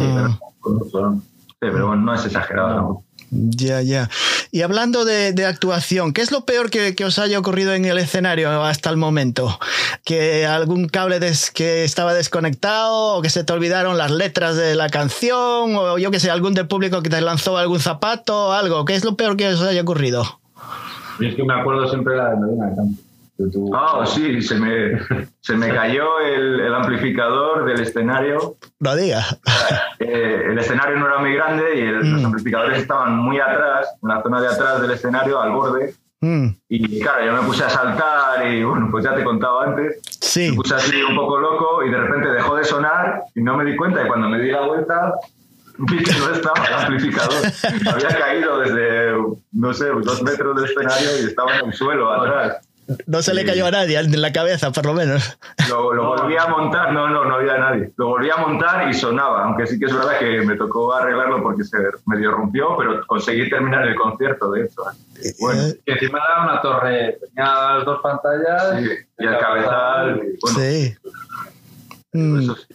pero, 0.60 1.14
sí, 1.14 1.18
pero 1.58 1.86
bueno, 1.86 2.02
no 2.02 2.12
es 2.12 2.26
exagerado 2.26 2.74
No. 2.82 3.04
Ya, 3.34 3.80
ya. 3.80 4.10
Y 4.50 4.60
hablando 4.60 5.06
de, 5.06 5.32
de 5.32 5.46
actuación, 5.46 6.12
¿qué 6.12 6.20
es 6.20 6.30
lo 6.30 6.44
peor 6.44 6.68
que, 6.68 6.94
os 7.02 7.18
haya 7.18 7.38
ocurrido 7.38 7.72
en 7.72 7.86
el 7.86 7.96
escenario 7.96 8.50
hasta 8.62 8.90
el 8.90 8.98
momento? 8.98 9.58
¿Que 10.04 10.44
algún 10.44 10.86
cable 10.86 11.18
des, 11.18 11.50
que 11.50 11.82
estaba 11.82 12.12
desconectado 12.12 13.16
o 13.16 13.22
que 13.22 13.30
se 13.30 13.42
te 13.42 13.52
olvidaron 13.54 13.96
las 13.96 14.10
letras 14.10 14.56
de 14.56 14.74
la 14.74 14.90
canción 14.90 15.74
o 15.76 15.96
yo 15.96 16.10
que 16.10 16.20
sé, 16.20 16.30
algún 16.30 16.52
del 16.52 16.68
público 16.68 17.02
que 17.02 17.08
te 17.08 17.22
lanzó 17.22 17.56
algún 17.56 17.80
zapato 17.80 18.48
o 18.48 18.52
algo? 18.52 18.84
¿Qué 18.84 18.94
es 18.94 19.02
lo 19.02 19.16
peor 19.16 19.38
que 19.38 19.48
os 19.48 19.62
haya 19.62 19.80
ocurrido? 19.80 20.24
Es 21.18 21.34
que 21.34 21.42
me 21.42 21.54
acuerdo 21.54 21.88
siempre 21.88 22.14
la 22.14 22.30
de 22.30 22.36
Medina 22.36 22.70
Ah, 23.74 23.98
oh, 23.98 24.06
sí, 24.06 24.42
se 24.42 24.56
me, 24.56 24.98
se 25.40 25.56
me 25.56 25.68
cayó 25.68 26.20
el, 26.20 26.60
el, 26.60 26.74
amplificador 26.74 27.64
del 27.64 27.80
escenario. 27.80 28.56
No 28.80 28.96
diga. 28.96 29.22
Eh, 29.98 30.46
el 30.50 30.58
escenario 30.58 30.96
no 30.98 31.06
era 31.06 31.18
muy 31.18 31.34
grande 31.34 31.76
y 31.76 31.80
el, 31.80 32.04
mm. 32.04 32.12
los 32.14 32.24
amplificadores 32.24 32.78
estaban 32.78 33.16
muy 33.16 33.38
atrás, 33.38 33.88
en 34.02 34.08
la 34.08 34.22
zona 34.22 34.40
de 34.40 34.48
atrás 34.48 34.82
del 34.82 34.90
escenario, 34.90 35.40
al 35.40 35.52
borde. 35.52 35.94
Mm. 36.20 36.48
Y 36.68 37.00
claro, 37.00 37.24
yo 37.26 37.32
me 37.32 37.42
puse 37.42 37.64
a 37.64 37.70
saltar 37.70 38.46
y 38.46 38.62
bueno, 38.62 38.88
pues 38.90 39.04
ya 39.04 39.14
te 39.14 39.24
contaba 39.24 39.64
antes. 39.64 40.00
Sí. 40.20 40.50
Me 40.50 40.56
puse 40.56 40.74
así 40.74 41.02
un 41.02 41.16
poco 41.16 41.38
loco 41.38 41.84
y 41.84 41.90
de 41.90 41.96
repente 41.96 42.28
dejó 42.28 42.56
de 42.56 42.64
sonar 42.64 43.22
y 43.34 43.42
no 43.42 43.56
me 43.56 43.64
di 43.64 43.76
cuenta 43.76 44.04
y 44.04 44.06
cuando 44.06 44.28
me 44.28 44.38
di 44.38 44.50
la 44.50 44.66
vuelta 44.66 45.14
vi 45.78 46.02
que 46.02 46.12
no 46.18 46.30
estaba 46.30 46.64
el 46.66 46.74
amplificador. 46.74 47.42
Había 47.92 48.18
caído 48.18 48.60
desde, 48.60 49.12
no 49.52 49.74
sé, 49.74 49.86
dos 49.86 50.22
metros 50.22 50.56
del 50.56 50.70
escenario 50.70 51.22
y 51.22 51.26
estaba 51.26 51.58
en 51.58 51.66
el 51.66 51.72
suelo 51.72 52.12
atrás. 52.12 52.68
No 53.06 53.22
se 53.22 53.32
le 53.32 53.44
cayó 53.44 53.66
a 53.66 53.70
nadie 53.70 53.98
en 53.98 54.20
la 54.20 54.32
cabeza, 54.32 54.72
por 54.72 54.84
lo 54.86 54.94
menos. 54.94 55.38
Lo, 55.68 55.92
lo, 55.92 56.16
volví 56.16 56.36
a 56.36 56.46
montar, 56.46 56.92
no, 56.92 57.08
no, 57.08 57.24
no 57.24 57.36
había 57.36 57.56
nadie. 57.56 57.92
Lo 57.96 58.08
volví 58.08 58.28
a 58.28 58.36
montar 58.36 58.88
y 58.88 58.94
sonaba, 58.94 59.44
aunque 59.44 59.66
sí 59.66 59.78
que 59.78 59.86
es 59.86 59.94
verdad 59.94 60.18
que 60.18 60.42
me 60.42 60.56
tocó 60.56 60.92
arreglarlo 60.92 61.42
porque 61.42 61.64
se 61.64 61.78
medio 62.06 62.32
rompió, 62.32 62.76
pero 62.76 63.06
conseguí 63.06 63.48
terminar 63.48 63.86
el 63.86 63.94
concierto, 63.94 64.50
de 64.50 64.64
hecho. 64.64 64.82
Bueno. 65.40 65.62
Eh, 65.62 65.80
que 65.86 65.92
encima 65.92 66.18
era 66.18 66.42
una 66.42 66.60
torre, 66.60 67.18
tenía 67.20 67.54
las 67.76 67.84
dos 67.84 68.00
pantallas. 68.02 68.78
Sí, 68.78 68.88
y 69.18 69.26
el 69.26 69.38
cabezal. 69.38 70.22
Bueno, 70.40 70.58
sí. 70.58 70.94
Eso 72.12 72.56
sí. 72.56 72.74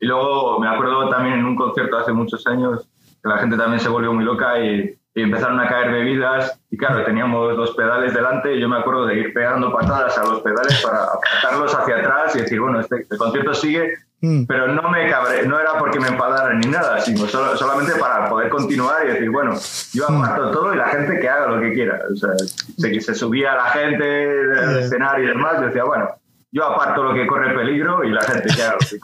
Y 0.00 0.06
luego 0.06 0.60
me 0.60 0.68
acuerdo 0.68 1.08
también 1.08 1.40
en 1.40 1.44
un 1.44 1.56
concierto 1.56 1.98
hace 1.98 2.12
muchos 2.12 2.46
años 2.46 2.86
que 3.22 3.28
la 3.28 3.38
gente 3.38 3.56
también 3.56 3.80
se 3.80 3.88
volvió 3.88 4.12
muy 4.12 4.24
loca 4.24 4.58
y 4.60 4.97
y 5.18 5.22
empezaron 5.22 5.58
a 5.58 5.68
caer 5.68 5.90
bebidas 5.90 6.60
y 6.70 6.76
claro, 6.76 7.04
teníamos 7.04 7.56
los 7.56 7.74
pedales 7.74 8.14
delante 8.14 8.54
y 8.54 8.60
yo 8.60 8.68
me 8.68 8.78
acuerdo 8.78 9.06
de 9.06 9.16
ir 9.16 9.34
pegando 9.34 9.72
patadas 9.72 10.16
a 10.16 10.24
los 10.24 10.42
pedales 10.42 10.80
para 10.80 11.04
apartarlos 11.04 11.74
hacia 11.74 11.96
atrás 11.96 12.36
y 12.36 12.40
decir, 12.42 12.60
bueno, 12.60 12.78
este, 12.78 13.04
el 13.10 13.18
concierto 13.18 13.52
sigue, 13.52 13.94
mm. 14.20 14.44
pero 14.44 14.68
no 14.68 14.88
me 14.90 15.10
cabré, 15.10 15.44
no 15.44 15.58
era 15.58 15.76
porque 15.76 15.98
me 15.98 16.06
enfadaran 16.06 16.60
ni 16.60 16.68
nada, 16.68 17.00
sino 17.00 17.26
solo, 17.26 17.56
solamente 17.56 17.98
para 17.98 18.28
poder 18.28 18.48
continuar 18.48 19.06
y 19.06 19.12
decir, 19.12 19.28
bueno, 19.30 19.54
yo 19.92 20.08
mm. 20.08 20.22
aparto 20.22 20.50
todo 20.52 20.72
y 20.72 20.76
la 20.76 20.88
gente 20.88 21.18
que 21.18 21.28
haga 21.28 21.48
lo 21.48 21.60
que 21.60 21.72
quiera. 21.72 22.00
O 22.12 22.16
sea, 22.16 22.30
se, 22.76 23.00
se 23.00 23.14
subía 23.14 23.54
la 23.54 23.70
gente 23.70 24.04
del 24.04 24.78
escenario 24.78 25.24
y 25.24 25.28
demás, 25.28 25.54
yo 25.58 25.66
decía, 25.66 25.82
bueno, 25.82 26.08
yo 26.52 26.64
aparto 26.64 27.02
lo 27.02 27.12
que 27.12 27.26
corre 27.26 27.54
peligro 27.54 28.04
y 28.04 28.10
la 28.10 28.22
gente 28.22 28.54
que 28.54 28.62
haga 28.62 28.74
lo 28.74 28.78
que 28.78 29.00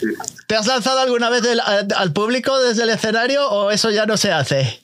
quiera. 0.00 0.24
¿Te 0.46 0.56
has 0.56 0.66
lanzado 0.66 1.00
alguna 1.00 1.30
vez 1.30 1.42
del, 1.42 1.60
al 1.60 2.12
público 2.12 2.58
desde 2.60 2.82
el 2.82 2.90
escenario 2.90 3.48
o 3.48 3.70
eso 3.70 3.90
ya 3.90 4.06
no 4.06 4.16
se 4.16 4.32
hace? 4.32 4.80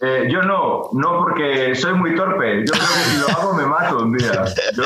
Eh, 0.00 0.28
yo 0.28 0.42
no, 0.42 0.88
no 0.94 1.18
porque 1.18 1.74
soy 1.76 1.94
muy 1.94 2.16
torpe. 2.16 2.64
Yo 2.66 2.72
creo 2.72 2.86
que 2.88 3.10
si 3.10 3.20
lo 3.20 3.28
hago 3.28 3.54
me 3.54 3.64
mato 3.66 3.98
un 3.98 4.16
día. 4.16 4.44
Yo 4.74 4.82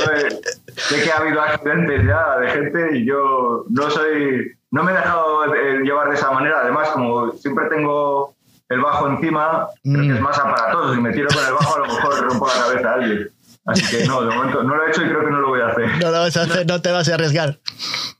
sé 0.76 1.02
que 1.02 1.10
ha 1.10 1.16
habido 1.16 1.40
accidentes 1.40 2.02
ya 2.06 2.38
de 2.38 2.50
gente 2.50 2.98
y 2.98 3.06
yo 3.06 3.64
no 3.70 3.90
soy, 3.90 4.52
no 4.72 4.82
me 4.82 4.92
he 4.92 4.94
dejado 4.94 5.46
llevar 5.82 6.10
de 6.10 6.16
esa 6.16 6.30
manera. 6.32 6.60
Además, 6.60 6.90
como 6.90 7.32
siempre 7.32 7.64
tengo 7.70 8.34
el 8.68 8.80
bajo 8.80 9.08
encima, 9.08 9.68
creo 9.82 10.02
que 10.02 10.12
es 10.12 10.20
mm. 10.20 10.22
más 10.22 10.38
aparatoso. 10.38 10.94
Si 10.94 11.00
me 11.00 11.12
tiro 11.12 11.28
con 11.32 11.46
el 11.46 11.52
bajo, 11.54 11.76
a 11.76 11.78
lo 11.78 11.86
mejor 11.86 12.20
rompo 12.28 12.46
la 12.48 12.64
cabeza 12.66 12.90
a 12.90 12.94
alguien. 12.94 13.30
Así 13.66 13.84
que 13.84 14.06
no, 14.06 14.22
de 14.22 14.32
momento 14.32 14.62
no 14.62 14.76
lo 14.76 14.86
he 14.86 14.90
hecho 14.90 15.02
y 15.02 15.08
creo 15.08 15.24
que 15.24 15.30
no 15.30 15.40
lo 15.40 15.48
voy 15.48 15.60
a 15.60 15.66
hacer. 15.66 15.88
No 16.00 16.10
lo 16.12 16.18
vas 16.20 16.36
a 16.36 16.42
hacer, 16.42 16.66
no 16.68 16.80
te 16.80 16.92
vas 16.92 17.08
a 17.08 17.14
arriesgar. 17.14 17.58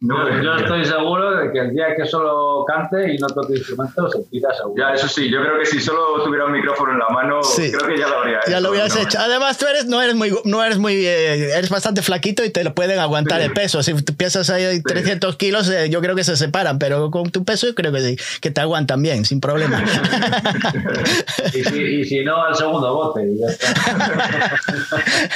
No, 0.00 0.42
yo, 0.42 0.56
estoy 0.56 0.84
seguro 0.84 1.36
de 1.36 1.52
que 1.52 1.58
el 1.60 1.70
día 1.70 1.94
que 1.96 2.04
solo 2.04 2.64
cante 2.66 3.14
y 3.14 3.18
no 3.18 3.28
toque 3.28 3.54
instrumentos, 3.54 4.12
se 4.12 4.24
tira 4.30 4.52
seguro. 4.54 4.74
Ya, 4.76 4.94
eso 4.94 5.06
sí, 5.06 5.30
yo 5.30 5.40
creo 5.40 5.58
que 5.58 5.64
si 5.64 5.80
solo 5.80 6.22
tuviera 6.24 6.46
un 6.46 6.52
micrófono 6.52 6.92
en 6.92 6.98
la 6.98 7.08
mano, 7.10 7.40
creo 7.56 7.86
que 7.86 7.96
ya 7.96 8.08
lo 8.08 8.18
habría 8.18 8.38
hecho. 8.38 8.50
Ya 8.50 8.60
lo 8.60 8.70
hubieras 8.70 8.96
hecho. 8.96 9.18
Además, 9.20 9.56
tú 9.56 9.66
eres, 9.66 9.86
no 9.86 10.02
eres 10.02 10.16
muy, 10.16 10.36
no 10.44 10.64
eres 10.64 10.78
muy, 10.78 10.94
eh, 11.06 11.56
eres 11.56 11.70
bastante 11.70 12.02
flaquito 12.02 12.44
y 12.44 12.50
te 12.50 12.64
lo 12.64 12.74
pueden 12.74 12.98
aguantar 12.98 13.40
el 13.40 13.52
peso. 13.52 13.84
Si 13.84 13.94
tú 14.02 14.16
piensas 14.16 14.50
ahí 14.50 14.82
300 14.82 15.36
kilos, 15.36 15.70
eh, 15.70 15.88
yo 15.90 16.00
creo 16.00 16.16
que 16.16 16.24
se 16.24 16.36
separan, 16.36 16.80
pero 16.80 17.12
con 17.12 17.30
tu 17.30 17.44
peso 17.44 17.68
yo 17.68 17.74
creo 17.76 17.92
que 17.92 18.00
sí, 18.00 18.16
que 18.40 18.50
te 18.50 18.60
aguantan 18.60 19.00
bien, 19.00 19.24
sin 19.24 19.40
problema. 19.40 19.82
y, 21.54 21.62
si, 21.62 21.80
y, 21.80 22.04
si, 22.04 22.24
no, 22.24 22.42
al 22.42 22.54
segundo 22.56 22.94
bote. 22.94 23.24
Y 23.24 23.38
ya 23.38 23.46
está. 23.46 24.52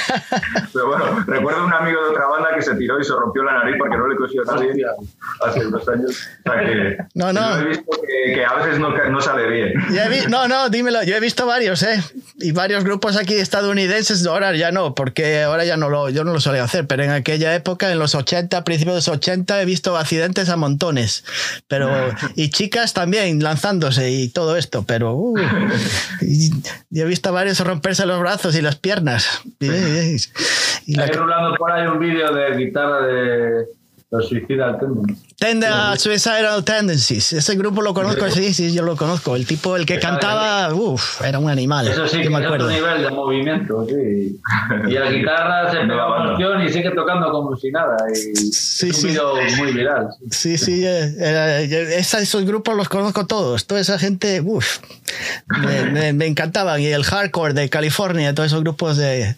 Pero 0.73 0.87
bueno, 0.87 1.23
recuerdo 1.27 1.65
un 1.65 1.73
amigo 1.73 2.03
de 2.03 2.09
otra 2.09 2.27
banda 2.27 2.49
que 2.55 2.61
se 2.61 2.75
tiró 2.75 2.99
y 2.99 3.03
se 3.03 3.13
rompió 3.13 3.43
la 3.43 3.53
nariz 3.53 3.75
porque 3.77 3.97
no 3.97 4.07
le 4.07 4.15
cosió 4.15 4.41
a 4.41 4.55
nadie 4.55 4.85
hace 5.41 5.65
unos 5.65 5.87
años. 5.87 6.29
O 6.45 6.51
sea 6.51 6.61
que 6.61 6.97
no, 7.13 7.33
no. 7.33 7.59
he 7.59 7.65
visto 7.65 7.91
que, 8.01 8.33
que, 8.33 8.45
a 8.45 8.53
veces 8.55 8.79
no, 8.79 8.89
no 8.89 9.21
sale 9.21 9.47
bien. 9.47 9.73
Vi, 9.89 10.29
no, 10.29 10.47
no, 10.47 10.69
dímelo. 10.69 11.03
Yo 11.03 11.15
he 11.15 11.19
visto 11.19 11.45
varios, 11.45 11.83
¿eh? 11.83 12.01
Y 12.39 12.51
varios 12.51 12.83
grupos 12.83 13.17
aquí 13.17 13.35
estadounidenses, 13.35 14.25
ahora 14.25 14.55
ya 14.55 14.71
no, 14.71 14.95
porque 14.95 15.43
ahora 15.43 15.65
ya 15.65 15.77
no 15.77 15.89
lo, 15.89 16.09
yo 16.09 16.23
no 16.23 16.33
lo 16.33 16.39
solía 16.39 16.63
hacer, 16.63 16.87
pero 16.87 17.03
en 17.03 17.11
aquella 17.11 17.53
época, 17.55 17.91
en 17.91 17.99
los 17.99 18.15
80, 18.15 18.63
principios 18.63 18.95
de 18.95 18.97
los 18.97 19.07
80, 19.07 19.61
he 19.61 19.65
visto 19.65 19.97
accidentes 19.97 20.49
a 20.49 20.57
montones. 20.57 21.23
Pero, 21.67 21.89
y 22.35 22.49
chicas 22.49 22.93
también 22.93 23.41
lanzándose 23.43 24.09
y 24.11 24.29
todo 24.29 24.57
esto, 24.57 24.83
pero 24.83 25.15
uh, 25.15 25.37
y, 26.21 26.51
he 26.93 27.05
visto 27.05 27.29
a 27.29 27.31
varios 27.31 27.59
romperse 27.59 28.05
los 28.05 28.19
brazos 28.19 28.55
y 28.55 28.61
las 28.61 28.75
piernas. 28.75 29.41
Y 29.59 29.67
la... 29.91 31.03
Hay 31.03 31.11
rulando 31.11 31.55
por 31.55 31.71
ahí 31.71 31.87
un 31.87 31.99
vídeo 31.99 32.33
de 32.33 32.57
guitarra 32.57 33.05
de 33.05 33.65
los 34.11 34.27
Suicidal 34.27 34.77
Tendencies. 34.77 35.31
Tenda 35.37 35.97
Suicidal 35.97 36.63
Tendencies. 36.65 37.33
Ese 37.33 37.55
grupo 37.55 37.81
lo 37.81 37.93
conozco, 37.93 38.29
sí, 38.29 38.53
sí, 38.53 38.73
yo 38.73 38.83
lo 38.83 38.97
conozco. 38.97 39.37
El 39.37 39.47
tipo, 39.47 39.77
el 39.77 39.85
que 39.85 39.99
cantaba, 39.99 40.73
uff, 40.73 41.21
era 41.21 41.39
un 41.39 41.49
animal. 41.49 41.87
Eso 41.87 42.07
sí, 42.07 42.21
que 42.21 42.29
me 42.29 42.45
acuerdo. 42.45 42.69
Es 42.69 42.75
nivel 42.75 43.03
de 43.03 43.09
movimiento, 43.09 43.87
sí. 43.87 44.37
Y 44.87 44.91
la 44.91 45.09
guitarra 45.09 45.71
se 45.71 45.77
pega 45.77 46.07
una 46.07 46.33
opción 46.33 46.61
y 46.61 46.69
sigue 46.69 46.91
tocando 46.91 47.31
como 47.31 47.55
si 47.55 47.71
nada. 47.71 47.95
Y 48.13 48.35
sí, 48.35 48.89
es 48.89 49.03
un 49.03 49.11
sí. 49.11 49.61
muy 49.61 49.71
viral. 49.71 50.09
Sí, 50.29 50.57
sí, 50.57 50.85
esos 50.85 52.43
grupos 52.43 52.75
los 52.75 52.89
conozco 52.89 53.25
todos. 53.25 53.65
Toda 53.65 53.79
esa 53.79 53.97
gente, 53.97 54.41
uff, 54.41 54.79
me, 55.47 55.85
me, 55.85 56.13
me, 56.13 56.25
encantaban. 56.27 56.81
Y 56.81 56.87
el 56.87 57.03
hardcore 57.03 57.53
de 57.53 57.69
California, 57.69 58.33
todos 58.33 58.47
esos 58.47 58.61
grupos 58.61 58.97
de. 58.97 59.35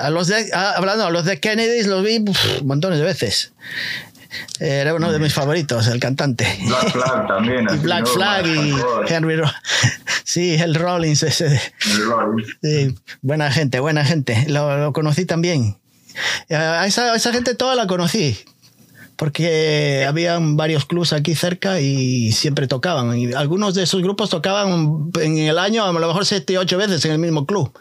A 0.00 0.10
los 0.10 0.28
de 0.28 0.50
hablando, 0.54 1.06
a 1.06 1.10
los 1.10 1.24
de 1.24 1.40
Kennedy 1.40 1.82
los 1.84 2.04
vi 2.04 2.24
uf, 2.26 2.62
montones 2.62 2.98
de 2.98 3.04
veces. 3.04 3.52
Era 4.60 4.94
uno 4.94 5.12
de 5.12 5.18
mis 5.18 5.32
favoritos, 5.32 5.86
el 5.88 6.00
cantante. 6.00 6.46
Black 6.66 6.92
Flag 6.92 7.26
también. 7.26 7.66
y 7.74 7.76
Black 7.78 8.06
Flag 8.06 8.46
y 8.46 8.74
Henry 9.08 9.36
Ro 9.36 9.50
Sí, 10.24 10.54
el 10.54 10.74
Rollins 10.74 11.22
ese. 11.22 11.60
El 11.90 12.06
Rollins. 12.06 12.56
Sí, 12.62 12.94
buena 13.22 13.50
gente, 13.50 13.80
buena 13.80 14.04
gente. 14.04 14.46
Lo, 14.48 14.78
lo 14.78 14.92
conocí 14.92 15.24
también. 15.24 15.76
A 16.50 16.86
esa, 16.86 17.12
a 17.12 17.16
esa, 17.16 17.32
gente 17.32 17.54
toda 17.54 17.74
la 17.74 17.86
conocí. 17.86 18.38
Porque 19.16 20.04
habían 20.08 20.56
varios 20.56 20.86
clubs 20.86 21.12
aquí 21.12 21.34
cerca 21.34 21.80
y 21.80 22.32
siempre 22.32 22.66
tocaban. 22.66 23.16
Y 23.16 23.32
algunos 23.32 23.74
de 23.74 23.84
esos 23.84 24.02
grupos 24.02 24.30
tocaban 24.30 25.10
en 25.20 25.38
el 25.38 25.58
año 25.58 25.84
a 25.84 25.92
lo 25.92 26.06
mejor 26.06 26.26
7, 26.26 26.58
8 26.58 26.78
veces 26.78 27.04
en 27.04 27.12
el 27.12 27.18
mismo 27.18 27.46
club. 27.46 27.72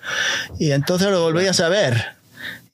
Y 0.59 0.71
entonces 0.71 1.09
lo 1.09 1.21
volvías 1.21 1.59
a 1.59 1.69
ver 1.69 2.23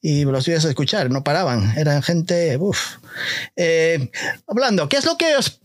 y 0.01 0.23
los 0.23 0.47
ibas 0.47 0.65
a 0.65 0.69
escuchar, 0.69 1.09
no 1.09 1.23
paraban, 1.23 1.77
eran 1.77 2.01
gente, 2.01 2.57
uff. 2.57 2.97
Eh, 3.55 4.09
hablando, 4.47 4.87
¿qué 4.87 4.97
es 4.97 5.05
lo 5.05 5.17
que 5.17 5.35
os 5.35 5.59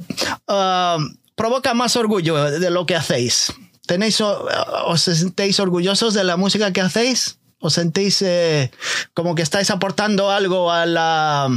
uh, 0.48 1.00
provoca 1.36 1.74
más 1.74 1.94
orgullo 1.96 2.50
de 2.50 2.70
lo 2.70 2.84
que 2.86 2.96
hacéis? 2.96 3.52
¿Tenéis, 3.86 4.20
¿Os 4.20 5.02
sentéis 5.02 5.60
orgullosos 5.60 6.14
de 6.14 6.24
la 6.24 6.36
música 6.36 6.72
que 6.72 6.80
hacéis? 6.80 7.38
¿Os 7.60 7.74
sentís 7.74 8.22
eh, 8.22 8.70
como 9.14 9.34
que 9.34 9.42
estáis 9.42 9.70
aportando 9.70 10.30
algo 10.30 10.72
a 10.72 10.84
la, 10.86 11.48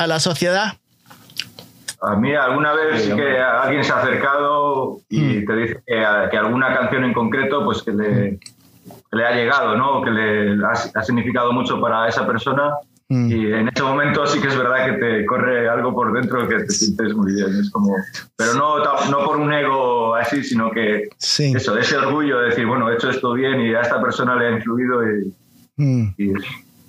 a 0.00 0.06
la 0.06 0.18
sociedad? 0.18 0.78
A 2.02 2.16
mí 2.16 2.34
alguna 2.34 2.72
vez 2.72 3.04
sí 3.04 3.14
que 3.14 3.38
alguien 3.38 3.84
se 3.84 3.92
ha 3.92 3.98
acercado 3.98 5.00
y 5.10 5.20
mm. 5.20 5.46
te 5.46 5.56
dice 5.56 5.82
que, 5.86 6.02
que, 6.30 6.36
alguna 6.38 6.74
canción 6.74 7.04
en 7.04 7.12
concreto, 7.12 7.62
pues 7.62 7.82
que 7.82 7.92
le, 7.92 8.38
le 9.12 9.26
ha 9.26 9.34
llegado, 9.34 9.76
¿no? 9.76 10.02
que 10.02 10.10
le 10.10 10.64
ha, 10.64 10.70
ha 10.70 11.02
significado 11.02 11.52
mucho 11.52 11.78
para 11.78 12.08
esa 12.08 12.26
persona. 12.26 12.72
Mm. 13.10 13.30
Y 13.30 13.52
en 13.52 13.68
ese 13.68 13.82
momento 13.82 14.26
sí 14.26 14.40
que 14.40 14.48
es 14.48 14.56
verdad 14.56 14.86
que 14.86 14.92
te 14.92 15.26
corre 15.26 15.68
algo 15.68 15.92
por 15.92 16.14
dentro 16.14 16.48
que 16.48 16.60
te 16.60 16.70
sientes 16.70 17.12
muy 17.14 17.34
bien. 17.34 17.54
Es 17.60 17.70
como, 17.70 17.94
pero 18.34 18.54
no, 18.54 18.78
no 19.10 19.24
por 19.26 19.36
un 19.36 19.52
ego 19.52 20.14
así, 20.14 20.42
sino 20.42 20.70
que 20.70 21.10
sí. 21.18 21.52
eso, 21.54 21.76
ese 21.76 21.98
orgullo 21.98 22.40
de 22.40 22.48
decir, 22.48 22.64
bueno, 22.64 22.88
he 22.88 22.94
hecho 22.94 23.10
esto 23.10 23.34
bien 23.34 23.60
y 23.60 23.74
a 23.74 23.82
esta 23.82 24.00
persona 24.00 24.36
le 24.36 24.46
ha 24.46 24.50
influido 24.52 25.02
y, 25.06 25.34
mm. 25.76 26.14
y 26.16 26.30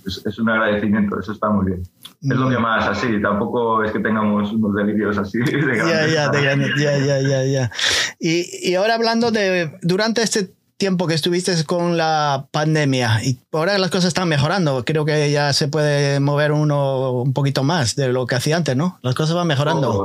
es, 0.05 0.25
es 0.25 0.39
un 0.39 0.49
agradecimiento, 0.49 1.19
eso 1.19 1.33
está 1.33 1.49
muy 1.49 1.65
bien. 1.65 1.83
Es 2.21 2.37
lo 2.37 2.49
que 2.49 2.57
Mm. 2.57 2.61
más 2.61 2.87
así, 2.87 3.19
tampoco 3.21 3.83
es 3.83 3.91
que 3.91 3.99
tengamos 3.99 4.51
unos 4.51 4.75
delirios 4.75 5.17
así 5.17 5.39
de 5.39 5.77
Ya, 5.77 6.07
ya, 6.07 6.31
ya, 6.31 6.97
ya, 6.97 7.19
ya, 7.21 7.43
ya. 7.45 7.71
Y, 8.19 8.69
y 8.69 8.75
ahora 8.75 8.93
hablando 8.93 9.31
de, 9.31 9.77
durante 9.81 10.21
este 10.21 10.53
tiempo 10.77 11.07
que 11.07 11.15
estuviste 11.15 11.51
con 11.65 11.97
la 11.97 12.47
pandemia, 12.51 13.23
y 13.23 13.39
ahora 13.51 13.77
las 13.79 13.89
cosas 13.89 14.09
están 14.09 14.29
mejorando, 14.29 14.83
creo 14.85 15.03
que 15.05 15.31
ya 15.31 15.51
se 15.53 15.67
puede 15.67 16.19
mover 16.19 16.51
uno 16.51 17.11
un 17.21 17.33
poquito 17.33 17.63
más 17.63 17.95
de 17.95 18.13
lo 18.13 18.25
que 18.27 18.35
hacía 18.35 18.57
antes, 18.57 18.75
¿no? 18.75 18.99
Las 19.01 19.15
cosas 19.15 19.35
van 19.35 19.47
mejorando. 19.47 20.03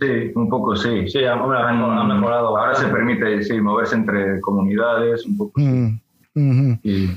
Sí, 0.00 0.32
un 0.34 0.48
poco 0.50 0.76
sí. 0.76 1.08
Sí, 1.08 1.24
ha 1.24 1.36
mejorado. 1.36 2.56
Ahora 2.58 2.74
se 2.74 2.86
permite 2.88 3.42
sí, 3.44 3.60
moverse 3.60 3.94
entre 3.94 4.40
comunidades 4.40 5.24
un 5.24 5.36
poco. 5.38 5.60
Mm. 5.60 6.78
Y 6.82 7.10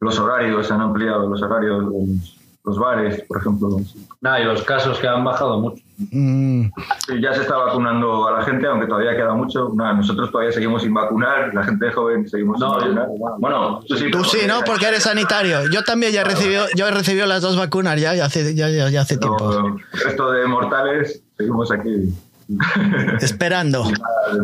los 0.00 0.18
horarios, 0.18 0.66
se 0.66 0.72
han 0.74 0.80
ampliado 0.80 1.28
los 1.28 1.42
horarios, 1.42 1.84
los, 1.84 2.39
los 2.64 2.78
bares, 2.78 3.22
por 3.26 3.38
ejemplo. 3.38 3.68
Nada, 4.20 4.40
y 4.40 4.44
los 4.44 4.62
casos 4.62 4.98
que 4.98 5.08
han 5.08 5.24
bajado 5.24 5.58
mucho. 5.60 5.82
Mm, 6.12 6.66
Sí, 7.06 7.20
ya 7.20 7.32
se 7.34 7.42
está 7.42 7.56
vacunando 7.56 8.28
a 8.28 8.32
la 8.38 8.42
gente, 8.42 8.66
aunque 8.66 8.86
todavía 8.86 9.16
queda 9.16 9.32
mucho. 9.34 9.70
Nada, 9.74 9.94
nosotros 9.94 10.30
todavía 10.30 10.52
seguimos 10.52 10.82
sin 10.82 10.92
vacunar, 10.94 11.52
la 11.54 11.64
gente 11.64 11.90
joven 11.90 12.28
seguimos 12.28 12.60
No, 12.60 12.78
sin 12.80 12.90
yo- 12.90 12.94
vacunar. 13.00 13.32
Bueno, 13.38 13.80
tú 13.88 13.96
sí. 13.96 14.04
Tú 14.10 14.18
pero- 14.18 14.24
sí, 14.24 14.38
¿no? 14.46 14.60
Porque 14.64 14.86
eres 14.86 15.02
sanitario. 15.02 15.68
Yo 15.72 15.82
también 15.84 16.12
ya 16.12 16.20
he 16.20 16.24
recibido, 16.24 16.66
yo 16.76 16.86
he 16.86 16.90
recibido 16.90 17.26
las 17.26 17.42
dos 17.42 17.56
vacunas 17.56 18.00
ya, 18.00 18.14
ya 18.14 18.26
hace, 18.26 18.54
ya, 18.54 18.68
ya- 18.68 18.90
ya 18.90 19.00
hace 19.02 19.16
pero 19.18 19.36
tiempo. 19.36 19.78
el 19.94 20.00
resto 20.04 20.30
de 20.32 20.46
mortales 20.46 21.22
seguimos 21.38 21.72
aquí. 21.72 22.12
Esperando. 23.20 23.84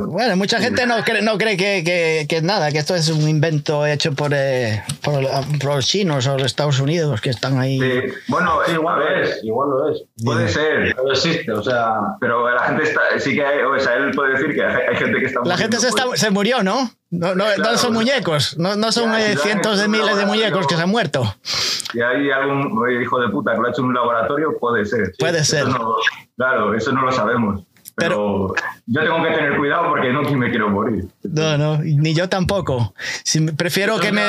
Bueno, 0.09 0.37
mucha 0.37 0.59
gente 0.61 0.87
no 0.87 1.03
cree, 1.05 1.23
no 1.23 1.39
cree 1.39 1.57
que, 1.57 1.83
que, 1.85 2.27
que 2.29 2.43
nada, 2.43 2.71
que 2.73 2.79
esto 2.79 2.95
es 2.95 3.09
un 3.09 3.29
invento 3.29 3.87
hecho 3.87 4.13
por, 4.13 4.31
eh, 4.35 4.83
por, 5.03 5.25
por 5.61 5.75
los 5.77 5.87
chinos 5.87 6.27
o 6.27 6.35
los 6.35 6.47
Estados 6.47 6.81
Unidos 6.81 7.21
que 7.21 7.31
están 7.31 7.59
ahí. 7.59 7.79
Sí, 7.79 8.13
bueno, 8.29 8.59
Sí, 8.67 8.73
igual 8.73 8.99
lo 9.01 9.09
es, 9.23 9.41
igual 9.45 9.69
lo 9.71 9.91
es. 9.91 10.03
puede 10.25 10.49
ser, 10.49 10.95
Pero 10.97 11.13
existe, 11.13 11.53
o 11.53 11.63
sea, 11.63 11.95
pero 12.21 12.49
la 12.53 12.63
gente 12.65 12.83
está, 12.85 13.01
sí 13.19 13.35
que 13.35 13.45
hay, 13.45 13.61
o 13.61 13.79
sea, 13.79 13.95
él 13.95 14.11
puede 14.15 14.33
decir 14.33 14.55
que 14.55 14.65
hay, 14.65 14.83
hay 14.91 14.97
gente 14.97 15.19
que 15.21 15.27
está 15.27 15.41
La 15.45 15.57
gente 15.57 15.77
se, 15.79 15.89
está, 15.89 16.05
pues. 16.07 16.21
se 16.21 16.31
murió, 16.31 16.63
¿no? 16.63 16.91
No, 17.11 17.35
no, 17.35 17.45
no 17.47 17.55
Claro. 17.55 17.79
son 17.79 17.93
muñecos, 17.93 18.59
no, 18.59 18.75
no 18.77 18.91
son 18.91 19.13
Ya, 19.13 19.31
eh, 19.33 19.37
cientos 19.37 19.79
de 19.79 19.87
miles 19.89 20.17
de 20.17 20.27
muñecos 20.27 20.67
que 20.67 20.75
se 20.77 20.83
han 20.83 20.91
muerto. 20.91 21.37
Si 21.43 22.01
hay 22.01 22.31
algún 22.31 22.73
hijo 23.01 23.21
de 23.21 23.29
puta 23.29 23.53
que 23.55 23.59
lo 23.61 23.67
ha 23.69 23.71
hecho 23.71 23.81
en 23.83 23.89
un 23.89 23.95
laboratorio, 23.95 24.57
puede 24.59 24.85
ser. 24.85 25.13
Puede 25.19 25.39
Eso 25.39 25.57
ser. 25.57 25.69
no- 25.69 25.95
claro, 26.37 26.75
eso 26.75 26.91
no 26.93 27.03
lo 27.03 27.13
sabemos. 27.13 27.63
Pero, 27.99 28.53
yo 28.87 29.01
tengo 29.01 29.23
que 29.23 29.31
tener 29.35 29.57
cuidado 29.57 29.89
porque 29.89 30.13
no 30.13 30.21
me 30.23 30.51
quiero 30.51 30.69
morir. 30.69 31.07
No, 31.23 31.57
no, 31.57 31.79
ni 31.79 32.15
yo 32.15 32.29
tampoco. 32.29 32.93
Si, 33.25 33.41
prefiero 33.53 33.99
que 33.99 34.13
me... 34.13 34.21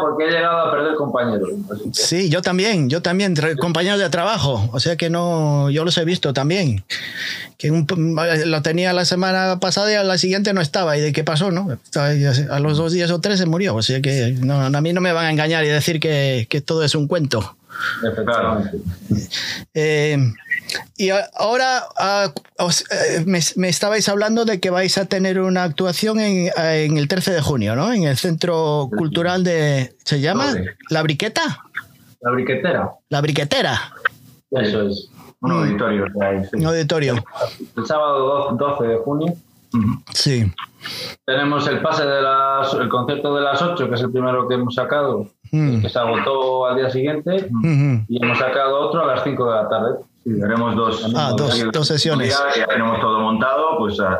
porque 0.00 0.24
he 0.26 0.30
llegado 0.32 0.58
a 0.66 0.70
perder 0.72 0.94
compañeros. 0.96 1.48
que- 1.50 1.90
Sí, 1.94 2.28
yo 2.28 2.42
también, 2.42 2.90
yo 2.90 3.00
también, 3.00 3.36
compañeros 3.60 4.00
de 4.00 4.10
trabajo, 4.10 4.68
o 4.72 4.80
sea 4.80 4.96
que 4.96 5.08
no, 5.08 5.70
yo 5.70 5.84
los 5.84 5.96
he 5.98 6.04
visto 6.04 6.32
también. 6.32 6.84
Que 7.58 7.70
un- 7.70 7.86
lo 8.46 8.62
tenía 8.62 8.92
la 8.92 9.04
semana 9.04 9.60
pasada 9.60 9.92
y 9.92 9.94
a 9.94 10.02
la 10.02 10.18
siguiente 10.18 10.52
no 10.52 10.60
estaba. 10.60 10.96
¿Y 10.96 11.00
de 11.00 11.12
qué 11.12 11.22
pasó? 11.22 11.52
No? 11.52 11.68
A 12.50 12.58
los 12.58 12.76
dos 12.76 12.92
días 12.92 13.10
o 13.12 13.20
tres 13.20 13.38
se 13.38 13.46
murió, 13.46 13.76
o 13.76 13.82
sea 13.82 14.00
que 14.02 14.34
no, 14.40 14.60
a 14.62 14.80
mí 14.80 14.92
no 14.92 15.00
me 15.00 15.12
van 15.12 15.26
a 15.26 15.30
engañar 15.30 15.64
y 15.64 15.68
decir 15.68 16.00
que, 16.00 16.46
que 16.50 16.60
todo 16.60 16.82
es 16.82 16.96
un 16.96 17.06
cuento. 17.06 17.56
Eh, 19.74 20.18
y 20.96 21.10
ahora 21.10 21.82
ah, 21.98 22.32
os- 22.58 22.84
eh, 22.90 23.22
me, 23.26 23.40
me 23.56 23.68
estabais 23.68 24.08
hablando 24.08 24.44
de 24.44 24.60
que 24.60 24.70
vais 24.70 24.96
a 24.98 25.04
tener 25.06 25.40
una 25.40 25.64
actuación 25.64 26.20
en, 26.20 26.46
eh, 26.56 26.84
en 26.84 26.96
el 26.98 27.08
13 27.08 27.32
de 27.32 27.40
junio, 27.42 27.74
¿no? 27.76 27.92
En 27.92 28.04
el 28.04 28.16
Centro 28.16 28.88
Cultural 28.96 29.44
de... 29.44 29.94
¿Se 30.04 30.20
llama? 30.20 30.46
¿La 30.90 31.02
Briqueta? 31.02 31.42
La 32.22 32.30
briquetera. 32.32 32.90
La 33.08 33.20
Briquetera, 33.22 33.80
Eso 34.50 34.82
es. 34.88 35.08
Un 35.40 35.52
auditorio. 35.52 36.04
hay, 36.20 36.44
sí. 36.44 36.50
un 36.58 36.66
auditorio. 36.66 37.24
El 37.76 37.86
sábado 37.86 38.50
12 38.58 38.84
de 38.86 38.96
junio. 38.98 39.32
Sí. 40.12 40.52
tenemos 41.24 41.66
el 41.68 41.80
pase 41.80 42.04
de 42.04 42.20
las, 42.20 42.74
el 42.74 42.88
concierto 42.88 43.34
de 43.36 43.40
las 43.42 43.62
8, 43.62 43.88
que 43.88 43.94
es 43.94 44.00
el 44.02 44.10
primero 44.10 44.46
que 44.48 44.54
hemos 44.54 44.74
sacado, 44.74 45.28
Mm. 45.52 45.80
que 45.80 45.88
se 45.88 45.98
agotó 45.98 46.66
al 46.66 46.76
día 46.76 46.90
siguiente, 46.90 47.48
y 48.08 48.24
hemos 48.24 48.38
sacado 48.38 48.78
otro 48.88 49.02
a 49.02 49.06
las 49.06 49.24
5 49.24 49.44
de 49.46 49.50
la 49.50 49.68
tarde. 49.68 49.88
Sí, 50.24 50.30
haremos 50.42 50.76
dos, 50.76 51.10
Ah, 51.16 51.32
dos- 51.36 51.72
dos 51.72 51.86
sesiones. 51.88 52.36
Ya, 52.56 52.66
tenemos 52.66 53.00
todo 53.00 53.20
montado, 53.20 53.78
pues 53.78 53.98
ah, 54.00 54.18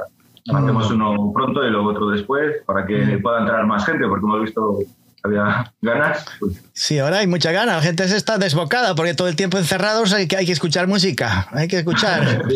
hacemos 0.54 0.90
uno 0.90 1.30
pronto 1.34 1.62
y 1.64 1.70
luego 1.70 1.90
otro 1.90 2.08
después 2.08 2.56
para 2.66 2.86
que 2.86 3.18
pueda 3.22 3.40
entrar 3.40 3.66
más 3.66 3.84
gente, 3.84 4.06
porque 4.08 4.24
hemos 4.24 4.40
visto 4.42 4.78
había 5.22 5.70
ganas. 5.82 6.24
Pues, 6.40 6.64
Sí, 6.72 6.98
ahora 6.98 7.18
hay 7.18 7.26
mucha 7.26 7.52
gana. 7.52 7.74
La 7.76 7.82
gente 7.82 8.08
se 8.08 8.16
está 8.16 8.38
desbocada 8.38 8.94
porque 8.94 9.12
todo 9.12 9.28
el 9.28 9.36
tiempo 9.36 9.58
encerrados 9.58 10.14
hay 10.14 10.26
que, 10.26 10.36
hay 10.38 10.46
que 10.46 10.52
escuchar 10.52 10.86
música. 10.88 11.46
Hay 11.52 11.68
que 11.68 11.78
escuchar. 11.78 12.42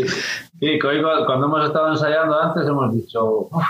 Sí, 0.60 0.78
cuando 0.78 1.44
hemos 1.46 1.66
estado 1.66 1.90
ensayando 1.90 2.40
antes 2.40 2.66
hemos 2.66 2.94
dicho, 2.94 3.48
"Uf, 3.50 3.64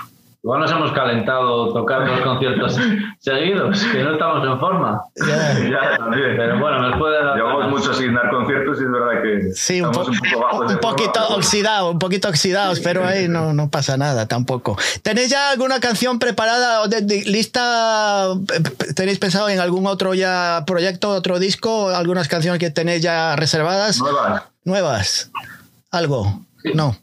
igual 0.45 0.61
nos 0.61 0.71
hemos 0.71 0.93
calentado 0.93 1.73
tocando 1.73 2.13
los 2.13 2.21
conciertos 2.21 2.79
seguidos, 3.19 3.83
que 3.91 4.03
no 4.05 4.13
estamos 4.13 4.47
en 4.47 4.61
forma. 4.61 5.01
Ya. 5.17 5.55
ya, 5.71 5.97
también. 5.97 6.37
Pero 6.37 6.61
bueno, 6.61 6.83
nos 6.83 6.99
puede 6.99 7.25
dar... 7.25 7.35
Llevamos 7.35 7.71
mucho 7.71 7.95
sin 7.95 8.15
dar 8.15 8.29
conciertos 8.31 8.79
y 8.79 8.85
es 8.85 8.91
verdad 8.93 9.23
que 9.23 9.53
Sí, 9.55 9.81
un, 9.81 9.89
estamos 9.91 10.07
po- 10.09 10.13
un 10.13 10.19
poco 10.31 10.41
bajos 10.45 10.69
de 10.69 10.75
un 10.75 10.81
poquito 10.81 11.21
oxidado, 11.31 11.91
un 11.93 11.99
poquito 11.99 12.29
oxidados, 12.29 12.81
pero 12.81 13.07
ahí 13.07 13.27
no, 13.27 13.55
no 13.55 13.71
pasa 13.71 13.97
nada 13.97 14.27
tampoco. 14.29 14.77
¿Tenéis 15.03 15.31
ya 15.31 15.51
alguna 15.51 15.81
canción 15.81 16.19
preparada 16.19 16.83
o 16.83 16.89
de- 16.89 17.01
de- 17.01 17.25
lista? 17.25 18.27
¿Tenéis 18.95 19.19
pensado 19.19 19.49
en 19.49 19.61
algún 19.61 19.87
otro 19.87 20.13
ya 20.13 20.65
proyecto, 20.67 21.09
otro 21.09 21.39
disco? 21.39 21.89
¿Algunas 21.89 22.29
canciones 22.29 22.61
que 22.61 22.69
tenéis 22.71 23.01
ya 23.03 23.35
reservadas? 23.35 23.99
Nuevas. 23.99 24.43
¿Nuevas? 24.65 25.31
¿Algo? 25.91 26.41
No. 26.75 26.97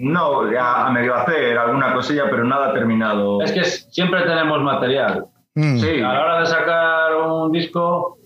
No, 0.00 0.50
ya 0.52 0.86
a 0.86 0.90
medio 0.90 1.14
hacer 1.14 1.56
alguna 1.58 1.92
cosilla, 1.92 2.24
pero 2.30 2.44
nada 2.44 2.72
terminado. 2.72 3.42
Es 3.42 3.52
que 3.52 3.64
siempre 3.64 4.22
tenemos 4.22 4.62
material. 4.62 5.26
Mm. 5.54 5.76
Sí, 5.78 6.00
A 6.00 6.12
la 6.12 6.20
hora 6.20 6.40
de 6.40 6.46
sacar 6.46 7.14
un 7.16 7.52
disco, 7.52 8.18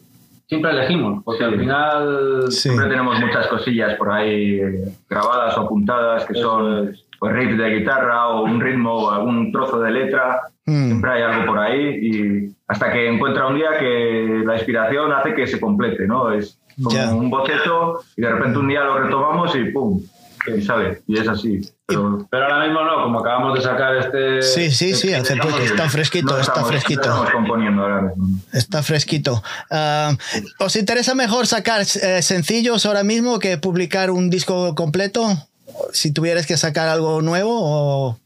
siempre 0.46 0.70
elegimos, 0.70 1.22
porque 1.24 1.38
Sí. 1.40 1.44
al 1.44 1.58
final... 1.58 2.42
Sí. 2.48 2.60
Siempre 2.68 2.86
tenemos 2.88 3.18
muchas 3.20 3.46
cosillas 3.48 3.96
por 3.96 4.10
ahí 4.10 4.60
eh, 4.60 4.84
grabadas 5.08 5.56
o 5.58 5.62
apuntadas 5.62 6.24
que 6.24 6.32
Eso 6.32 6.42
son 6.50 6.88
es. 6.88 7.04
pues, 7.18 7.32
riffs 7.34 7.58
de 7.58 7.68
guitarra 7.78 8.28
o 8.28 8.44
un 8.44 8.60
ritmo 8.60 8.94
o 8.94 9.10
algún 9.10 9.52
trozo 9.52 9.78
de 9.80 9.90
letra. 9.90 10.40
Mm. 10.66 10.86
Siempre 10.86 11.10
hay 11.10 11.22
algo 11.22 11.46
por 11.46 11.58
ahí 11.58 11.98
y 12.02 12.54
hasta 12.66 12.92
que 12.92 13.08
encuentra 13.08 13.46
un 13.46 13.56
día 13.56 13.78
que 13.78 14.42
la 14.44 14.54
inspiración 14.54 15.12
hace 15.12 15.34
que 15.34 15.46
se 15.46 15.58
complete, 15.60 16.06
¿no? 16.06 16.30
Es 16.32 16.58
como 16.82 17.18
un 17.18 17.28
boceto 17.30 18.00
y 18.16 18.20
de 18.22 18.30
repente 18.30 18.58
un 18.58 18.68
día 18.68 18.84
lo 18.84 18.98
retomamos 19.00 19.54
y 19.56 19.64
¡pum! 19.72 20.00
Y 20.46 20.62
sale. 20.62 21.02
Y 21.06 21.18
es 21.18 21.28
así. 21.28 21.60
Pero 21.86 22.26
Pero 22.30 22.44
ahora 22.44 22.64
mismo 22.66 22.82
no, 22.84 23.02
como 23.02 23.20
acabamos 23.20 23.54
de 23.54 23.60
sacar 23.62 23.96
este... 23.96 24.42
Sí, 24.42 24.70
sí, 24.70 24.94
sí, 24.94 25.12
hace 25.14 25.36
poco. 25.36 25.58
Está 25.58 25.88
fresquito, 25.88 26.34
no 26.34 26.38
está 26.40 26.52
estamos- 26.52 26.68
fresquito. 26.70 27.08
no 27.08 27.14
Estamos 27.14 27.30
componiendo 27.32 27.82
ahora 27.82 28.02
mismo. 28.02 28.26
Está 28.52 28.82
fresquito. 28.82 29.42
Ah, 29.70 30.12
¿Os 30.58 30.76
interesa 30.76 31.14
mejor 31.14 31.46
sacar 31.46 31.82
eh, 31.82 32.22
sencillos 32.22 32.84
ahora 32.86 33.04
mismo 33.04 33.38
que 33.38 33.58
publicar 33.58 34.10
un 34.10 34.30
disco 34.30 34.74
completo? 34.74 35.26
Si 35.92 36.12
tuvieras 36.12 36.46
que 36.46 36.56
sacar 36.56 36.88
algo 36.88 37.22
nuevo 37.22 37.52
o 37.60 38.18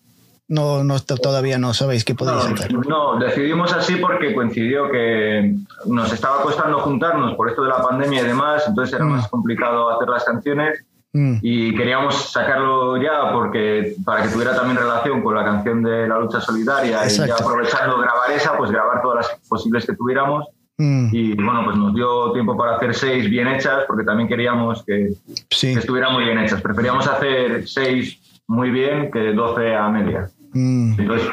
no, 0.48 0.84
no 0.84 1.00
todavía 1.00 1.56
no 1.58 1.72
sabéis 1.72 2.04
qué 2.04 2.14
podéis 2.14 2.44
hacer. 2.44 2.72
No, 2.74 3.18
decidimos 3.18 3.72
así 3.72 3.96
porque 3.96 4.34
coincidió 4.34 4.90
que 4.90 5.54
nos 5.86 6.12
estaba 6.12 6.42
costando 6.42 6.78
juntarnos 6.80 7.34
por 7.36 7.48
esto 7.48 7.62
de 7.62 7.68
la 7.70 7.80
pandemia 7.82 8.22
y 8.22 8.26
demás, 8.26 8.64
entonces 8.66 8.94
era 8.94 9.04
Mm. 9.04 9.08
más 9.12 9.28
complicado 9.28 9.90
hacer 9.90 10.08
las 10.08 10.24
canciones 10.24 10.84
Mm, 11.14 11.34
y 11.42 11.74
queríamos 11.74 12.32
sacarlo 12.32 12.96
ya 12.96 13.32
porque 13.32 13.96
para 14.02 14.22
que 14.22 14.28
tuviera 14.30 14.56
también 14.56 14.78
relación 14.78 15.22
con 15.22 15.34
la 15.34 15.44
canción 15.44 15.82
de 15.82 16.08
la 16.08 16.18
lucha 16.18 16.40
solidaria 16.40 17.02
y 17.02 17.04
Exacto. 17.04 17.34
ya 17.36 17.44
aprovechando 17.44 17.98
grabar 17.98 18.30
esa, 18.30 18.56
pues 18.56 18.70
grabar 18.70 19.02
todas 19.02 19.28
las 19.28 19.40
posibles 19.46 19.84
que 19.84 19.94
tuviéramos 19.94 20.46
mm, 20.78 21.08
y 21.12 21.34
bueno, 21.34 21.64
pues 21.66 21.76
nos 21.76 21.94
dio 21.94 22.32
tiempo 22.32 22.56
para 22.56 22.76
hacer 22.76 22.94
seis 22.94 23.28
bien 23.28 23.46
hechas 23.48 23.84
porque 23.86 24.04
también 24.04 24.26
queríamos 24.26 24.82
que, 24.84 25.12
sí. 25.50 25.74
que 25.74 25.80
estuvieran 25.80 26.14
muy 26.14 26.24
bien 26.24 26.38
hechas. 26.38 26.62
Preferíamos 26.62 27.06
hacer 27.06 27.68
seis 27.68 28.18
muy 28.46 28.70
bien 28.70 29.10
que 29.10 29.34
doce 29.34 29.74
a 29.74 29.88
media. 29.90 30.30
mm. 30.54 30.94
Entonces 30.98 31.28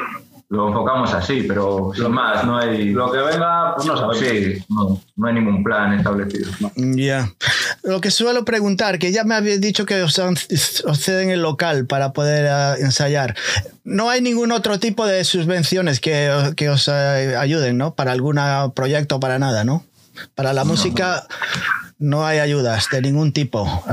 lo 0.50 0.66
enfocamos 0.66 1.14
así, 1.14 1.44
pero 1.46 1.92
sin 1.94 2.10
más, 2.10 2.44
no 2.44 2.58
hay... 2.58 2.90
Lo 2.90 3.12
que 3.12 3.18
venga, 3.18 3.72
pues 3.76 3.86
no 3.86 3.96
sabemos. 3.96 4.18
Sí, 4.18 4.64
no, 4.68 5.00
no 5.14 5.26
hay 5.28 5.34
ningún 5.34 5.62
plan 5.62 5.92
establecido. 5.92 6.50
Ya. 6.74 7.28
Lo 7.82 8.00
que 8.00 8.10
suelo 8.10 8.44
preguntar, 8.44 8.98
que 8.98 9.10
ya 9.10 9.24
me 9.24 9.34
habéis 9.34 9.60
dicho 9.60 9.86
que 9.86 10.02
os, 10.02 10.18
os 10.18 11.00
ceden 11.00 11.30
el 11.30 11.40
local 11.40 11.86
para 11.86 12.12
poder 12.12 12.46
ah, 12.48 12.76
ensayar. 12.78 13.34
No 13.84 14.10
hay 14.10 14.20
ningún 14.20 14.52
otro 14.52 14.78
tipo 14.78 15.06
de 15.06 15.24
subvenciones 15.24 16.00
que, 16.00 16.52
que 16.56 16.68
os 16.68 16.88
eh, 16.88 17.36
ayuden, 17.38 17.78
¿no? 17.78 17.94
Para 17.94 18.12
algún 18.12 18.38
proyecto, 18.74 19.18
para 19.18 19.38
nada, 19.38 19.64
¿no? 19.64 19.84
Para 20.34 20.52
la 20.52 20.64
música 20.64 21.26
no 21.98 22.26
hay 22.26 22.38
ayudas 22.38 22.88
de 22.90 23.00
ningún 23.00 23.32
tipo. 23.32 23.84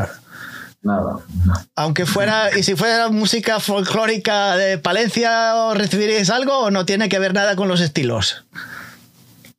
Nada. 0.82 1.18
Aunque 1.76 2.06
fuera, 2.06 2.58
y 2.58 2.64
si 2.64 2.76
fuera 2.76 3.10
música 3.10 3.60
folclórica 3.60 4.56
de 4.56 4.78
Palencia, 4.78 5.56
¿os 5.56 5.78
recibiríais 5.78 6.30
algo 6.30 6.60
o 6.60 6.72
no 6.72 6.86
tiene 6.86 7.10
que 7.10 7.20
ver 7.20 7.34
nada 7.34 7.56
con 7.56 7.68
los 7.68 7.82
estilos? 7.82 8.46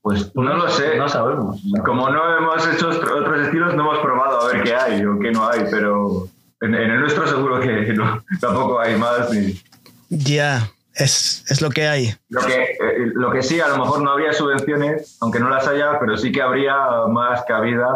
Pues 0.08 0.34
no 0.34 0.54
lo 0.56 0.68
sé. 0.68 0.96
No 0.96 1.08
sabemos. 1.08 1.60
Como 1.84 2.08
no 2.10 2.38
hemos 2.38 2.66
hecho 2.68 2.88
otro- 2.88 3.18
otros 3.18 3.46
estilos, 3.46 3.74
no 3.74 3.82
hemos 3.82 3.98
probado 3.98 4.40
a 4.40 4.52
ver 4.52 4.62
qué 4.62 4.74
hay 4.74 5.04
o 5.04 5.18
qué 5.18 5.30
no 5.30 5.48
hay, 5.48 5.60
pero 5.70 6.26
en, 6.60 6.74
en 6.74 6.90
el 6.90 7.00
nuestro 7.00 7.26
seguro 7.26 7.60
que 7.60 7.92
no, 7.94 8.22
tampoco 8.40 8.80
hay 8.80 8.96
más. 8.96 9.30
Ni, 9.32 9.60
Ya, 10.08 10.68
es, 10.94 11.44
es 11.48 11.60
lo 11.60 11.70
que 11.70 11.86
hay. 11.86 12.14
lo, 12.28 12.40
que, 12.40 12.54
eh, 12.62 13.12
lo 13.14 13.30
que 13.30 13.42
sí, 13.42 13.60
a 13.60 13.68
lo 13.68 13.78
mejor 13.78 14.02
no 14.02 14.10
habría 14.12 14.32
subvenciones, 14.32 15.16
aunque 15.20 15.38
no 15.40 15.48
las 15.50 15.66
haya, 15.68 15.98
pero 16.00 16.16
sí 16.16 16.32
que 16.32 16.40
habría 16.42 16.74
más 17.08 17.44
cabida, 17.46 17.86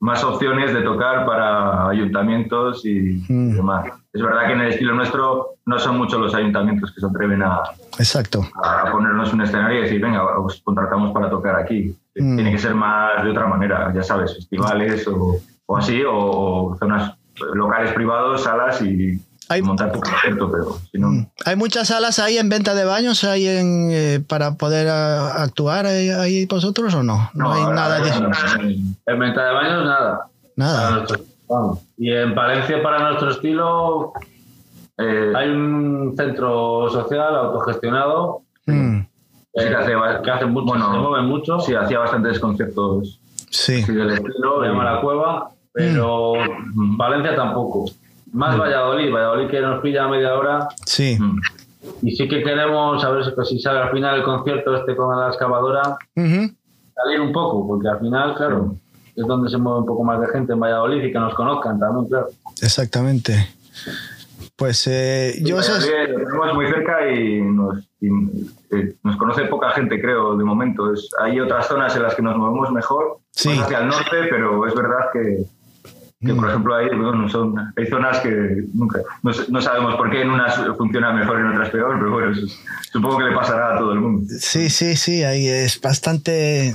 más 0.00 0.24
opciones 0.24 0.72
de 0.74 0.82
tocar 0.82 1.24
para 1.26 1.88
ayuntamientos 1.88 2.84
y 2.84 3.22
Mm. 3.28 3.54
demás. 3.56 3.86
Es 4.14 4.22
verdad 4.22 4.46
que 4.46 4.52
en 4.52 4.60
el 4.60 4.68
estilo 4.70 4.94
nuestro 4.94 5.56
no 5.66 5.78
son 5.78 5.98
muchos 5.98 6.20
los 6.20 6.32
ayuntamientos 6.34 6.92
que 6.92 7.00
se 7.00 7.06
atreven 7.06 7.42
a, 7.42 7.62
Exacto. 7.98 8.46
a 8.62 8.90
ponernos 8.92 9.32
un 9.32 9.40
escenario 9.42 9.80
y 9.80 9.82
decir, 9.82 10.00
venga, 10.00 10.24
os 10.38 10.62
contratamos 10.62 11.12
para 11.12 11.28
tocar 11.28 11.56
aquí. 11.56 11.96
Mm. 12.14 12.36
Tiene 12.36 12.52
que 12.52 12.58
ser 12.58 12.76
más 12.76 13.24
de 13.24 13.30
otra 13.30 13.48
manera, 13.48 13.92
ya 13.92 14.04
sabes, 14.04 14.32
festivales 14.34 15.06
o, 15.08 15.40
o 15.66 15.76
así, 15.76 16.00
o, 16.04 16.14
o 16.14 16.76
zonas 16.78 17.12
locales 17.54 17.92
privados, 17.92 18.44
salas 18.44 18.80
y 18.82 19.20
Hay- 19.48 19.62
montar 19.62 19.90
tu 19.90 19.98
concierto, 19.98 20.48
pero 20.48 20.78
si 20.92 20.98
no... 20.98 21.08
Mm. 21.08 21.26
Hay 21.44 21.56
muchas 21.56 21.88
salas 21.88 22.20
ahí 22.20 22.38
en 22.38 22.48
venta 22.48 22.72
de 22.74 22.84
baños 22.84 23.24
hay 23.24 23.48
en, 23.48 23.88
eh, 23.90 24.20
para 24.28 24.52
poder 24.54 24.86
ah, 24.90 25.42
actuar 25.42 25.86
ahí, 25.86 26.10
ahí 26.10 26.46
vosotros 26.46 26.94
o 26.94 27.02
no? 27.02 27.30
No, 27.34 27.52
hay 27.52 27.64
nada 27.74 27.98
de 27.98 28.10
no, 28.10 28.20
no, 28.20 28.28
no. 28.28 28.62
En 29.06 29.18
venta 29.18 29.44
de 29.44 29.52
baños, 29.54 29.84
nada. 29.84 30.26
Nada. 30.54 31.04
Vamos. 31.48 31.80
Y 31.98 32.10
en 32.12 32.34
Palencia, 32.34 32.82
para 32.82 32.98
nuestro 33.10 33.30
estilo, 33.30 34.12
Eh, 34.96 35.32
hay 35.34 35.50
un 35.50 36.14
centro 36.16 36.88
social 36.88 37.34
autogestionado 37.34 38.42
Mm, 38.66 39.00
Sí, 39.00 39.68
que 39.68 39.74
hace, 39.74 39.92
eh, 39.92 39.96
que 40.22 40.30
hace 40.30 40.46
mucho, 40.46 40.66
bueno, 40.66 40.92
se 40.92 40.98
mueven 40.98 41.26
mucho. 41.26 41.58
Sí, 41.60 41.74
hacía 41.74 41.98
bastantes 41.98 42.38
conciertos 42.38 43.18
Sí. 43.50 43.82
así 43.82 43.92
del 43.92 44.10
estilo. 44.10 44.62
se 44.62 44.68
llama 44.68 44.84
La 44.84 45.00
Cueva, 45.00 45.50
pero 45.72 46.34
Mm. 46.74 46.96
Valencia 46.96 47.34
tampoco. 47.36 47.86
Más 48.32 48.56
Valladolid, 48.58 49.12
Valladolid 49.12 49.48
que 49.50 49.60
nos 49.60 49.80
pilla 49.82 50.04
a 50.04 50.08
media 50.08 50.34
hora. 50.34 50.68
Sí. 50.86 51.16
Mm. 51.20 51.40
Y 52.02 52.14
sí 52.16 52.26
que 52.28 52.42
queremos, 52.44 53.04
a 53.04 53.10
ver 53.10 53.24
si, 53.24 53.32
pues, 53.32 53.48
si 53.48 53.58
sale 53.58 53.80
al 53.80 53.90
final 53.90 54.14
el 54.16 54.22
concierto 54.22 54.76
este 54.76 54.94
con 54.96 55.18
la 55.18 55.28
excavadora, 55.28 55.96
salir 56.14 57.20
un 57.20 57.32
poco, 57.32 57.66
porque 57.66 57.88
al 57.88 57.98
final, 57.98 58.34
claro, 58.36 58.74
es 59.16 59.26
donde 59.26 59.48
se 59.50 59.58
mueve 59.58 59.80
un 59.80 59.86
poco 59.86 60.04
más 60.04 60.20
de 60.20 60.26
gente 60.28 60.52
en 60.52 60.60
Valladolid 60.60 61.02
y 61.04 61.12
que 61.12 61.18
nos 61.18 61.34
conozcan 61.34 61.78
también, 61.78 62.06
claro. 62.08 62.26
Exactamente. 62.62 63.48
Pues 64.56 64.86
eh, 64.86 65.40
yo 65.42 65.58
eso 65.58 65.76
es- 65.76 65.84
Valladolid 65.84 66.12
lo 66.18 66.24
tenemos 66.26 66.54
muy 66.54 66.66
cerca 66.68 67.10
y 67.12 67.40
nos, 67.42 67.78
y, 68.00 68.06
eh, 68.76 68.94
nos 69.02 69.16
conoce 69.16 69.42
poca 69.46 69.70
gente, 69.70 70.00
creo, 70.00 70.36
de 70.36 70.44
momento. 70.44 70.92
Es, 70.92 71.08
hay 71.20 71.40
otras 71.40 71.66
zonas 71.66 71.94
en 71.96 72.02
las 72.02 72.14
que 72.14 72.22
nos 72.22 72.36
movemos 72.36 72.70
mejor, 72.70 73.18
Sí. 73.32 73.48
más 73.50 73.60
hacia 73.66 73.78
el 73.80 73.88
norte, 73.88 74.16
pero 74.30 74.66
es 74.66 74.74
verdad 74.74 75.06
que, 75.12 75.44
que, 76.24 76.32
Mm. 76.32 76.36
por 76.36 76.48
ejemplo, 76.48 76.74
hay, 76.76 76.88
bueno, 76.88 77.28
son, 77.28 77.54
hay 77.76 77.86
zonas 77.86 78.20
que 78.20 78.64
nunca, 78.74 79.00
no, 79.22 79.60
sabemos 79.60 79.96
por 79.96 80.08
qué 80.10 80.22
en 80.22 80.30
unas 80.30 80.54
funciona 80.76 81.12
mejor 81.12 81.38
y 81.38 81.40
en 81.40 81.48
otras 81.48 81.70
peor, 81.70 81.96
pero 81.98 82.12
bueno, 82.12 82.30
eso 82.32 82.46
supongo 82.92 83.18
que 83.18 83.24
le 83.24 83.34
pasará 83.34 83.74
a 83.74 83.78
todo 83.78 83.92
el 83.92 84.00
mundo. 84.00 84.32
Sí, 84.38 84.70
sí, 84.70 84.94
sí, 84.96 85.22
ahí 85.24 85.48
es 85.48 85.80
bastante... 85.80 86.74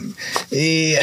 Y 0.51 0.93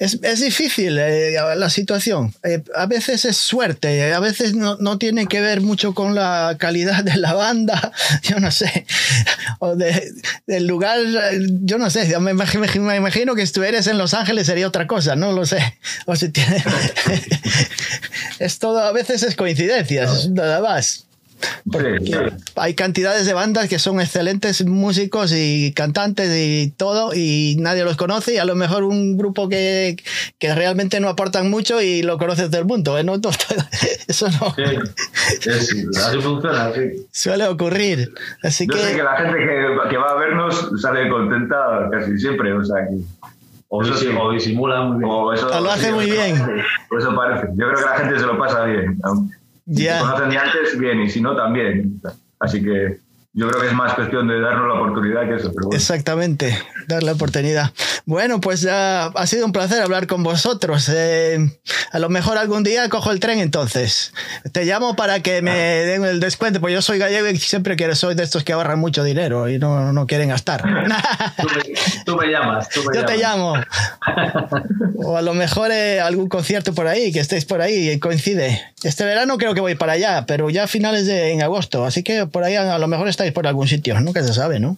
es, 0.00 0.18
es 0.22 0.40
difícil 0.40 0.98
eh, 0.98 1.36
la 1.56 1.70
situación. 1.70 2.34
Eh, 2.42 2.62
a 2.74 2.86
veces 2.86 3.24
es 3.24 3.36
suerte, 3.36 4.12
a 4.12 4.18
veces 4.18 4.54
no, 4.54 4.76
no 4.80 4.98
tiene 4.98 5.26
que 5.26 5.40
ver 5.40 5.60
mucho 5.60 5.94
con 5.94 6.14
la 6.16 6.56
calidad 6.58 7.04
de 7.04 7.16
la 7.16 7.34
banda, 7.34 7.92
yo 8.22 8.40
no 8.40 8.50
sé, 8.50 8.86
o 9.60 9.76
de- 9.76 10.10
del 10.46 10.66
lugar, 10.66 10.98
eh, 11.00 11.38
yo 11.62 11.78
no 11.78 11.88
sé, 11.90 12.18
me 12.18 12.32
imagino, 12.32 12.64
me 12.82 12.96
imagino 12.96 13.34
que 13.36 13.46
si 13.46 13.52
tú 13.52 13.62
eres 13.62 13.86
en 13.86 13.98
Los 13.98 14.14
Ángeles 14.14 14.46
sería 14.46 14.66
otra 14.66 14.86
cosa, 14.88 15.14
no 15.14 15.30
lo 15.32 15.46
sé. 15.46 15.78
O 16.06 16.16
si 16.16 16.30
tiene... 16.30 16.64
es 18.38 18.58
todo, 18.58 18.80
a 18.80 18.92
veces 18.92 19.22
es 19.22 19.36
coincidencias, 19.36 20.28
nada 20.30 20.60
más. 20.60 21.06
Porque 21.70 21.98
Sí, 22.04 22.12
hay 22.56 22.74
cantidades 22.74 23.26
de 23.26 23.32
bandas 23.32 23.68
que 23.68 23.78
son 23.78 24.00
excelentes 24.00 24.64
músicos 24.66 25.32
y 25.34 25.72
cantantes 25.74 26.30
y 26.34 26.72
todo, 26.76 27.12
y 27.14 27.56
nadie 27.58 27.84
los 27.84 27.96
conoce, 27.96 28.34
y 28.34 28.38
a 28.38 28.44
lo 28.44 28.54
mejor 28.54 28.84
un 28.84 29.16
grupo 29.16 29.48
que, 29.48 29.96
que 30.38 30.54
realmente 30.54 31.00
no 31.00 31.08
aportan 31.08 31.50
mucho 31.50 31.80
y 31.80 32.02
lo 32.02 32.18
conoce 32.18 32.48
todo 32.48 32.58
el 32.60 32.66
mundo. 32.66 32.98
¿eh? 32.98 33.04
No, 33.04 33.16
no, 33.16 33.30
eso 34.08 34.28
no 34.28 34.54
Sí, 34.54 34.62
es- 35.48 35.96
así 35.98 36.18
funciona, 36.20 36.72
sí. 36.74 37.06
suele 37.12 37.46
ocurrir. 37.48 38.12
Así 38.42 38.66
Yo 38.70 38.76
sé 38.78 38.96
que 38.96 39.02
la 39.02 39.16
gente 39.16 39.38
que, 39.38 39.88
que 39.90 39.96
va 39.96 40.10
a 40.10 40.14
vernos 40.14 40.70
sale 40.80 41.08
contenta 41.08 41.88
casi 41.90 42.18
siempre, 42.18 42.52
o 42.52 42.64
sea 42.64 42.76
que... 42.88 42.96
O, 43.72 43.82
Eso 43.82 43.94
disi- 43.94 44.10
sí. 44.10 44.16
o 44.20 44.32
disimula 44.32 44.80
muy 44.82 44.98
bien. 44.98 45.10
o 45.12 45.32
eso, 45.32 45.46
O 45.46 45.60
lo 45.60 45.70
hace 45.70 45.92
muy 45.92 46.10
bien. 46.10 46.34
Por 46.88 47.00
eso 47.00 47.14
parece. 47.14 47.46
Yo 47.54 47.68
creo 47.68 47.74
que 47.76 47.84
la 47.84 47.98
gente 47.98 48.18
se 48.18 48.26
lo 48.26 48.36
pasa 48.36 48.64
bien. 48.64 48.98
Aunque- 49.70 49.98
Si 49.98 50.04
conocen 50.04 50.30
de 50.30 50.38
antes, 50.38 50.78
bien, 50.78 51.00
y 51.00 51.08
si 51.10 51.20
no, 51.20 51.34
también. 51.36 52.00
Así 52.40 52.62
que 52.62 52.98
yo 53.32 53.48
creo 53.48 53.60
que 53.60 53.68
es 53.68 53.74
más 53.74 53.94
cuestión 53.94 54.26
de 54.28 54.40
darnos 54.40 54.68
la 54.68 54.74
oportunidad 54.80 55.28
que 55.28 55.36
eso. 55.36 55.50
Pero 55.54 55.66
bueno. 55.68 55.76
exactamente, 55.76 56.58
dar 56.90 57.02
la 57.02 57.12
oportunidad. 57.12 57.70
Bueno, 58.04 58.40
pues 58.40 58.60
ya 58.62 59.06
ha 59.06 59.26
sido 59.26 59.46
un 59.46 59.52
placer 59.52 59.82
hablar 59.82 60.06
con 60.06 60.22
vosotros. 60.22 60.90
Eh, 60.92 61.38
a 61.92 61.98
lo 61.98 62.08
mejor 62.08 62.38
algún 62.38 62.62
día 62.62 62.88
cojo 62.88 63.10
el 63.10 63.20
tren 63.20 63.38
entonces. 63.38 64.12
Te 64.52 64.64
llamo 64.64 64.96
para 64.96 65.20
que 65.20 65.42
me 65.42 65.52
den 65.54 66.04
el 66.04 66.20
descuento, 66.20 66.60
porque 66.60 66.74
yo 66.74 66.82
soy 66.82 66.98
gallego 66.98 67.28
y 67.28 67.38
siempre 67.38 67.76
quiero, 67.76 67.94
soy 67.94 68.14
de 68.14 68.22
estos 68.22 68.44
que 68.44 68.52
ahorran 68.52 68.78
mucho 68.78 69.04
dinero 69.04 69.48
y 69.48 69.58
no, 69.58 69.92
no 69.92 70.06
quieren 70.06 70.28
gastar. 70.28 70.62
Tú 70.62 71.46
me, 71.48 71.74
tú 72.04 72.16
me 72.16 72.26
llamas, 72.28 72.68
tú 72.68 72.80
me 72.84 72.96
Yo 72.96 73.04
te 73.04 73.18
llamas. 73.18 73.20
llamo. 73.20 73.54
O 75.02 75.16
a 75.16 75.22
lo 75.22 75.32
mejor 75.32 75.70
eh, 75.72 75.98
algún 75.98 76.28
concierto 76.28 76.74
por 76.74 76.86
ahí, 76.86 77.10
que 77.10 77.20
estéis 77.20 77.46
por 77.46 77.62
ahí 77.62 77.98
coincide. 78.00 78.60
Este 78.82 79.02
verano 79.04 79.38
creo 79.38 79.54
que 79.54 79.60
voy 79.62 79.74
para 79.74 79.92
allá, 79.92 80.26
pero 80.26 80.50
ya 80.50 80.64
a 80.64 80.66
finales 80.66 81.06
de 81.06 81.32
en 81.32 81.42
agosto. 81.42 81.86
Así 81.86 82.02
que 82.02 82.26
por 82.26 82.44
ahí 82.44 82.54
a, 82.56 82.74
a 82.74 82.78
lo 82.78 82.86
mejor 82.86 83.08
estáis 83.08 83.32
por 83.32 83.46
algún 83.46 83.66
sitio. 83.66 83.98
Nunca 84.00 84.22
se 84.22 84.34
sabe, 84.34 84.60
¿no? 84.60 84.76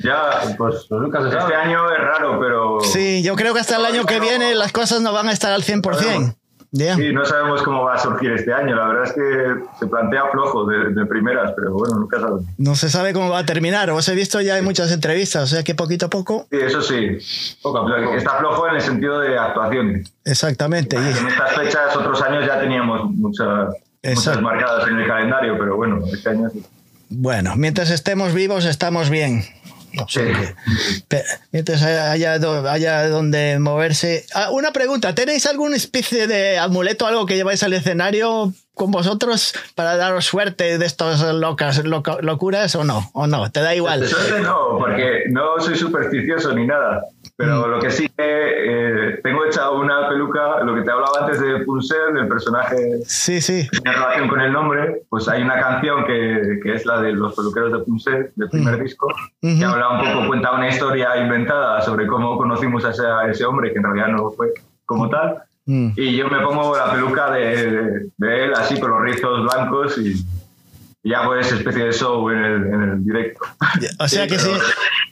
Ya, 0.00 0.54
Pues, 0.56 0.86
pues 0.88 1.00
nunca 1.00 1.20
se 1.22 1.28
este 1.28 1.40
sabe. 1.40 1.54
año 1.56 1.90
es 1.92 1.98
raro, 2.00 2.38
pero. 2.40 2.80
Sí, 2.80 3.22
yo 3.22 3.34
creo 3.36 3.52
que 3.54 3.60
hasta 3.60 3.76
el 3.76 3.84
año 3.84 4.04
que 4.06 4.20
viene 4.20 4.54
las 4.54 4.72
cosas 4.72 5.00
no 5.00 5.12
van 5.12 5.28
a 5.28 5.32
estar 5.32 5.52
al 5.52 5.62
100%. 5.62 6.34
Ya. 6.70 6.96
Sí, 6.96 7.12
no 7.14 7.24
sabemos 7.24 7.62
cómo 7.62 7.84
va 7.84 7.94
a 7.94 7.98
surgir 7.98 8.30
este 8.32 8.52
año. 8.52 8.76
La 8.76 8.88
verdad 8.88 9.04
es 9.04 9.12
que 9.14 9.78
se 9.80 9.86
plantea 9.86 10.24
flojo 10.30 10.66
de, 10.66 10.90
de 10.92 11.06
primeras, 11.06 11.52
pero 11.56 11.72
bueno, 11.72 11.94
nunca 11.98 12.20
sabemos. 12.20 12.42
No 12.58 12.74
se 12.74 12.90
sabe 12.90 13.14
cómo 13.14 13.30
va 13.30 13.38
a 13.38 13.46
terminar. 13.46 13.88
Os 13.90 14.06
he 14.08 14.14
visto 14.14 14.38
ya 14.42 14.58
en 14.58 14.64
muchas 14.66 14.92
entrevistas, 14.92 15.44
o 15.44 15.46
sea 15.46 15.62
que 15.62 15.74
poquito 15.74 16.06
a 16.06 16.10
poco. 16.10 16.46
Sí, 16.50 16.58
eso 16.60 16.82
sí. 16.82 17.16
Poco 17.62 17.78
a 17.78 17.82
poco. 17.86 18.14
Está 18.14 18.32
flojo 18.38 18.68
en 18.68 18.74
el 18.74 18.80
sentido 18.82 19.18
de 19.20 19.38
actuaciones. 19.38 20.12
Exactamente. 20.26 20.96
y- 20.96 21.18
En 21.18 21.26
estas 21.28 21.54
fechas, 21.56 21.96
otros 21.96 22.20
años 22.20 22.44
ya 22.46 22.60
teníamos 22.60 23.10
muchas, 23.14 23.70
muchas 24.04 24.40
marcadas 24.42 24.86
en 24.88 24.98
el 24.98 25.06
calendario, 25.08 25.56
pero 25.58 25.74
bueno, 25.76 26.00
este 26.12 26.28
año 26.28 26.50
sí. 26.50 26.62
bueno, 27.08 27.54
mientras 27.56 27.88
estemos 27.90 28.34
vivos 28.34 28.66
estamos 28.66 29.08
bien. 29.08 29.42
Sí. 30.08 30.20
Pe- 31.08 31.24
Mientras 31.52 31.82
haya, 31.82 32.38
do- 32.38 32.68
haya 32.68 33.08
donde 33.08 33.58
moverse. 33.58 34.24
Ah, 34.34 34.50
una 34.50 34.72
pregunta, 34.72 35.14
¿tenéis 35.14 35.46
alguna 35.46 35.76
especie 35.76 36.26
de 36.26 36.58
amuleto, 36.58 37.06
algo 37.06 37.26
que 37.26 37.36
lleváis 37.36 37.62
al 37.62 37.72
escenario 37.72 38.52
con 38.78 38.90
vosotros 38.90 39.52
para 39.74 39.96
daros 39.98 40.24
suerte 40.24 40.78
de 40.78 40.86
estas 40.86 41.20
locas 41.34 41.82
locuras 41.84 42.74
o 42.76 42.84
no? 42.84 43.10
¿O 43.12 43.26
no? 43.26 43.50
¿Te 43.50 43.60
da 43.60 43.74
igual? 43.74 44.06
Suerte 44.06 44.40
no, 44.40 44.78
porque 44.78 45.24
no 45.30 45.60
soy 45.60 45.76
supersticioso 45.76 46.54
ni 46.54 46.66
nada. 46.66 47.02
Pero 47.36 47.68
lo 47.68 47.78
que 47.78 47.90
sí 47.90 48.08
que 48.08 48.24
eh, 48.24 49.20
tengo 49.22 49.44
hecha 49.44 49.70
una 49.70 50.08
peluca, 50.08 50.60
lo 50.64 50.74
que 50.74 50.82
te 50.82 50.90
hablaba 50.90 51.20
antes 51.20 51.40
de 51.40 51.60
Punset, 51.64 52.12
del 52.14 52.26
personaje 52.26 52.76
Sí, 53.06 53.40
sí. 53.40 53.68
en 53.84 53.92
relación 53.92 54.28
con 54.28 54.40
el 54.40 54.52
nombre, 54.52 55.02
pues 55.08 55.28
hay 55.28 55.42
una 55.42 55.60
canción 55.60 56.04
que, 56.04 56.58
que 56.62 56.74
es 56.74 56.84
la 56.86 57.00
de 57.00 57.12
los 57.12 57.34
peluqueros 57.36 57.72
de 57.72 57.78
Punset, 57.80 58.32
del 58.34 58.48
primer 58.48 58.82
disco, 58.82 59.06
que 59.40 59.54
Ujú. 59.54 59.64
habla 59.66 59.88
un 59.90 59.98
poco, 60.14 60.26
cuenta 60.28 60.52
una 60.52 60.68
historia 60.68 61.16
inventada 61.18 61.80
sobre 61.82 62.06
cómo 62.08 62.36
conocimos 62.38 62.84
a 62.84 62.90
ese, 62.90 63.06
a 63.06 63.30
ese 63.30 63.44
hombre, 63.44 63.72
que 63.72 63.78
en 63.78 63.84
realidad 63.84 64.08
no 64.08 64.30
fue 64.30 64.52
como 64.84 65.08
tal. 65.08 65.42
Mm. 65.70 65.90
Y 65.96 66.16
yo 66.16 66.28
me 66.28 66.40
pongo 66.40 66.74
la 66.76 66.90
peluca 66.92 67.30
de, 67.30 67.70
de- 67.70 68.06
de 68.16 68.44
él, 68.44 68.52
así 68.54 68.80
con 68.80 68.90
los 68.90 69.02
rizos 69.02 69.42
blancos, 69.42 69.98
y, 69.98 70.14
y 71.02 71.12
hago 71.12 71.34
esa 71.34 71.56
especie 71.56 71.84
de 71.84 71.92
show 71.92 72.30
en 72.30 72.38
el, 72.42 72.54
en 72.72 72.82
el 72.82 73.04
directo. 73.04 73.40
O 74.00 74.08
sea 74.08 74.26
que 74.26 74.38
sí. 74.38 74.50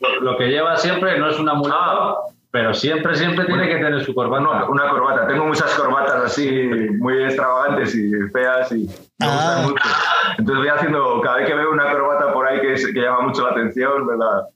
Lo, 0.01 0.21
lo 0.33 0.37
que 0.39 0.49
lleva 0.49 0.77
siempre 0.79 1.19
no 1.19 1.29
es 1.29 1.39
una 1.39 1.53
amuleto, 1.53 2.21
pero 2.51 2.73
siempre, 2.73 3.15
siempre 3.17 3.45
tiene 3.45 3.69
que 3.69 3.75
tener 3.75 4.03
su 4.03 4.15
corbata. 4.15 4.43
Una, 4.49 4.65
una 4.71 4.89
corbata. 4.89 5.27
Tengo 5.27 5.45
muchas 5.47 5.71
corbatas 5.75 6.25
así 6.25 6.51
muy 6.99 7.23
extravagantes 7.25 7.95
y 7.95 8.11
feas 8.33 8.73
y 8.73 8.87
me 8.87 8.93
Ah. 9.21 9.63
gustan 9.63 9.63
mucho. 9.65 9.85
Entonces 10.39 10.57
voy 10.59 10.69
haciendo, 10.69 11.21
cada 11.21 11.37
vez 11.37 11.47
que 11.49 11.55
veo 11.55 11.71
una 11.71 11.91
corbata 11.93 12.33
por 12.33 12.47
ahí 12.49 12.61
que, 12.63 12.73
es- 12.73 12.87
que 12.87 12.99
llama 13.01 13.21
mucho 13.29 13.43
la 13.45 13.51
atención, 13.51 14.07
la, 14.19 14.47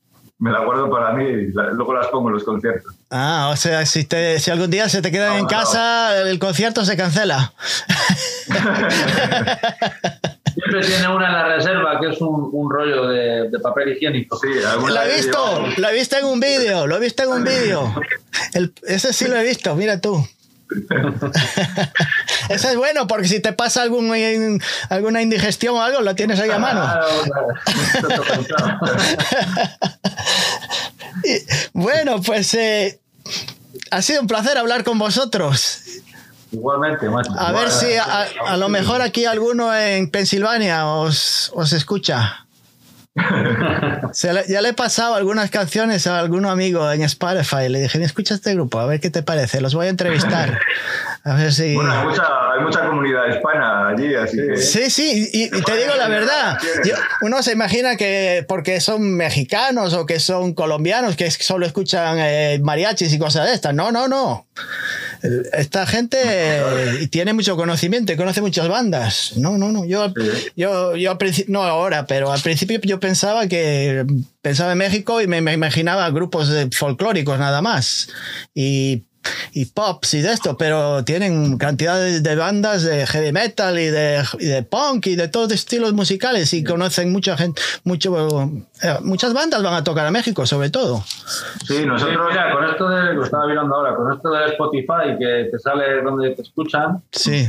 me 0.41 0.51
la 0.51 0.65
guardo 0.65 0.91
para 0.91 1.13
mí 1.13 1.25
y 1.25 1.53
la- 1.53 1.71
luego 1.71 1.95
las 1.95 2.09
pongo 2.09 2.29
en 2.31 2.35
los 2.35 2.45
conciertos. 2.45 2.95
Ah, 3.11 3.51
o 3.53 3.57
sea, 3.57 3.85
si, 3.87 4.05
te, 4.05 4.41
si 4.41 4.51
algún 4.51 4.71
día 4.71 4.89
se 4.89 5.01
te 5.03 5.13
quedan 5.13 5.31
No, 5.35 5.37
en 5.37 5.43
no. 5.43 5.49
casa, 5.49 6.19
el 6.23 6.39
concierto 6.39 6.85
se 6.85 6.97
cancela. 6.97 7.53
Siempre 10.55 10.81
tiene 10.87 11.09
una 11.09 11.27
en 11.29 11.33
la 11.33 11.45
reserva 11.57 12.01
es 12.11 12.21
un, 12.21 12.49
un 12.53 12.71
rollo 12.71 13.07
de, 13.07 13.49
de 13.51 13.59
papel 13.61 13.91
higiénico. 13.91 14.37
Sí, 14.39 14.49
alguna 14.67 14.95
Lo 14.95 15.03
he 15.03 15.07
vez 15.07 15.17
visto, 15.27 15.67
lo 15.77 15.89
he 15.89 15.93
visto 15.95 16.17
en 16.17 16.25
un 16.25 16.41
vídeo, 16.41 16.87
lo 16.87 16.97
he 16.97 17.01
visto 17.01 17.23
en 17.23 17.29
un 17.31 17.45
vídeo. 17.45 17.95
Ese 18.87 19.13
sí 19.13 19.29
lo 19.29 19.37
he 19.37 19.45
visto, 19.45 19.75
mira 19.77 20.01
tú. 20.01 20.27
Ese 22.49 22.69
es 22.71 22.77
bueno 22.77 23.07
porque 23.07 23.29
si 23.29 23.41
te 23.41 23.53
pasa 23.53 23.83
algún, 23.83 24.61
alguna 24.89 25.23
indigestión 25.23 25.77
o 25.77 25.83
algo, 25.83 26.01
lo 26.01 26.15
tienes 26.15 26.39
ahí 26.41 26.51
a 26.51 26.59
mano. 26.59 26.83
Claro. 26.83 28.29
Y, 31.25 31.39
bueno, 31.73 32.23
pues 32.23 32.55
eh, 32.55 33.01
ha 33.91 34.01
sido 34.01 34.23
un 34.23 34.29
placer 34.29 34.57
hablar 34.57 34.85
con 34.85 34.99
vosotros. 34.99 35.81
Igualmente. 36.53 37.07
A 37.37 37.53
ver 37.53 37.71
si 37.71 37.93
a, 37.95 38.27
a 38.47 38.57
lo 38.57 38.69
mejor 38.69 39.03
aquí 39.03 39.25
alguno 39.25 39.75
en 39.75 40.09
Pensilvania 40.11 40.87
os, 40.87 41.51
os 41.55 41.73
escucha. 41.73 42.47
Se 44.13 44.33
le- 44.33 44.45
ya 44.49 44.61
le 44.61 44.71
he 44.71 44.75
pasado 44.75 45.15
algunas 45.15 45.51
canciones 45.51 46.07
a 46.07 46.19
algún 46.19 46.47
amigo 46.47 46.91
en 46.91 47.03
Spotify. 47.03 47.69
Le 47.69 47.81
dije, 47.81 48.03
escucha 48.03 48.35
este 48.35 48.55
grupo, 48.55 48.79
a 48.81 48.87
ver 48.87 49.01
qué 49.01 49.11
te 49.11 49.23
parece. 49.23 49.61
Los 49.61 49.75
voy 49.75 49.87
a 49.87 49.91
entrevistar. 49.91 50.59
A 51.23 51.35
ver 51.35 51.53
si... 51.53 51.75
Bueno, 51.75 51.93
hay 51.93 52.07
mucha, 52.07 52.23
hay 52.55 52.61
mucha 52.63 52.87
comunidad 52.87 53.27
hispana 53.29 53.89
allí, 53.89 54.15
así 54.15 54.39
que. 54.39 54.57
Sí, 54.57 54.89
sí, 54.89 55.29
y, 55.31 55.45
y 55.55 55.63
te 55.63 55.77
digo 55.77 55.95
la 55.95 56.09
verdad. 56.09 56.59
yo- 56.83 56.95
uno 57.21 57.43
se 57.43 57.53
imagina 57.53 57.97
que 57.97 58.47
porque 58.49 58.81
son 58.81 59.17
mexicanos 59.17 59.93
o 59.93 60.07
que 60.07 60.19
son 60.19 60.55
colombianos, 60.55 61.17
que 61.17 61.31
solo 61.31 61.67
escuchan 61.67 62.17
eh, 62.19 62.59
mariachis 62.63 63.13
y 63.13 63.19
cosas 63.19 63.47
de 63.49 63.53
estas. 63.53 63.75
No, 63.75 63.93
no, 63.93 64.09
no. 64.09 64.47
Esta 65.53 65.87
gente 65.87 66.19
eh, 66.23 67.09
tiene 67.11 67.33
mucho 67.33 67.57
conocimiento 67.57 68.13
y 68.13 68.17
conoce 68.17 68.41
muchas 68.41 68.69
bandas. 68.69 69.37
No, 69.37 69.59
no, 69.59 69.73
no. 69.73 69.85
Yo, 69.85 70.13
yo, 70.57 70.97
yo 70.97 71.11
al 71.11 71.19
principio, 71.19 71.53
no 71.53 71.63
ahora, 71.63 72.07
pero 72.07 72.33
al 72.33 72.41
principio 72.41 72.81
yo 72.83 73.01
pensaba 73.01 73.47
que 73.47 74.05
pensaba 74.43 74.73
en 74.73 74.79
México 74.79 75.21
y 75.21 75.27
me, 75.27 75.41
me 75.41 75.53
imaginaba 75.53 76.11
grupos 76.11 76.51
folclóricos 76.73 77.39
nada 77.39 77.61
más. 77.61 78.09
Y 78.55 79.05
y 79.53 79.67
pops 79.67 80.15
y 80.15 80.23
de 80.23 80.33
esto, 80.33 80.57
pero 80.57 81.05
tienen 81.05 81.59
cantidades 81.59 82.23
de 82.23 82.37
bandas 82.37 82.83
de 82.83 83.07
heavy 83.07 83.33
metal 83.33 83.79
y 83.79 83.87
de, 83.87 84.23
y 84.39 84.47
de 84.47 84.63
punk 84.63 85.07
y 85.09 85.17
de 85.17 85.29
todos 85.29 85.53
estilos 85.53 85.93
musicales 85.93 86.53
y 86.55 86.65
conocen 86.65 87.13
mucha 87.13 87.37
gente, 87.37 87.61
mucho, 87.85 88.51
eh, 88.83 88.99
muchas 89.03 89.33
bandas 89.35 89.63
van 89.63 89.75
a 89.75 89.85
tocar 89.85 90.07
a 90.07 90.11
México, 90.11 90.47
sobre 90.47 90.71
todo. 90.71 91.03
Sí, 91.67 91.85
nosotros. 91.85 92.29
mira, 92.31 92.53
con 92.53 92.65
esto 92.65 92.89
de, 92.89 93.15
lo 93.15 93.25
estaba 93.25 93.47
mirando 93.47 93.75
ahora, 93.75 93.95
con 93.97 94.13
esto 94.13 94.31
de 94.31 94.47
Spotify 94.47 95.19
que 95.19 95.49
te 95.51 95.59
sale 95.59 96.03
donde 96.03 96.31
te 96.35 96.43
escuchan, 96.43 97.03
Sí, 97.11 97.49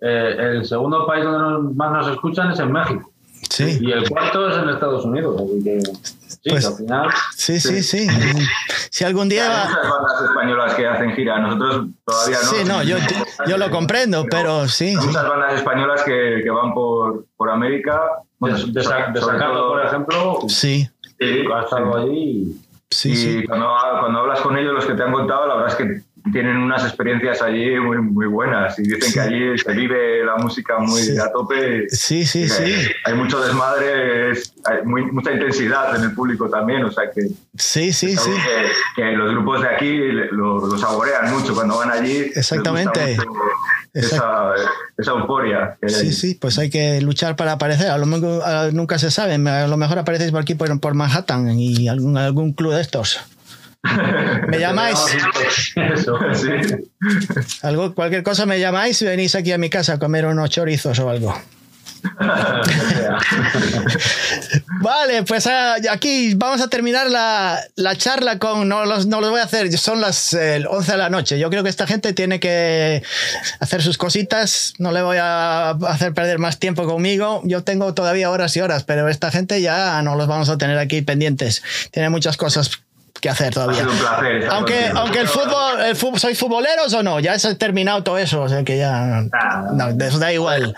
eh, 0.00 0.36
el 0.38 0.64
segundo 0.66 1.06
país 1.06 1.24
donde 1.24 1.74
más 1.74 1.92
nos 1.92 2.08
escuchan 2.08 2.50
es 2.52 2.58
en 2.58 2.70
México. 2.72 3.10
sí, 3.48 3.78
Y 3.80 3.90
el 3.90 4.08
cuarto 4.08 4.50
es 4.50 4.56
en 4.58 4.68
Estados 4.68 5.04
Unidos. 5.04 5.40
Así 5.40 5.64
que, 5.64 5.78
sí, 6.44 6.50
Pues- 6.50 6.66
al 6.66 6.74
final. 6.76 7.08
sí, 7.34 7.58
sí, 7.58 7.82
sí. 7.82 8.06
Si 8.90 9.04
algún 9.04 9.24
Hay 9.24 9.28
día... 9.30 9.64
muchas 9.68 9.90
bandas 9.90 10.22
españolas 10.28 10.74
que 10.74 10.86
hacen 10.86 11.12
gira, 11.16 11.38
nosotros 11.40 11.86
todavía 12.04 12.38
no. 12.42 12.48
Sí, 12.50 12.56
no, 12.64 12.82
yo, 12.84 12.96
yo 13.46 13.58
lo 13.58 13.70
comprendo, 13.70 14.24
pero 14.30 14.68
sí. 14.68 14.88
Hay 14.90 14.96
sí. 14.96 15.06
muchas 15.08 15.28
bandas 15.28 15.54
españolas 15.54 16.02
que, 16.04 16.40
que 16.44 16.50
van 16.50 16.72
por, 16.74 17.24
por 17.36 17.50
América. 17.50 18.00
Bueno, 18.38 18.56
de, 18.58 18.66
de, 18.66 18.72
de 18.72 18.82
Sacato, 18.84 19.68
por 19.68 19.84
ejemplo, 19.86 20.38
Sí, 20.48 20.88
Sí, 21.18 21.44
ha 21.52 21.62
estado 21.62 21.96
allí. 21.96 22.60
sí, 22.90 23.10
y 23.12 23.16
sí. 23.16 23.44
Cuando, 23.46 23.68
cuando 24.00 24.18
hablas 24.20 24.40
con 24.40 24.56
ellos, 24.58 24.74
los 24.74 24.84
que 24.86 24.94
te 24.94 25.02
han 25.02 25.12
contado, 25.12 25.46
la 25.48 25.54
verdad 25.56 25.70
es 25.70 25.76
que 25.76 26.02
tienen 26.32 26.56
unas 26.56 26.82
experiencias 26.84 27.42
allí 27.42 27.78
muy, 27.78 27.98
muy 27.98 28.26
buenas 28.26 28.78
y 28.78 28.82
dicen 28.82 29.12
que 29.12 29.20
allí 29.20 29.58
se 29.58 29.72
vive 29.72 30.24
la 30.24 30.36
música 30.36 30.78
muy 30.78 31.00
Sí. 31.02 31.18
a 31.18 31.30
tope. 31.30 31.86
Sí, 31.90 32.24
sí, 32.24 32.48
sí. 32.48 32.72
Hay 33.04 33.14
mucho 33.14 33.38
desmadre, 33.44 34.30
es- 34.30 34.52
hay 34.64 34.82
muy- 34.86 35.04
mucha 35.12 35.32
intensidad 35.32 35.94
en 35.96 36.04
el 36.04 36.12
público 36.14 36.48
también, 36.48 36.82
o 36.84 36.90
sea 36.90 37.10
que, 37.14 37.22
Sí, 37.56 37.92
sí, 37.92 38.16
sí. 38.16 38.30
que, 38.96 39.02
que 39.02 39.12
los 39.12 39.32
grupos 39.32 39.60
de 39.62 39.68
aquí 39.68 39.98
lo, 40.32 40.66
lo 40.66 40.78
saborean 40.78 41.30
mucho 41.30 41.54
cuando 41.54 41.76
van 41.78 41.90
allí. 41.90 42.30
Exactamente. 42.34 43.18
Esa, 43.92 44.50
esa 44.98 45.10
euforia. 45.12 45.76
que 45.80 45.86
hay 45.86 45.92
Sí, 45.92 46.00
allí. 46.00 46.12
sí, 46.12 46.34
pues 46.40 46.58
hay 46.58 46.68
que 46.70 47.00
luchar 47.00 47.36
para 47.36 47.52
aparecer. 47.52 47.90
A 47.90 47.98
lo 47.98 48.06
mejor 48.06 48.72
nunca 48.72 48.98
se 48.98 49.10
sabe. 49.10 49.34
A 49.34 49.66
lo 49.68 49.76
mejor 49.76 49.98
aparecéis 49.98 50.32
por 50.32 50.40
aquí, 50.40 50.54
por, 50.54 50.80
por 50.80 50.94
Manhattan 50.94 51.48
y 51.58 51.86
algún, 51.88 52.16
algún 52.18 52.54
club 52.54 52.72
de 52.72 52.80
estos. 52.80 53.20
Me 54.48 54.58
llamáis. 54.58 54.98
Eso. 55.76 56.18
Sí. 56.34 56.48
Algo, 57.62 57.94
cualquier 57.94 58.22
cosa 58.22 58.46
me 58.46 58.58
llamáis 58.58 59.00
y 59.02 59.04
venís 59.04 59.34
aquí 59.34 59.52
a 59.52 59.58
mi 59.58 59.68
casa 59.70 59.94
a 59.94 59.98
comer 59.98 60.26
unos 60.26 60.50
chorizos 60.50 60.98
o 60.98 61.10
algo. 61.10 61.34
Vale, 64.82 65.22
pues 65.22 65.46
ah, 65.46 65.76
aquí 65.90 66.34
vamos 66.34 66.60
a 66.60 66.68
terminar 66.68 67.08
la, 67.08 67.58
la 67.76 67.96
charla 67.96 68.38
con. 68.38 68.68
No 68.68 68.84
los, 68.84 69.06
no 69.06 69.22
los 69.22 69.30
voy 69.30 69.40
a 69.40 69.44
hacer, 69.44 69.72
son 69.78 70.02
las 70.02 70.34
eh, 70.34 70.62
11 70.68 70.92
de 70.92 70.98
la 70.98 71.08
noche. 71.08 71.38
Yo 71.38 71.48
creo 71.48 71.62
que 71.62 71.70
esta 71.70 71.86
gente 71.86 72.12
tiene 72.12 72.40
que 72.40 73.02
hacer 73.60 73.82
sus 73.82 73.96
cositas. 73.96 74.74
No 74.78 74.92
le 74.92 75.00
voy 75.02 75.16
a 75.18 75.70
hacer 75.70 76.12
perder 76.12 76.38
más 76.38 76.58
tiempo 76.58 76.84
conmigo. 76.84 77.40
Yo 77.44 77.62
tengo 77.64 77.94
todavía 77.94 78.30
horas 78.30 78.54
y 78.56 78.60
horas, 78.60 78.84
pero 78.84 79.08
esta 79.08 79.30
gente 79.30 79.62
ya 79.62 80.02
no 80.02 80.14
los 80.14 80.26
vamos 80.26 80.50
a 80.50 80.58
tener 80.58 80.76
aquí 80.78 81.00
pendientes. 81.00 81.62
Tiene 81.90 82.10
muchas 82.10 82.36
cosas 82.36 82.83
que 83.24 83.30
hacer 83.30 83.48
Ha 83.48 83.50
todavía. 83.50 83.78
sido 83.80 83.90
un 83.92 83.98
placer. 83.98 84.36
estar 84.36 84.54
Aunque, 84.56 84.90
aunque 84.94 85.18
el 85.20 85.28
fútbol, 85.28 85.80
el 85.80 85.96
fútbol, 85.96 86.20
¿sois 86.20 86.38
futboleros 86.38 86.92
o 86.92 87.02
no? 87.02 87.20
Ya 87.20 87.32
ha 87.32 87.54
terminado 87.54 88.02
todo 88.04 88.18
eso, 88.18 88.42
o 88.42 88.48
sea 88.48 88.62
que 88.62 88.76
ya. 88.76 89.22
No, 89.72 89.92
de 89.92 90.06
eso 90.06 90.18
da 90.18 90.30
igual. 90.32 90.76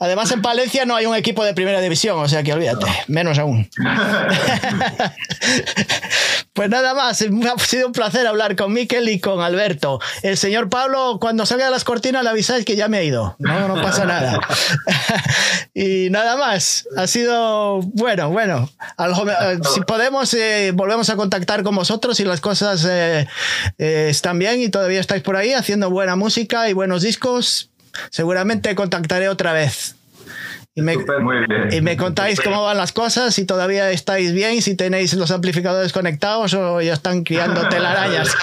Además, 0.00 0.32
en 0.32 0.42
Palencia 0.42 0.84
no 0.84 0.96
hay 0.96 1.06
un 1.06 1.14
equipo 1.14 1.44
de 1.44 1.54
primera 1.54 1.80
división, 1.80 2.18
o 2.18 2.28
sea 2.28 2.42
que 2.42 2.52
olvídate, 2.52 2.86
menos 3.06 3.38
aún. 3.38 3.70
pues 6.52 6.68
nada 6.68 6.94
más, 6.94 7.22
ha 7.22 7.58
sido 7.58 7.86
un 7.86 7.92
placer 7.92 8.26
hablar 8.26 8.56
con 8.56 8.72
Miquel 8.72 9.08
y 9.08 9.20
con 9.20 9.40
Alberto. 9.40 10.00
El 10.22 10.36
señor 10.36 10.68
Pablo, 10.68 11.18
cuando 11.20 11.46
salga 11.46 11.66
de 11.66 11.70
las 11.70 11.84
cortinas, 11.84 12.24
le 12.24 12.30
avisáis 12.30 12.64
que 12.64 12.76
ya 12.76 12.88
me 12.88 13.00
he 13.00 13.04
ido. 13.04 13.36
No, 13.38 13.68
no 13.68 13.82
pasa 13.82 14.04
nada. 14.04 14.40
y 15.74 16.08
nada 16.10 16.36
más, 16.36 16.88
ha 16.96 17.06
sido 17.06 17.82
bueno, 17.82 18.30
bueno. 18.30 18.68
Eh, 18.98 19.58
si 19.74 19.80
podemos, 19.82 20.32
eh, 20.34 20.72
volvemos 20.74 21.08
a 21.10 21.16
contactar 21.16 21.62
con 21.62 21.74
vosotros 21.74 22.16
si 22.16 22.24
las 22.24 22.40
cosas 22.40 22.84
eh, 22.88 23.26
eh, 23.78 24.06
están 24.10 24.38
bien 24.38 24.60
y 24.60 24.68
todavía 24.68 25.00
estáis 25.00 25.22
por 25.22 25.36
ahí 25.36 25.52
haciendo 25.52 25.90
buena 25.90 26.16
música 26.16 26.68
y 26.68 26.72
buenos 26.72 27.02
discos. 27.02 27.70
Seguramente 28.10 28.74
contactaré 28.74 29.28
otra 29.28 29.52
vez. 29.52 29.96
Y 30.76 30.82
me, 30.82 30.96
y 31.70 31.80
me 31.82 31.96
contáis 31.96 32.40
cómo 32.40 32.64
van 32.64 32.76
las 32.76 32.90
cosas, 32.90 33.32
si 33.32 33.44
todavía 33.44 33.90
estáis 33.92 34.32
bien, 34.32 34.60
si 34.60 34.74
tenéis 34.74 35.14
los 35.14 35.30
amplificadores 35.30 35.92
conectados 35.92 36.52
o 36.54 36.80
ya 36.80 36.94
están 36.94 37.22
criando 37.22 37.68
telarañas. 37.68 38.34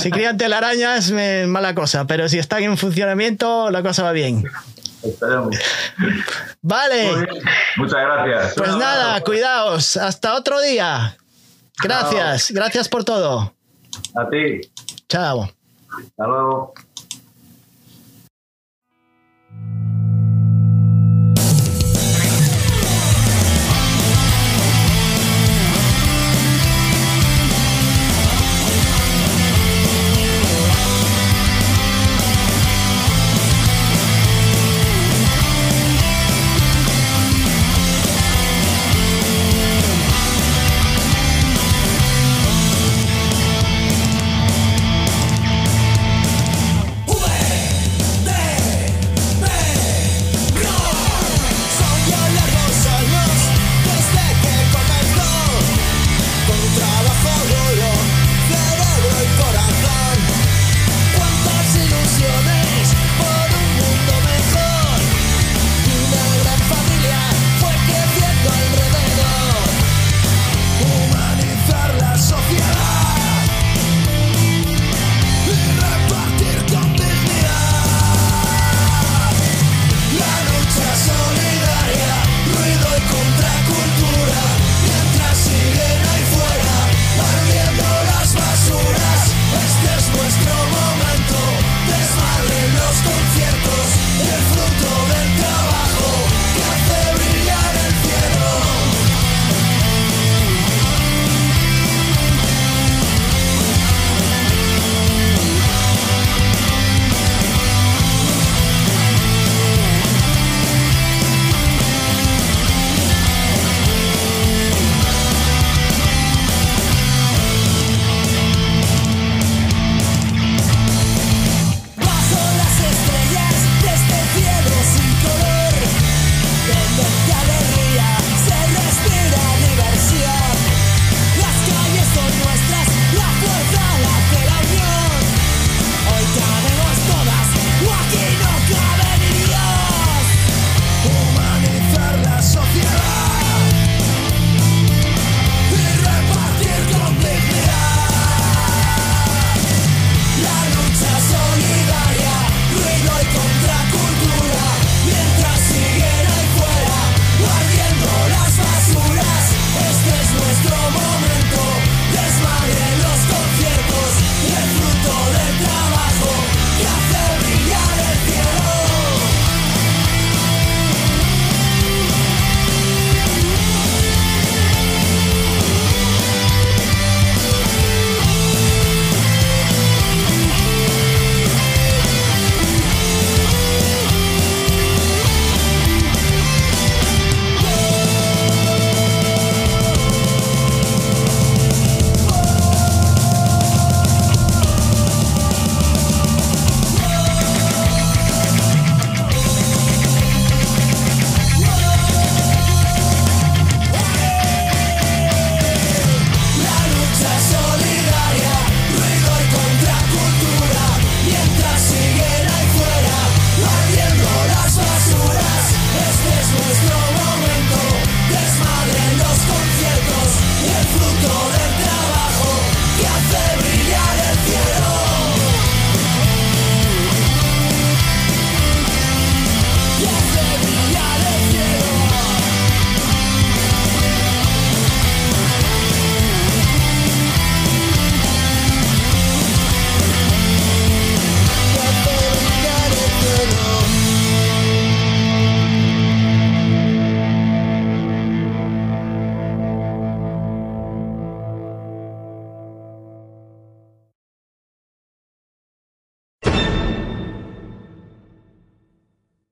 Si 0.00 0.10
crían 0.10 0.38
telarañas, 0.38 1.10
me- 1.10 1.46
mala 1.46 1.74
cosa, 1.74 2.06
pero 2.06 2.26
si 2.30 2.38
están 2.38 2.62
en 2.62 2.78
funcionamiento, 2.78 3.70
la 3.70 3.82
cosa 3.82 4.02
va 4.02 4.12
bien. 4.12 4.44
Esperemos. 5.02 5.54
Vale, 6.62 7.10
Muchas 7.76 8.00
gracias. 8.00 8.54
pues 8.56 8.74
nada, 8.76 9.20
cuidaos. 9.20 9.98
Hasta 9.98 10.36
otro 10.36 10.62
día. 10.62 11.18
Gracias, 11.82 12.50
gracias 12.50 12.88
por 12.88 13.04
todo. 13.04 13.52
A 14.16 14.30
ti. 14.30 14.60
Chao. 15.10 15.50
Hasta 15.98 16.26
luego. 16.26 16.72